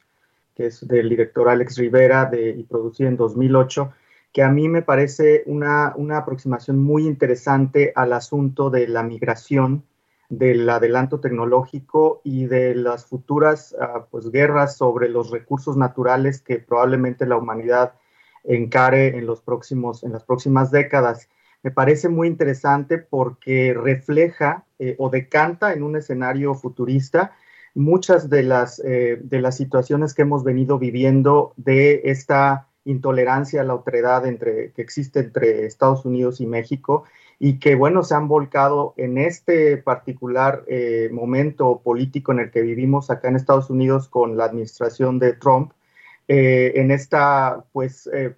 que 0.55 0.67
es 0.67 0.87
del 0.87 1.09
director 1.09 1.49
Alex 1.49 1.77
Rivera 1.77 2.25
de, 2.25 2.49
y 2.49 2.63
producida 2.63 3.07
en 3.07 3.17
2008, 3.17 3.91
que 4.33 4.43
a 4.43 4.49
mí 4.49 4.69
me 4.69 4.81
parece 4.81 5.43
una, 5.45 5.93
aproximación 6.15 6.79
muy 6.79 7.05
interesante 7.05 7.91
al 7.95 8.13
asunto 8.13 8.69
de 8.69 8.87
la 8.87 9.03
migración, 9.03 9.83
del 10.29 10.69
adelanto 10.69 11.19
tecnológico 11.19 12.21
y 12.23 12.45
de 12.45 12.73
las 12.73 13.05
futuras 13.05 13.75
ah, 13.81 14.05
pues, 14.09 14.31
guerras 14.31 14.77
sobre 14.77 15.09
los 15.09 15.29
recursos 15.29 15.75
naturales 15.75 16.41
que 16.41 16.59
probablemente 16.59 17.25
la 17.25 17.35
humanidad 17.35 17.93
encare 18.45 19.17
en, 19.17 19.25
los 19.25 19.41
próximos, 19.41 20.03
en 20.03 20.13
las 20.13 20.23
próximas 20.23 20.71
décadas. 20.71 21.27
Me 21.63 21.71
parece 21.71 22.07
muy 22.07 22.27
interesante 22.27 22.97
porque 22.97 23.73
refleja 23.73 24.65
eh, 24.79 24.95
o 24.97 25.09
decanta 25.09 25.73
en 25.73 25.83
un 25.83 25.97
escenario 25.97 26.55
futurista 26.55 27.33
muchas 27.75 28.29
de 28.29 28.43
las, 28.43 28.81
eh, 28.83 29.19
de 29.21 29.41
las 29.41 29.57
situaciones 29.57 30.13
que 30.13 30.23
hemos 30.23 30.43
venido 30.43 30.79
viviendo 30.79 31.53
de 31.57 32.01
esta 32.05 32.67
intolerancia 32.85 33.61
a 33.61 33.63
la 33.63 33.75
otredad 33.75 34.25
entre, 34.25 34.71
que 34.71 34.81
existe 34.81 35.19
entre 35.19 35.65
Estados 35.65 36.05
Unidos 36.05 36.41
y 36.41 36.47
México 36.47 37.03
y 37.39 37.59
que, 37.59 37.75
bueno, 37.75 38.03
se 38.03 38.15
han 38.15 38.27
volcado 38.27 38.93
en 38.97 39.17
este 39.17 39.77
particular 39.77 40.63
eh, 40.67 41.09
momento 41.11 41.81
político 41.83 42.31
en 42.31 42.39
el 42.39 42.51
que 42.51 42.61
vivimos 42.61 43.09
acá 43.09 43.29
en 43.29 43.35
Estados 43.35 43.69
Unidos 43.69 44.07
con 44.07 44.37
la 44.37 44.45
administración 44.45 45.19
de 45.19 45.33
Trump, 45.33 45.71
eh, 46.27 46.73
en 46.75 46.91
esta, 46.91 47.65
pues, 47.73 48.07
eh, 48.13 48.35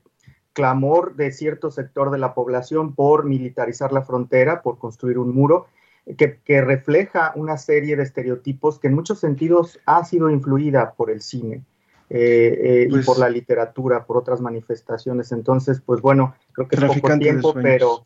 clamor 0.54 1.16
de 1.16 1.32
cierto 1.32 1.72
sector 1.72 2.12
de 2.12 2.18
la 2.18 2.34
población 2.34 2.96
por 2.96 3.26
militarizar 3.26 3.92
la 3.92 4.04
frontera, 4.04 4.62
por 4.62 4.78
construir 4.78 5.18
un 5.18 5.34
muro, 5.36 5.68
que, 6.18 6.40
que, 6.46 6.62
refleja 6.62 7.34
una 7.36 7.58
serie 7.58 7.96
de 7.96 8.04
estereotipos 8.04 8.80
que 8.80 8.88
en 8.88 8.96
muchos 8.96 9.20
sentidos 9.20 9.80
ha 9.86 10.04
sido 10.06 10.30
influida 10.30 10.94
por 10.94 11.10
el 11.12 11.22
cine. 11.22 11.64
Eh, 12.10 12.60
eh, 12.62 12.88
y 12.88 12.92
pues 12.92 13.06
por 13.06 13.20
la 13.20 13.30
literatura, 13.30 14.06
por 14.06 14.18
otras 14.18 14.42
manifestaciones. 14.42 15.32
Entonces, 15.32 15.82
pues 15.86 16.02
bueno, 16.02 16.36
creo 16.52 16.68
que 16.68 16.76
es 16.76 16.84
poco 16.84 17.18
tiempo, 17.18 17.54
pero, 17.54 18.06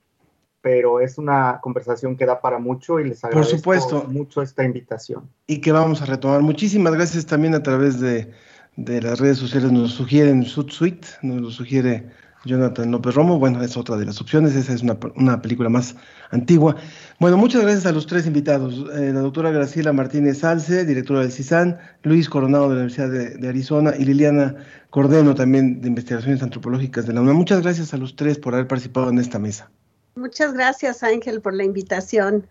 pero 0.62 1.00
es 1.00 1.18
una 1.18 1.60
conversación 1.62 2.16
que 2.16 2.26
da 2.26 2.40
para 2.40 2.60
mucho 2.60 3.00
y 3.00 3.10
les 3.10 3.24
agradezco 3.24 4.04
mucho 4.08 4.42
esta 4.42 4.64
invitación. 4.64 5.30
Y 5.48 5.62
que 5.62 5.72
vamos 5.72 6.02
a 6.02 6.06
retomar. 6.06 6.42
Muchísimas 6.42 6.94
gracias 6.94 7.26
también 7.26 7.56
a 7.56 7.64
través 7.64 8.00
de, 8.00 8.32
las 8.76 9.20
redes 9.20 9.38
sociales. 9.38 9.72
Nos 9.72 9.92
sugieren 9.92 10.44
Suite, 10.44 11.08
nos 11.22 11.42
lo 11.42 11.50
sugiere 11.50 12.06
Jonathan 12.46 12.92
López 12.92 13.16
Romo. 13.16 13.40
Bueno, 13.40 13.64
es 13.64 13.78
otra 13.78 13.98
de 13.98 14.06
las 14.06 14.22
opciones, 14.22 14.56
esa 14.56 14.74
es 14.74 14.82
una, 14.82 15.42
película 15.42 15.70
más 15.70 15.96
antigua. 16.32 16.76
Bueno, 17.20 17.38
muchas 17.38 17.62
gracias 17.62 17.86
a 17.86 17.92
los 17.92 18.08
tres 18.08 18.26
invitados. 18.26 18.86
Eh, 18.96 19.12
la 19.14 19.22
doctora 19.22 19.52
Graciela 19.52 19.94
Martínez 19.94 20.40
Salce, 20.40 20.86
directora 20.86 21.22
del 21.22 21.32
CISAN, 21.32 21.78
Luis 22.04 22.30
Coronado 22.30 22.70
de 22.70 22.76
la 22.76 22.82
Universidad 22.82 23.10
de, 23.10 23.48
Arizona 23.48 23.94
y 23.98 24.06
Liliana 24.06 24.56
Cordeno, 24.90 25.36
también 25.36 25.82
de 25.82 25.88
Investigaciones 25.88 26.42
Antropológicas 26.44 27.06
de 27.06 27.14
la 27.14 27.22
UNAM. 27.22 27.36
Muchas 27.36 27.62
gracias 27.62 27.94
a 27.94 27.98
los 27.98 28.16
tres 28.16 28.38
por 28.38 28.54
haber 28.54 28.68
participado 28.68 29.10
en 29.10 29.20
esta 29.20 29.40
mesa. 29.40 29.70
Muchas 30.16 30.54
gracias, 30.54 31.04
Ángel, 31.04 31.42
por 31.42 31.54
la 31.54 31.64
invitación. 31.64 32.48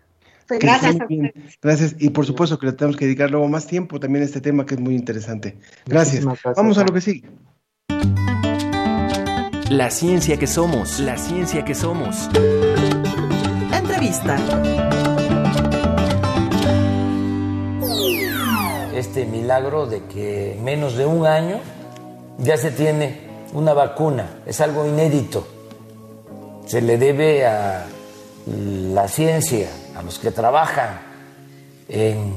Gracias. 0.49 0.95
Gracias. 1.61 1.95
Y 1.99 2.09
por 2.09 2.25
supuesto 2.25 2.57
que 2.57 2.67
le 2.67 2.73
tenemos 2.73 2.95
que 2.95 3.05
dedicar 3.05 3.29
luego 3.29 3.47
más 3.47 3.67
tiempo 3.67 3.99
también 3.99 4.23
a 4.23 4.25
este 4.25 4.41
tema 4.41 4.65
que 4.65 4.75
es 4.75 4.79
muy 4.79 4.95
interesante. 4.95 5.57
gracias 5.85 6.25
Vamos 6.55 6.77
a 6.77 6.83
lo 6.83 6.93
que 6.93 7.01
sigue. 7.01 7.29
La 9.69 9.91
ciencia 9.91 10.37
que 10.37 10.47
somos, 10.47 11.01
la 11.01 11.17
ciencia 11.17 11.65
que 11.65 11.75
somos. 11.75 12.29
Entrevista. 13.73 14.37
Este 18.95 19.25
milagro 19.25 19.85
de 19.85 20.03
que 20.05 20.53
en 20.53 20.63
menos 20.63 20.95
de 20.95 21.05
un 21.05 21.27
año 21.27 21.59
ya 22.37 22.55
se 22.55 22.71
tiene 22.71 23.19
una 23.53 23.73
vacuna 23.73 24.39
es 24.45 24.61
algo 24.61 24.87
inédito. 24.87 25.45
Se 26.65 26.81
le 26.81 26.97
debe 26.97 27.45
a 27.45 27.87
la 28.45 29.07
ciencia, 29.09 29.67
a 29.97 30.01
los 30.01 30.17
que 30.17 30.31
trabajan 30.31 31.01
en 31.89 32.33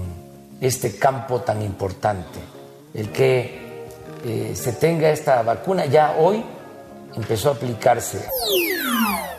este 0.60 0.96
campo 0.96 1.42
tan 1.42 1.62
importante, 1.62 2.40
el 2.92 3.10
que 3.10 3.86
eh, 4.24 4.52
se 4.56 4.72
tenga 4.72 5.10
esta 5.10 5.42
vacuna 5.42 5.86
ya 5.86 6.16
hoy 6.18 6.44
empezó 7.14 7.50
a 7.50 7.52
aplicarse. 7.54 8.28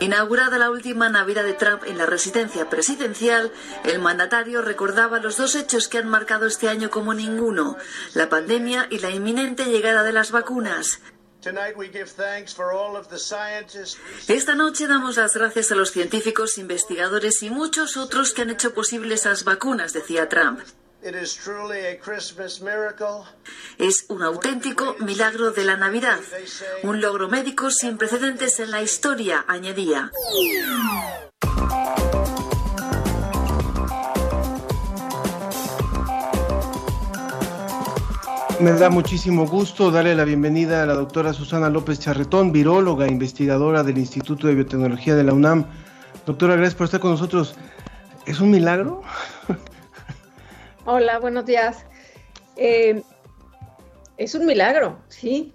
Inaugurada 0.00 0.58
la 0.58 0.70
última 0.70 1.08
Navidad 1.08 1.44
de 1.44 1.52
Trump 1.52 1.84
en 1.86 1.96
la 1.96 2.06
residencia 2.06 2.68
presidencial, 2.68 3.52
el 3.84 4.00
mandatario 4.00 4.60
recordaba 4.60 5.20
los 5.20 5.36
dos 5.36 5.54
hechos 5.54 5.86
que 5.86 5.98
han 5.98 6.08
marcado 6.08 6.46
este 6.46 6.68
año 6.68 6.90
como 6.90 7.14
ninguno, 7.14 7.76
la 8.14 8.28
pandemia 8.28 8.88
y 8.90 8.98
la 8.98 9.10
inminente 9.10 9.66
llegada 9.66 10.02
de 10.02 10.12
las 10.12 10.32
vacunas. 10.32 11.00
Esta 14.28 14.54
noche 14.54 14.86
damos 14.86 15.16
las 15.16 15.34
gracias 15.34 15.72
a 15.72 15.74
los 15.74 15.90
científicos, 15.90 16.58
investigadores 16.58 17.42
y 17.42 17.50
muchos 17.50 17.96
otros 17.96 18.32
que 18.32 18.42
han 18.42 18.50
hecho 18.50 18.74
posible 18.74 19.14
esas 19.14 19.44
vacunas, 19.44 19.92
decía 19.92 20.28
Trump. 20.28 20.60
Es 23.76 24.06
un 24.08 24.22
auténtico 24.22 24.94
milagro 25.00 25.50
de 25.50 25.64
la 25.64 25.76
Navidad, 25.76 26.20
un 26.84 27.00
logro 27.00 27.28
médico 27.28 27.72
sin 27.72 27.98
precedentes 27.98 28.60
en 28.60 28.70
la 28.70 28.82
historia, 28.82 29.44
añadía. 29.48 30.12
Me 38.60 38.70
da 38.70 38.90
muchísimo 38.90 39.48
gusto 39.48 39.90
darle 39.90 40.14
la 40.14 40.24
bienvenida 40.24 40.84
a 40.84 40.86
la 40.86 40.94
doctora 40.94 41.32
Susana 41.32 41.68
López 41.68 41.98
Charretón, 41.98 42.52
viróloga, 42.52 43.08
investigadora 43.08 43.82
del 43.82 43.98
Instituto 43.98 44.46
de 44.46 44.54
Biotecnología 44.54 45.16
de 45.16 45.24
la 45.24 45.32
UNAM. 45.32 45.66
Doctora, 46.24 46.54
gracias 46.54 46.76
por 46.76 46.84
estar 46.84 47.00
con 47.00 47.10
nosotros. 47.10 47.56
¿Es 48.24 48.38
un 48.38 48.52
milagro? 48.52 49.02
Hola, 50.84 51.20
buenos 51.20 51.46
días. 51.46 51.86
Eh, 52.56 53.02
es 54.16 54.34
un 54.34 54.46
milagro, 54.46 54.98
sí. 55.06 55.54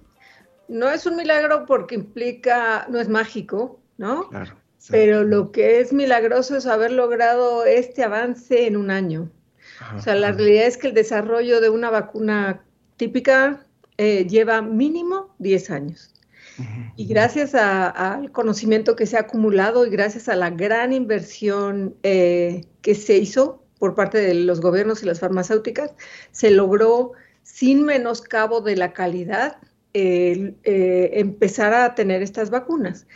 No 0.70 0.90
es 0.90 1.06
un 1.06 1.18
milagro 1.18 1.66
porque 1.66 1.96
implica, 1.96 2.88
no 2.90 2.98
es 2.98 3.10
mágico, 3.10 3.82
¿no? 3.98 4.30
Claro. 4.30 4.56
Pero 4.90 5.24
lo 5.24 5.52
que 5.52 5.82
es 5.82 5.92
milagroso 5.92 6.56
es 6.56 6.66
haber 6.66 6.94
logrado 6.94 7.66
este 7.66 8.06
avance 8.06 8.68
en 8.68 8.78
un 8.78 8.90
año. 8.90 9.30
o 9.98 10.02
sea, 10.02 10.16
la 10.16 10.32
realidad 10.32 10.66
es 10.66 10.78
que 10.78 10.88
el 10.88 10.94
desarrollo 10.94 11.60
de 11.60 11.70
una 11.70 11.90
vacuna 11.90 12.64
típica 12.96 13.66
eh, 13.98 14.26
lleva 14.30 14.62
mínimo 14.62 15.36
10 15.40 15.72
años. 15.72 16.14
Y 16.96 17.06
gracias 17.06 17.54
al 17.54 18.32
conocimiento 18.32 18.96
que 18.96 19.06
se 19.06 19.18
ha 19.18 19.22
acumulado 19.22 19.86
y 19.86 19.90
gracias 19.90 20.28
a 20.30 20.36
la 20.36 20.50
gran 20.50 20.92
inversión 20.94 21.96
eh, 22.02 22.66
que 22.82 22.96
se 22.96 23.18
hizo 23.18 23.67
por 23.80 23.96
parte 23.96 24.20
de 24.20 24.34
los 24.34 24.62
gobiernos 24.62 25.04
y 25.04 25.06
las 25.06 25.20
farmacéuticas, 25.20 25.94
se 26.32 26.52
logró 26.52 27.14
sin 27.44 27.84
menoscabo 27.84 28.62
de 28.62 28.76
la 28.76 28.94
calidad 28.94 29.58
eh, 29.94 30.54
empezar 31.14 31.74
a 31.74 31.96
tener 31.96 32.22
estas 32.22 32.50
vacunas. 32.50 33.08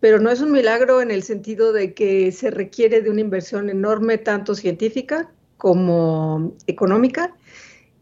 Pero 0.00 0.18
no 0.18 0.30
es 0.30 0.40
un 0.40 0.52
milagro 0.52 1.02
en 1.02 1.10
el 1.10 1.22
sentido 1.22 1.72
de 1.72 1.92
que 1.92 2.32
se 2.32 2.50
requiere 2.50 3.02
de 3.02 3.10
una 3.10 3.20
inversión 3.20 3.68
enorme, 3.68 4.16
tanto 4.16 4.54
científica 4.54 5.30
como 5.58 6.56
económica. 6.66 7.34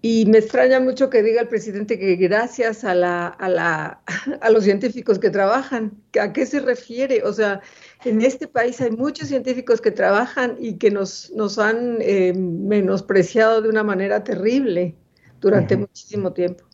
Y 0.00 0.26
me 0.26 0.38
extraña 0.38 0.78
mucho 0.78 1.10
que 1.10 1.24
diga 1.24 1.40
el 1.40 1.48
presidente 1.48 1.98
que 1.98 2.14
gracias 2.14 2.84
a, 2.84 2.94
la, 2.94 3.26
a, 3.26 3.48
la, 3.48 4.00
a 4.40 4.50
los 4.50 4.62
científicos 4.62 5.18
que 5.18 5.30
trabajan, 5.30 6.00
¿a 6.20 6.32
qué 6.32 6.46
se 6.46 6.60
refiere? 6.60 7.24
O 7.24 7.32
sea, 7.32 7.60
en 8.04 8.22
este 8.22 8.46
país 8.46 8.80
hay 8.80 8.90
muchos 8.90 9.28
científicos 9.28 9.80
que 9.80 9.90
trabajan 9.90 10.56
y 10.58 10.74
que 10.74 10.90
nos, 10.90 11.32
nos 11.34 11.58
han 11.58 11.98
eh, 12.00 12.32
menospreciado 12.34 13.62
de 13.62 13.68
una 13.68 13.82
manera 13.82 14.24
terrible 14.24 14.94
durante 15.40 15.76
muchísimo 15.76 16.32
tiempo. 16.32 16.64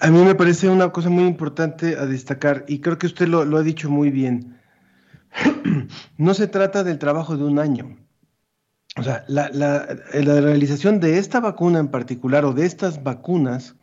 A 0.00 0.10
mí 0.10 0.22
me 0.22 0.34
parece 0.34 0.68
una 0.68 0.90
cosa 0.90 1.08
muy 1.08 1.24
importante 1.24 1.96
a 1.96 2.06
destacar 2.06 2.64
y 2.68 2.80
creo 2.80 2.98
que 2.98 3.06
usted 3.06 3.26
lo, 3.26 3.44
lo 3.44 3.56
ha 3.56 3.62
dicho 3.62 3.88
muy 3.88 4.10
bien. 4.10 4.58
no 6.18 6.34
se 6.34 6.46
trata 6.46 6.84
del 6.84 6.98
trabajo 6.98 7.36
de 7.36 7.44
un 7.44 7.58
año. 7.58 7.96
O 8.96 9.02
sea, 9.02 9.24
la, 9.26 9.48
la, 9.48 9.88
la, 10.12 10.40
realización 10.40 11.00
de 11.00 11.18
esta 11.18 11.40
vacuna 11.40 11.80
en 11.80 11.88
particular 11.88 12.44
o 12.44 12.52
de 12.52 12.64
estas 12.64 13.02
vacunas 13.02 13.74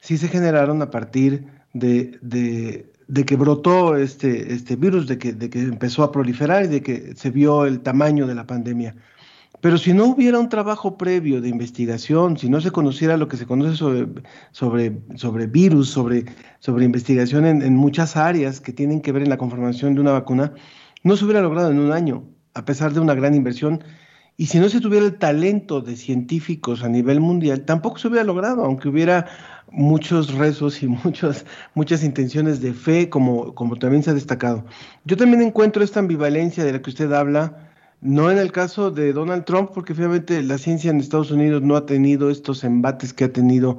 sí 0.00 0.18
se 0.18 0.28
generaron 0.28 0.82
a 0.82 0.90
partir 0.90 1.46
de, 1.72 2.16
de, 2.22 2.92
de 3.08 3.24
que 3.24 3.36
brotó 3.36 3.96
este, 3.96 4.52
este 4.52 4.76
virus, 4.76 5.06
de 5.06 5.18
que, 5.18 5.32
de 5.32 5.50
que 5.50 5.60
empezó 5.60 6.02
a 6.02 6.12
proliferar 6.12 6.64
y 6.64 6.68
de 6.68 6.82
que 6.82 7.14
se 7.16 7.30
vio 7.30 7.64
el 7.66 7.80
tamaño 7.80 8.26
de 8.26 8.34
la 8.34 8.46
pandemia. 8.46 8.96
Pero 9.60 9.78
si 9.78 9.94
no 9.94 10.04
hubiera 10.06 10.38
un 10.38 10.48
trabajo 10.48 10.98
previo 10.98 11.40
de 11.40 11.48
investigación, 11.48 12.36
si 12.36 12.48
no 12.48 12.60
se 12.60 12.70
conociera 12.70 13.16
lo 13.16 13.28
que 13.28 13.36
se 13.36 13.46
conoce 13.46 13.76
sobre, 13.76 14.06
sobre, 14.50 14.98
sobre 15.14 15.46
virus, 15.46 15.88
sobre, 15.88 16.26
sobre 16.60 16.84
investigación 16.84 17.46
en, 17.46 17.62
en, 17.62 17.74
muchas 17.74 18.16
áreas 18.16 18.60
que 18.60 18.72
tienen 18.72 19.00
que 19.00 19.12
ver 19.12 19.22
en 19.22 19.30
la 19.30 19.38
conformación 19.38 19.94
de 19.94 20.00
una 20.02 20.12
vacuna, 20.12 20.52
no 21.02 21.16
se 21.16 21.24
hubiera 21.24 21.40
logrado 21.40 21.70
en 21.70 21.78
un 21.78 21.92
año, 21.92 22.24
a 22.54 22.64
pesar 22.64 22.92
de 22.92 23.00
una 23.00 23.14
gran 23.14 23.34
inversión. 23.34 23.82
Y 24.38 24.46
si 24.46 24.58
no 24.58 24.68
se 24.68 24.80
tuviera 24.80 25.06
el 25.06 25.18
talento 25.18 25.80
de 25.80 25.96
científicos 25.96 26.82
a 26.82 26.88
nivel 26.88 27.20
mundial, 27.20 27.64
tampoco 27.64 27.98
se 27.98 28.08
hubiera 28.08 28.24
logrado, 28.24 28.64
aunque 28.64 28.88
hubiera 28.88 29.26
muchos 29.70 30.34
rezos 30.34 30.82
y 30.82 30.88
muchas, 31.04 31.46
muchas 31.74 32.02
intenciones 32.04 32.60
de 32.60 32.74
fe, 32.74 33.08
como, 33.08 33.54
como 33.54 33.76
también 33.76 34.02
se 34.02 34.10
ha 34.10 34.14
destacado. 34.14 34.64
Yo 35.04 35.16
también 35.16 35.42
encuentro 35.42 35.82
esta 35.82 36.00
ambivalencia 36.00 36.64
de 36.64 36.72
la 36.72 36.82
que 36.82 36.90
usted 36.90 37.12
habla, 37.12 37.72
no 38.02 38.30
en 38.30 38.36
el 38.36 38.52
caso 38.52 38.90
de 38.90 39.14
Donald 39.14 39.44
Trump, 39.44 39.70
porque 39.72 39.94
finalmente 39.94 40.42
la 40.42 40.58
ciencia 40.58 40.90
en 40.90 41.00
Estados 41.00 41.30
Unidos 41.30 41.62
no 41.62 41.76
ha 41.76 41.86
tenido 41.86 42.30
estos 42.30 42.62
embates 42.62 43.14
que 43.14 43.24
ha 43.24 43.32
tenido. 43.32 43.78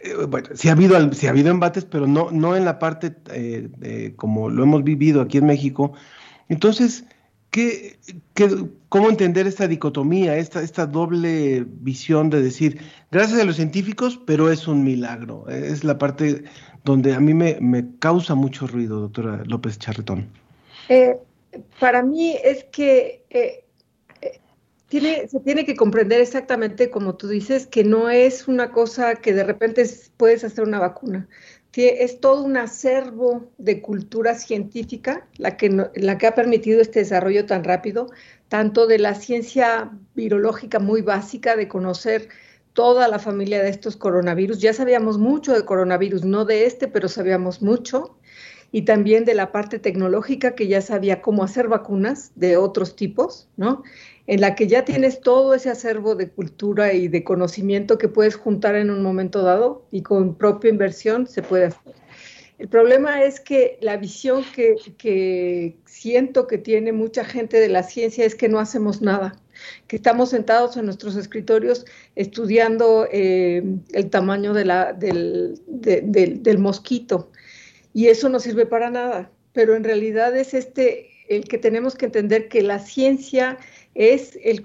Eh, 0.00 0.14
bueno, 0.28 0.48
sí 0.54 0.68
ha 0.68 0.72
habido, 0.72 1.12
sí 1.12 1.28
ha 1.28 1.30
habido 1.30 1.50
embates, 1.50 1.84
pero 1.84 2.08
no, 2.08 2.30
no 2.32 2.56
en 2.56 2.64
la 2.64 2.80
parte 2.80 3.16
eh, 3.32 4.12
como 4.16 4.50
lo 4.50 4.64
hemos 4.64 4.82
vivido 4.82 5.20
aquí 5.20 5.38
en 5.38 5.46
México. 5.46 5.92
Entonces, 6.48 7.04
¿qué, 7.50 7.98
qué, 8.34 8.48
cómo 8.88 9.10
entender 9.10 9.46
esta 9.46 9.68
dicotomía, 9.68 10.36
esta, 10.36 10.62
esta 10.62 10.86
doble 10.86 11.64
visión 11.66 12.30
de 12.30 12.42
decir, 12.42 12.80
gracias 13.10 13.40
a 13.40 13.44
los 13.44 13.56
científicos, 13.56 14.20
pero 14.26 14.50
es 14.50 14.68
un 14.68 14.84
milagro. 14.84 15.48
Es 15.48 15.84
la 15.84 15.98
parte 15.98 16.44
donde 16.84 17.14
a 17.14 17.20
mí 17.20 17.34
me, 17.34 17.86
causa 17.98 18.34
mucho 18.34 18.66
ruido, 18.66 19.00
doctora 19.00 19.42
López 19.44 19.78
Charretón. 19.78 20.28
Eh, 20.88 21.18
para 21.80 22.02
mí 22.02 22.36
es 22.42 22.64
que 22.64 23.24
eh, 23.30 23.64
eh, 24.22 24.40
tiene, 24.88 25.28
se 25.28 25.40
tiene 25.40 25.64
que 25.66 25.76
comprender 25.76 26.20
exactamente 26.20 26.90
como 26.90 27.16
tú 27.16 27.28
dices, 27.28 27.66
que 27.66 27.84
no 27.84 28.08
es 28.08 28.48
una 28.48 28.70
cosa 28.70 29.16
que 29.16 29.34
de 29.34 29.44
repente 29.44 29.84
puedes 30.16 30.44
hacer 30.44 30.64
una 30.64 30.78
vacuna. 30.78 31.28
Es 31.86 32.18
todo 32.18 32.42
un 32.42 32.56
acervo 32.56 33.52
de 33.56 33.80
cultura 33.80 34.34
científica 34.34 35.28
la 35.36 35.56
que, 35.56 35.70
la 35.94 36.18
que 36.18 36.26
ha 36.26 36.34
permitido 36.34 36.80
este 36.80 36.98
desarrollo 36.98 37.46
tan 37.46 37.62
rápido, 37.62 38.08
tanto 38.48 38.88
de 38.88 38.98
la 38.98 39.14
ciencia 39.14 39.92
virológica 40.14 40.80
muy 40.80 41.02
básica, 41.02 41.54
de 41.54 41.68
conocer 41.68 42.28
toda 42.72 43.06
la 43.06 43.20
familia 43.20 43.62
de 43.62 43.70
estos 43.70 43.96
coronavirus. 43.96 44.58
Ya 44.58 44.72
sabíamos 44.72 45.18
mucho 45.18 45.52
de 45.52 45.64
coronavirus, 45.64 46.24
no 46.24 46.44
de 46.44 46.66
este, 46.66 46.88
pero 46.88 47.08
sabíamos 47.08 47.62
mucho. 47.62 48.18
Y 48.72 48.82
también 48.82 49.24
de 49.24 49.34
la 49.34 49.52
parte 49.52 49.78
tecnológica, 49.78 50.54
que 50.54 50.66
ya 50.66 50.82
sabía 50.82 51.22
cómo 51.22 51.44
hacer 51.44 51.68
vacunas 51.68 52.32
de 52.34 52.56
otros 52.56 52.96
tipos, 52.96 53.48
¿no? 53.56 53.82
En 54.28 54.42
la 54.42 54.54
que 54.54 54.66
ya 54.66 54.84
tienes 54.84 55.22
todo 55.22 55.54
ese 55.54 55.70
acervo 55.70 56.14
de 56.14 56.28
cultura 56.28 56.92
y 56.92 57.08
de 57.08 57.24
conocimiento 57.24 57.96
que 57.96 58.08
puedes 58.08 58.36
juntar 58.36 58.76
en 58.76 58.90
un 58.90 59.02
momento 59.02 59.42
dado 59.42 59.86
y 59.90 60.02
con 60.02 60.36
propia 60.36 60.68
inversión 60.68 61.26
se 61.26 61.42
puede 61.42 61.64
hacer. 61.64 61.94
El 62.58 62.68
problema 62.68 63.22
es 63.22 63.40
que 63.40 63.78
la 63.80 63.96
visión 63.96 64.44
que, 64.54 65.76
siento 65.86 66.46
que 66.46 66.58
tiene 66.58 66.92
mucha 66.92 67.24
gente 67.24 67.58
de 67.58 67.68
la 67.68 67.82
ciencia 67.82 68.26
es 68.26 68.34
que 68.34 68.50
no 68.50 68.58
hacemos 68.58 69.00
nada, 69.00 69.40
que 69.86 69.96
estamos 69.96 70.28
sentados 70.28 70.76
en 70.76 70.84
nuestros 70.84 71.16
escritorios 71.16 71.86
estudiando 72.14 73.08
eh, 73.10 73.62
el 73.92 74.10
tamaño 74.10 74.52
del 74.52 75.58
mosquito 76.58 77.30
y 77.94 78.08
eso 78.08 78.28
no 78.28 78.40
sirve 78.40 78.66
para 78.66 78.90
nada, 78.90 79.30
pero 79.54 79.74
en 79.74 79.84
realidad 79.84 80.36
es 80.36 80.52
este 80.52 81.08
el 81.28 81.44
que 81.44 81.58
tenemos 81.58 81.94
que 81.94 82.06
entender 82.06 82.48
que 82.48 82.62
la 82.62 82.78
ciencia 82.78 83.58
es, 83.98 84.38
el 84.44 84.62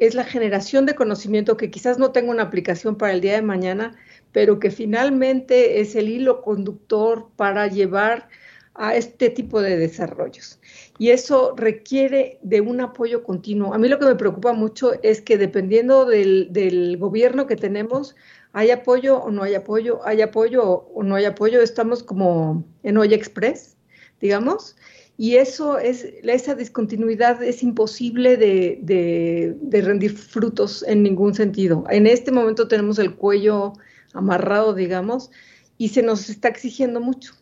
es 0.00 0.14
la 0.14 0.24
generación 0.24 0.86
de 0.86 0.94
conocimiento 0.94 1.58
que 1.58 1.70
quizás 1.70 1.98
no 1.98 2.12
tenga 2.12 2.30
una 2.30 2.44
aplicación 2.44 2.96
para 2.96 3.12
el 3.12 3.20
día 3.20 3.34
de 3.34 3.42
mañana, 3.42 3.94
pero 4.32 4.58
que 4.58 4.70
finalmente 4.70 5.82
es 5.82 5.94
el 5.94 6.08
hilo 6.08 6.40
conductor 6.40 7.28
para 7.36 7.66
llevar 7.66 8.30
a 8.72 8.96
este 8.96 9.28
tipo 9.28 9.60
de 9.60 9.76
desarrollos. 9.76 10.60
Y 10.98 11.10
eso 11.10 11.52
requiere 11.54 12.38
de 12.40 12.62
un 12.62 12.80
apoyo 12.80 13.22
continuo. 13.22 13.74
A 13.74 13.78
mí 13.78 13.86
lo 13.86 13.98
que 13.98 14.06
me 14.06 14.14
preocupa 14.14 14.54
mucho 14.54 14.94
es 15.02 15.20
que 15.20 15.36
dependiendo 15.36 16.06
del, 16.06 16.48
del 16.50 16.96
gobierno 16.96 17.46
que 17.46 17.56
tenemos, 17.56 18.16
hay 18.54 18.70
apoyo 18.70 19.18
o 19.18 19.30
no 19.30 19.42
hay 19.42 19.56
apoyo, 19.56 20.00
hay 20.06 20.22
apoyo 20.22 20.64
o 20.94 21.02
no 21.02 21.16
hay 21.16 21.26
apoyo, 21.26 21.60
estamos 21.60 22.02
como 22.02 22.64
en 22.82 22.96
olla 22.96 23.14
express, 23.14 23.76
digamos, 24.22 24.74
y 25.16 25.36
eso 25.36 25.78
es, 25.78 26.04
esa 26.22 26.54
discontinuidad 26.54 27.42
es 27.42 27.62
imposible 27.62 28.36
de, 28.36 29.56
rendir 29.70 30.12
frutos 30.12 30.84
en 30.88 31.02
ningún 31.02 31.34
sentido. 31.34 31.84
En 31.88 32.06
este 32.06 32.32
momento 32.32 32.66
tenemos 32.66 32.98
el 32.98 33.14
cuello 33.14 33.74
amarrado, 34.12 34.74
digamos, 34.74 35.30
y 35.78 35.90
se 35.90 36.02
nos 36.02 36.28
está 36.28 36.48
exigiendo 36.48 37.00
mucho. 37.00 37.34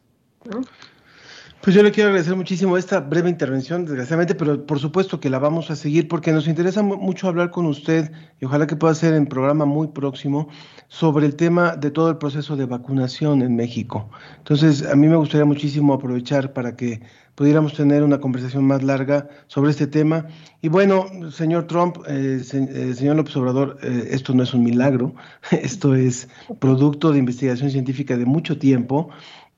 Pues 1.62 1.76
yo 1.76 1.84
le 1.84 1.92
quiero 1.92 2.08
agradecer 2.08 2.34
muchísimo 2.34 2.76
esta 2.76 2.98
breve 2.98 3.30
intervención, 3.30 3.84
desgraciadamente, 3.84 4.34
pero 4.34 4.66
por 4.66 4.80
supuesto 4.80 5.20
que 5.20 5.30
la 5.30 5.38
vamos 5.38 5.70
a 5.70 5.76
seguir 5.76 6.08
porque 6.08 6.32
nos 6.32 6.48
interesa 6.48 6.82
mucho 6.82 7.28
hablar 7.28 7.52
con 7.52 7.66
usted 7.66 8.10
y 8.40 8.46
ojalá 8.46 8.66
que 8.66 8.74
pueda 8.74 8.92
ser 8.96 9.14
en 9.14 9.26
programa 9.26 9.64
muy 9.64 9.86
próximo 9.86 10.48
sobre 10.88 11.24
el 11.24 11.36
tema 11.36 11.76
de 11.76 11.92
todo 11.92 12.10
el 12.10 12.18
proceso 12.18 12.56
de 12.56 12.66
vacunación 12.66 13.42
en 13.42 13.54
México. 13.54 14.10
Entonces, 14.38 14.84
a 14.84 14.96
mí 14.96 15.06
me 15.06 15.14
gustaría 15.14 15.44
muchísimo 15.44 15.94
aprovechar 15.94 16.52
para 16.52 16.74
que 16.74 17.00
pudiéramos 17.36 17.74
tener 17.74 18.02
una 18.02 18.18
conversación 18.18 18.64
más 18.64 18.82
larga 18.82 19.28
sobre 19.46 19.70
este 19.70 19.86
tema. 19.86 20.26
Y 20.60 20.68
bueno, 20.68 21.06
señor 21.30 21.66
Trump, 21.66 21.98
eh, 22.08 22.42
eh, 22.42 22.94
señor 22.94 23.16
López 23.16 23.36
Obrador, 23.36 23.78
eh, 23.82 24.08
esto 24.10 24.34
no 24.34 24.42
es 24.42 24.52
un 24.52 24.64
milagro, 24.64 25.14
esto 25.50 25.94
es 25.94 26.28
producto 26.58 27.12
de 27.12 27.20
investigación 27.20 27.70
científica 27.70 28.16
de 28.16 28.26
mucho 28.26 28.58
tiempo. 28.58 29.10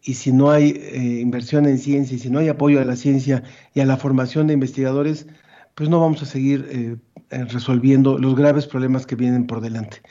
Y 0.04 0.14
si 0.14 0.32
no 0.32 0.50
hay 0.50 0.70
inversión 1.20 1.66
en 1.66 1.78
ciencia 1.78 2.16
y 2.16 2.20
si 2.20 2.30
no 2.30 2.38
hay 2.38 2.48
apoyo 2.48 2.80
a 2.80 2.84
la 2.84 2.94
ciencia 2.94 3.42
y 3.72 3.80
a 3.80 3.86
la 3.86 3.96
formación 3.96 4.46
de 4.46 4.54
investigadores, 4.54 5.26
pues 5.74 5.88
no 5.88 5.98
vamos 5.98 6.22
a 6.22 6.26
seguir 6.26 7.00
resolviendo 7.30 8.18
los 8.18 8.36
graves 8.36 8.66
problemas 8.66 9.06
que 9.06 9.16
vienen 9.16 9.46
por 9.46 9.60
delante. 9.60 10.02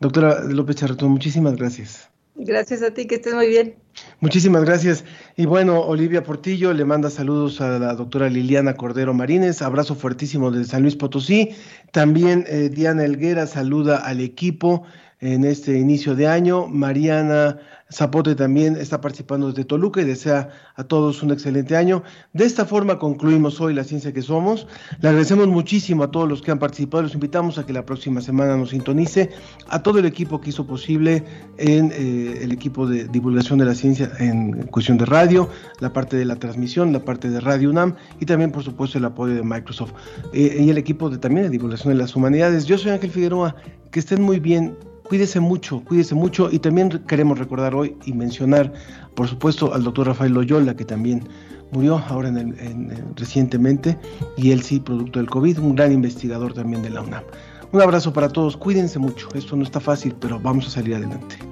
Doctora 0.00 0.42
López 0.44 0.76
Charretón, 0.76 1.10
muchísimas 1.10 1.56
gracias. 1.56 2.10
Gracias 2.34 2.82
a 2.82 2.94
ti, 2.94 3.06
que 3.06 3.16
estés 3.16 3.34
muy 3.34 3.46
bien. 3.46 3.76
Muchísimas 4.20 4.64
gracias. 4.64 5.04
Y 5.36 5.46
bueno, 5.46 5.80
Olivia 5.80 6.22
Portillo 6.22 6.72
le 6.72 6.84
manda 6.84 7.10
saludos 7.10 7.60
a 7.60 7.78
la 7.78 7.94
doctora 7.94 8.28
Liliana 8.28 8.74
Cordero 8.74 9.14
Marínez, 9.14 9.62
abrazo 9.62 9.94
fuertísimo 9.94 10.50
desde 10.50 10.70
San 10.70 10.82
Luis 10.82 10.96
Potosí. 10.96 11.50
También 11.90 12.44
eh, 12.48 12.70
Diana 12.72 13.04
Elguera 13.04 13.46
saluda 13.46 13.98
al 13.98 14.20
equipo 14.20 14.84
en 15.22 15.44
este 15.44 15.78
inicio 15.78 16.14
de 16.14 16.26
año. 16.26 16.66
Mariana 16.66 17.58
Zapote 17.92 18.34
también 18.34 18.76
está 18.76 19.00
participando 19.00 19.48
desde 19.48 19.64
Toluca 19.64 20.00
y 20.00 20.04
desea 20.04 20.48
a 20.74 20.84
todos 20.84 21.22
un 21.22 21.30
excelente 21.30 21.76
año. 21.76 22.02
De 22.32 22.44
esta 22.44 22.64
forma 22.64 22.98
concluimos 22.98 23.60
hoy 23.60 23.74
la 23.74 23.84
ciencia 23.84 24.12
que 24.12 24.22
somos. 24.22 24.66
Le 25.00 25.08
agradecemos 25.08 25.46
muchísimo 25.46 26.02
a 26.02 26.10
todos 26.10 26.28
los 26.28 26.42
que 26.42 26.50
han 26.50 26.58
participado. 26.58 27.04
Los 27.04 27.14
invitamos 27.14 27.58
a 27.58 27.66
que 27.66 27.72
la 27.72 27.84
próxima 27.84 28.20
semana 28.20 28.56
nos 28.56 28.70
sintonice. 28.70 29.30
A 29.68 29.82
todo 29.82 29.98
el 29.98 30.06
equipo 30.06 30.40
que 30.40 30.50
hizo 30.50 30.66
posible 30.66 31.22
en 31.58 31.92
eh, 31.92 32.40
el 32.42 32.50
equipo 32.50 32.86
de 32.86 33.06
divulgación 33.06 33.58
de 33.58 33.66
la 33.66 33.74
ciencia 33.74 33.81
en 33.84 34.62
cuestión 34.68 34.98
de 34.98 35.04
radio, 35.04 35.48
la 35.80 35.92
parte 35.92 36.16
de 36.16 36.24
la 36.24 36.36
transmisión, 36.36 36.92
la 36.92 37.04
parte 37.04 37.28
de 37.28 37.40
Radio 37.40 37.70
UNAM 37.70 37.94
y 38.20 38.26
también, 38.26 38.52
por 38.52 38.62
supuesto, 38.62 38.98
el 38.98 39.04
apoyo 39.04 39.34
de 39.34 39.42
Microsoft 39.42 39.92
eh, 40.32 40.58
y 40.60 40.70
el 40.70 40.78
equipo 40.78 41.10
de, 41.10 41.18
también 41.18 41.44
de 41.44 41.50
divulgación 41.50 41.92
de 41.92 41.98
las 41.98 42.14
humanidades. 42.16 42.66
Yo 42.66 42.78
soy 42.78 42.92
Ángel 42.92 43.10
Figueroa. 43.10 43.54
Que 43.90 44.00
estén 44.00 44.22
muy 44.22 44.40
bien 44.40 44.74
cuídese 45.12 45.40
mucho, 45.40 45.84
cuídese 45.84 46.14
mucho 46.14 46.48
y 46.50 46.58
también 46.58 46.88
queremos 47.06 47.38
recordar 47.38 47.74
hoy 47.74 47.94
y 48.06 48.14
mencionar, 48.14 48.72
por 49.14 49.28
supuesto, 49.28 49.74
al 49.74 49.84
doctor 49.84 50.06
Rafael 50.06 50.32
Loyola, 50.32 50.74
que 50.74 50.86
también 50.86 51.28
murió 51.70 51.98
ahora 52.08 52.28
en 52.28 53.14
recientemente 53.16 53.98
y 54.38 54.52
él 54.52 54.62
sí, 54.62 54.80
producto 54.80 55.18
del 55.18 55.28
COVID, 55.28 55.58
un 55.58 55.74
gran 55.74 55.92
investigador 55.92 56.54
también 56.54 56.82
de 56.82 56.88
la 56.88 57.02
UNAM. 57.02 57.24
Un 57.72 57.82
abrazo 57.82 58.12
para 58.12 58.28
todos, 58.28 58.56
cuídense 58.56 58.98
mucho, 58.98 59.28
esto 59.34 59.54
no 59.54 59.64
está 59.64 59.80
fácil, 59.80 60.14
pero 60.18 60.40
vamos 60.40 60.66
a 60.66 60.70
salir 60.70 60.94
adelante. 60.94 61.51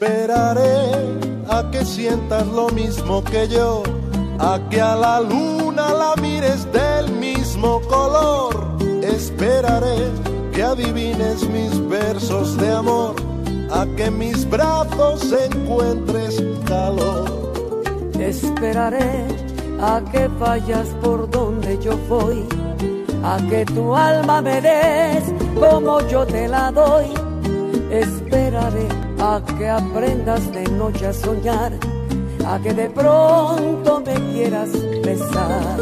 Esperaré 0.00 0.92
a 1.46 1.70
que 1.70 1.84
sientas 1.84 2.46
lo 2.46 2.70
mismo 2.70 3.22
que 3.22 3.46
yo 3.48 3.82
a 4.38 4.58
que 4.70 4.80
a 4.80 4.96
la 4.96 5.20
luna 5.20 5.92
la 5.92 6.14
mires 6.22 6.66
del 6.72 7.12
mismo 7.12 7.82
color. 7.82 8.78
Esperaré 9.02 9.98
que 10.54 10.62
adivines 10.62 11.46
mis 11.50 11.86
versos 11.86 12.56
de 12.56 12.70
amor, 12.72 13.14
a 13.70 13.84
que 13.98 14.10
mis 14.10 14.48
brazos 14.48 15.20
encuentres 15.32 16.42
calor. 16.66 17.52
Esperaré 18.18 19.26
a 19.82 20.00
que 20.10 20.28
vayas 20.28 20.88
por 21.02 21.28
donde 21.28 21.78
yo 21.78 21.98
voy, 22.08 22.46
a 23.22 23.36
que 23.50 23.66
tu 23.66 23.94
alma 23.94 24.40
me 24.40 24.62
des 24.62 25.24
como 25.58 26.00
yo 26.08 26.24
te 26.24 26.48
la 26.48 26.72
doy. 26.72 27.12
Esperaré 27.90 29.09
a 29.20 29.42
que 29.58 29.68
aprendas 29.68 30.50
de 30.52 30.64
noche 30.64 31.06
a 31.06 31.12
soñar 31.12 31.72
a 32.46 32.58
que 32.58 32.72
de 32.72 32.88
pronto 32.90 34.02
me 34.04 34.14
quieras 34.32 34.70
besar. 35.04 35.76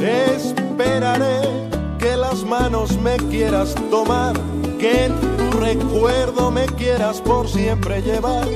Esperaré 0.00 1.42
que 1.98 2.16
las 2.16 2.42
manos 2.44 2.98
me 2.98 3.16
quieras 3.16 3.74
tomar, 3.90 4.34
que 4.78 5.06
en 5.06 5.12
tu 5.20 5.58
recuerdo 5.58 6.50
me 6.50 6.66
quieras 6.66 7.20
por 7.20 7.48
siempre 7.48 8.00
llevar, 8.02 8.48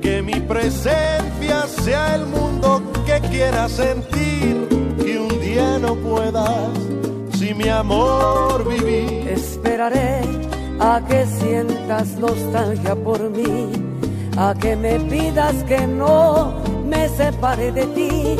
que 0.00 0.22
mi 0.22 0.40
presencia 0.40 1.66
sea 1.66 2.14
el 2.14 2.26
mundo 2.26 2.82
que 3.04 3.20
quieras 3.28 3.72
sentir, 3.72 4.68
que 5.02 5.18
un 5.18 5.40
día 5.40 5.78
no 5.78 5.96
puedas 5.96 6.70
si 7.36 7.52
mi 7.52 7.68
amor 7.68 8.66
vivir. 8.68 9.28
Esperaré 9.28 10.45
a 10.80 11.00
que 11.06 11.26
sientas 11.26 12.16
nostalgia 12.18 12.94
por 12.96 13.30
mí 13.30 13.86
a 14.36 14.54
que 14.54 14.76
me 14.76 15.00
pidas 15.00 15.62
que 15.64 15.86
no 15.86 16.52
me 16.84 17.08
separe 17.08 17.72
de 17.72 17.86
ti. 17.86 18.36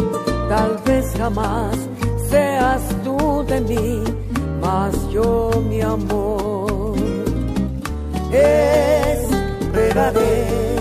Tal 0.49 0.77
vez 0.85 1.13
jamás 1.17 1.77
seas 2.29 2.83
tú 3.03 3.45
de 3.49 3.61
mí, 3.61 4.05
mas 4.61 4.95
yo 5.11 5.51
mi 5.69 5.81
amor 5.81 6.95
esperaré. 9.63 9.97
me 10.71 10.76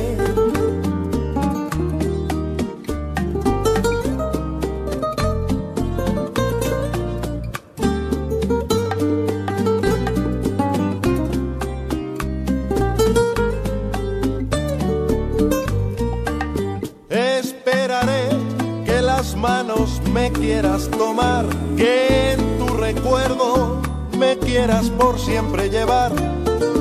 quieras 24.66 24.90
por 24.98 25.20
siempre 25.20 25.70
llevar, 25.70 26.12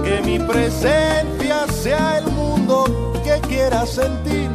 que 0.02 0.22
mi 0.24 0.38
presencia 0.38 1.66
sea 1.70 2.16
el 2.16 2.32
mundo 2.32 3.12
que 3.22 3.46
quieras 3.46 3.90
sentir, 3.90 4.48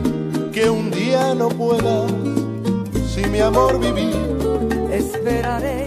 que 0.51 0.67
un 0.67 0.89
día 0.89 1.35
no 1.35 1.49
pueda, 1.49 2.07
si 3.07 3.29
mi 3.29 3.39
amor 3.39 3.79
vivir. 3.79 4.15
Esperaré 4.91 5.85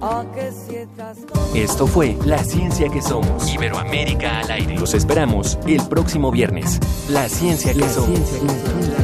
a 0.00 0.24
que 0.36 0.52
sientas. 0.52 1.18
Esto 1.52 1.88
fue 1.88 2.16
La 2.26 2.44
Ciencia 2.44 2.88
que 2.88 3.02
Somos. 3.02 3.52
Iberoamérica 3.52 4.38
al 4.38 4.52
aire. 4.52 4.78
Los 4.78 4.94
esperamos 4.94 5.58
el 5.66 5.84
próximo 5.88 6.30
viernes. 6.30 6.78
La 7.08 7.28
Ciencia 7.28 7.74
que 7.74 7.88
Somos. 7.88 8.06
Ciencia 8.06 8.38
que 8.38 8.48
Somos 8.48 9.03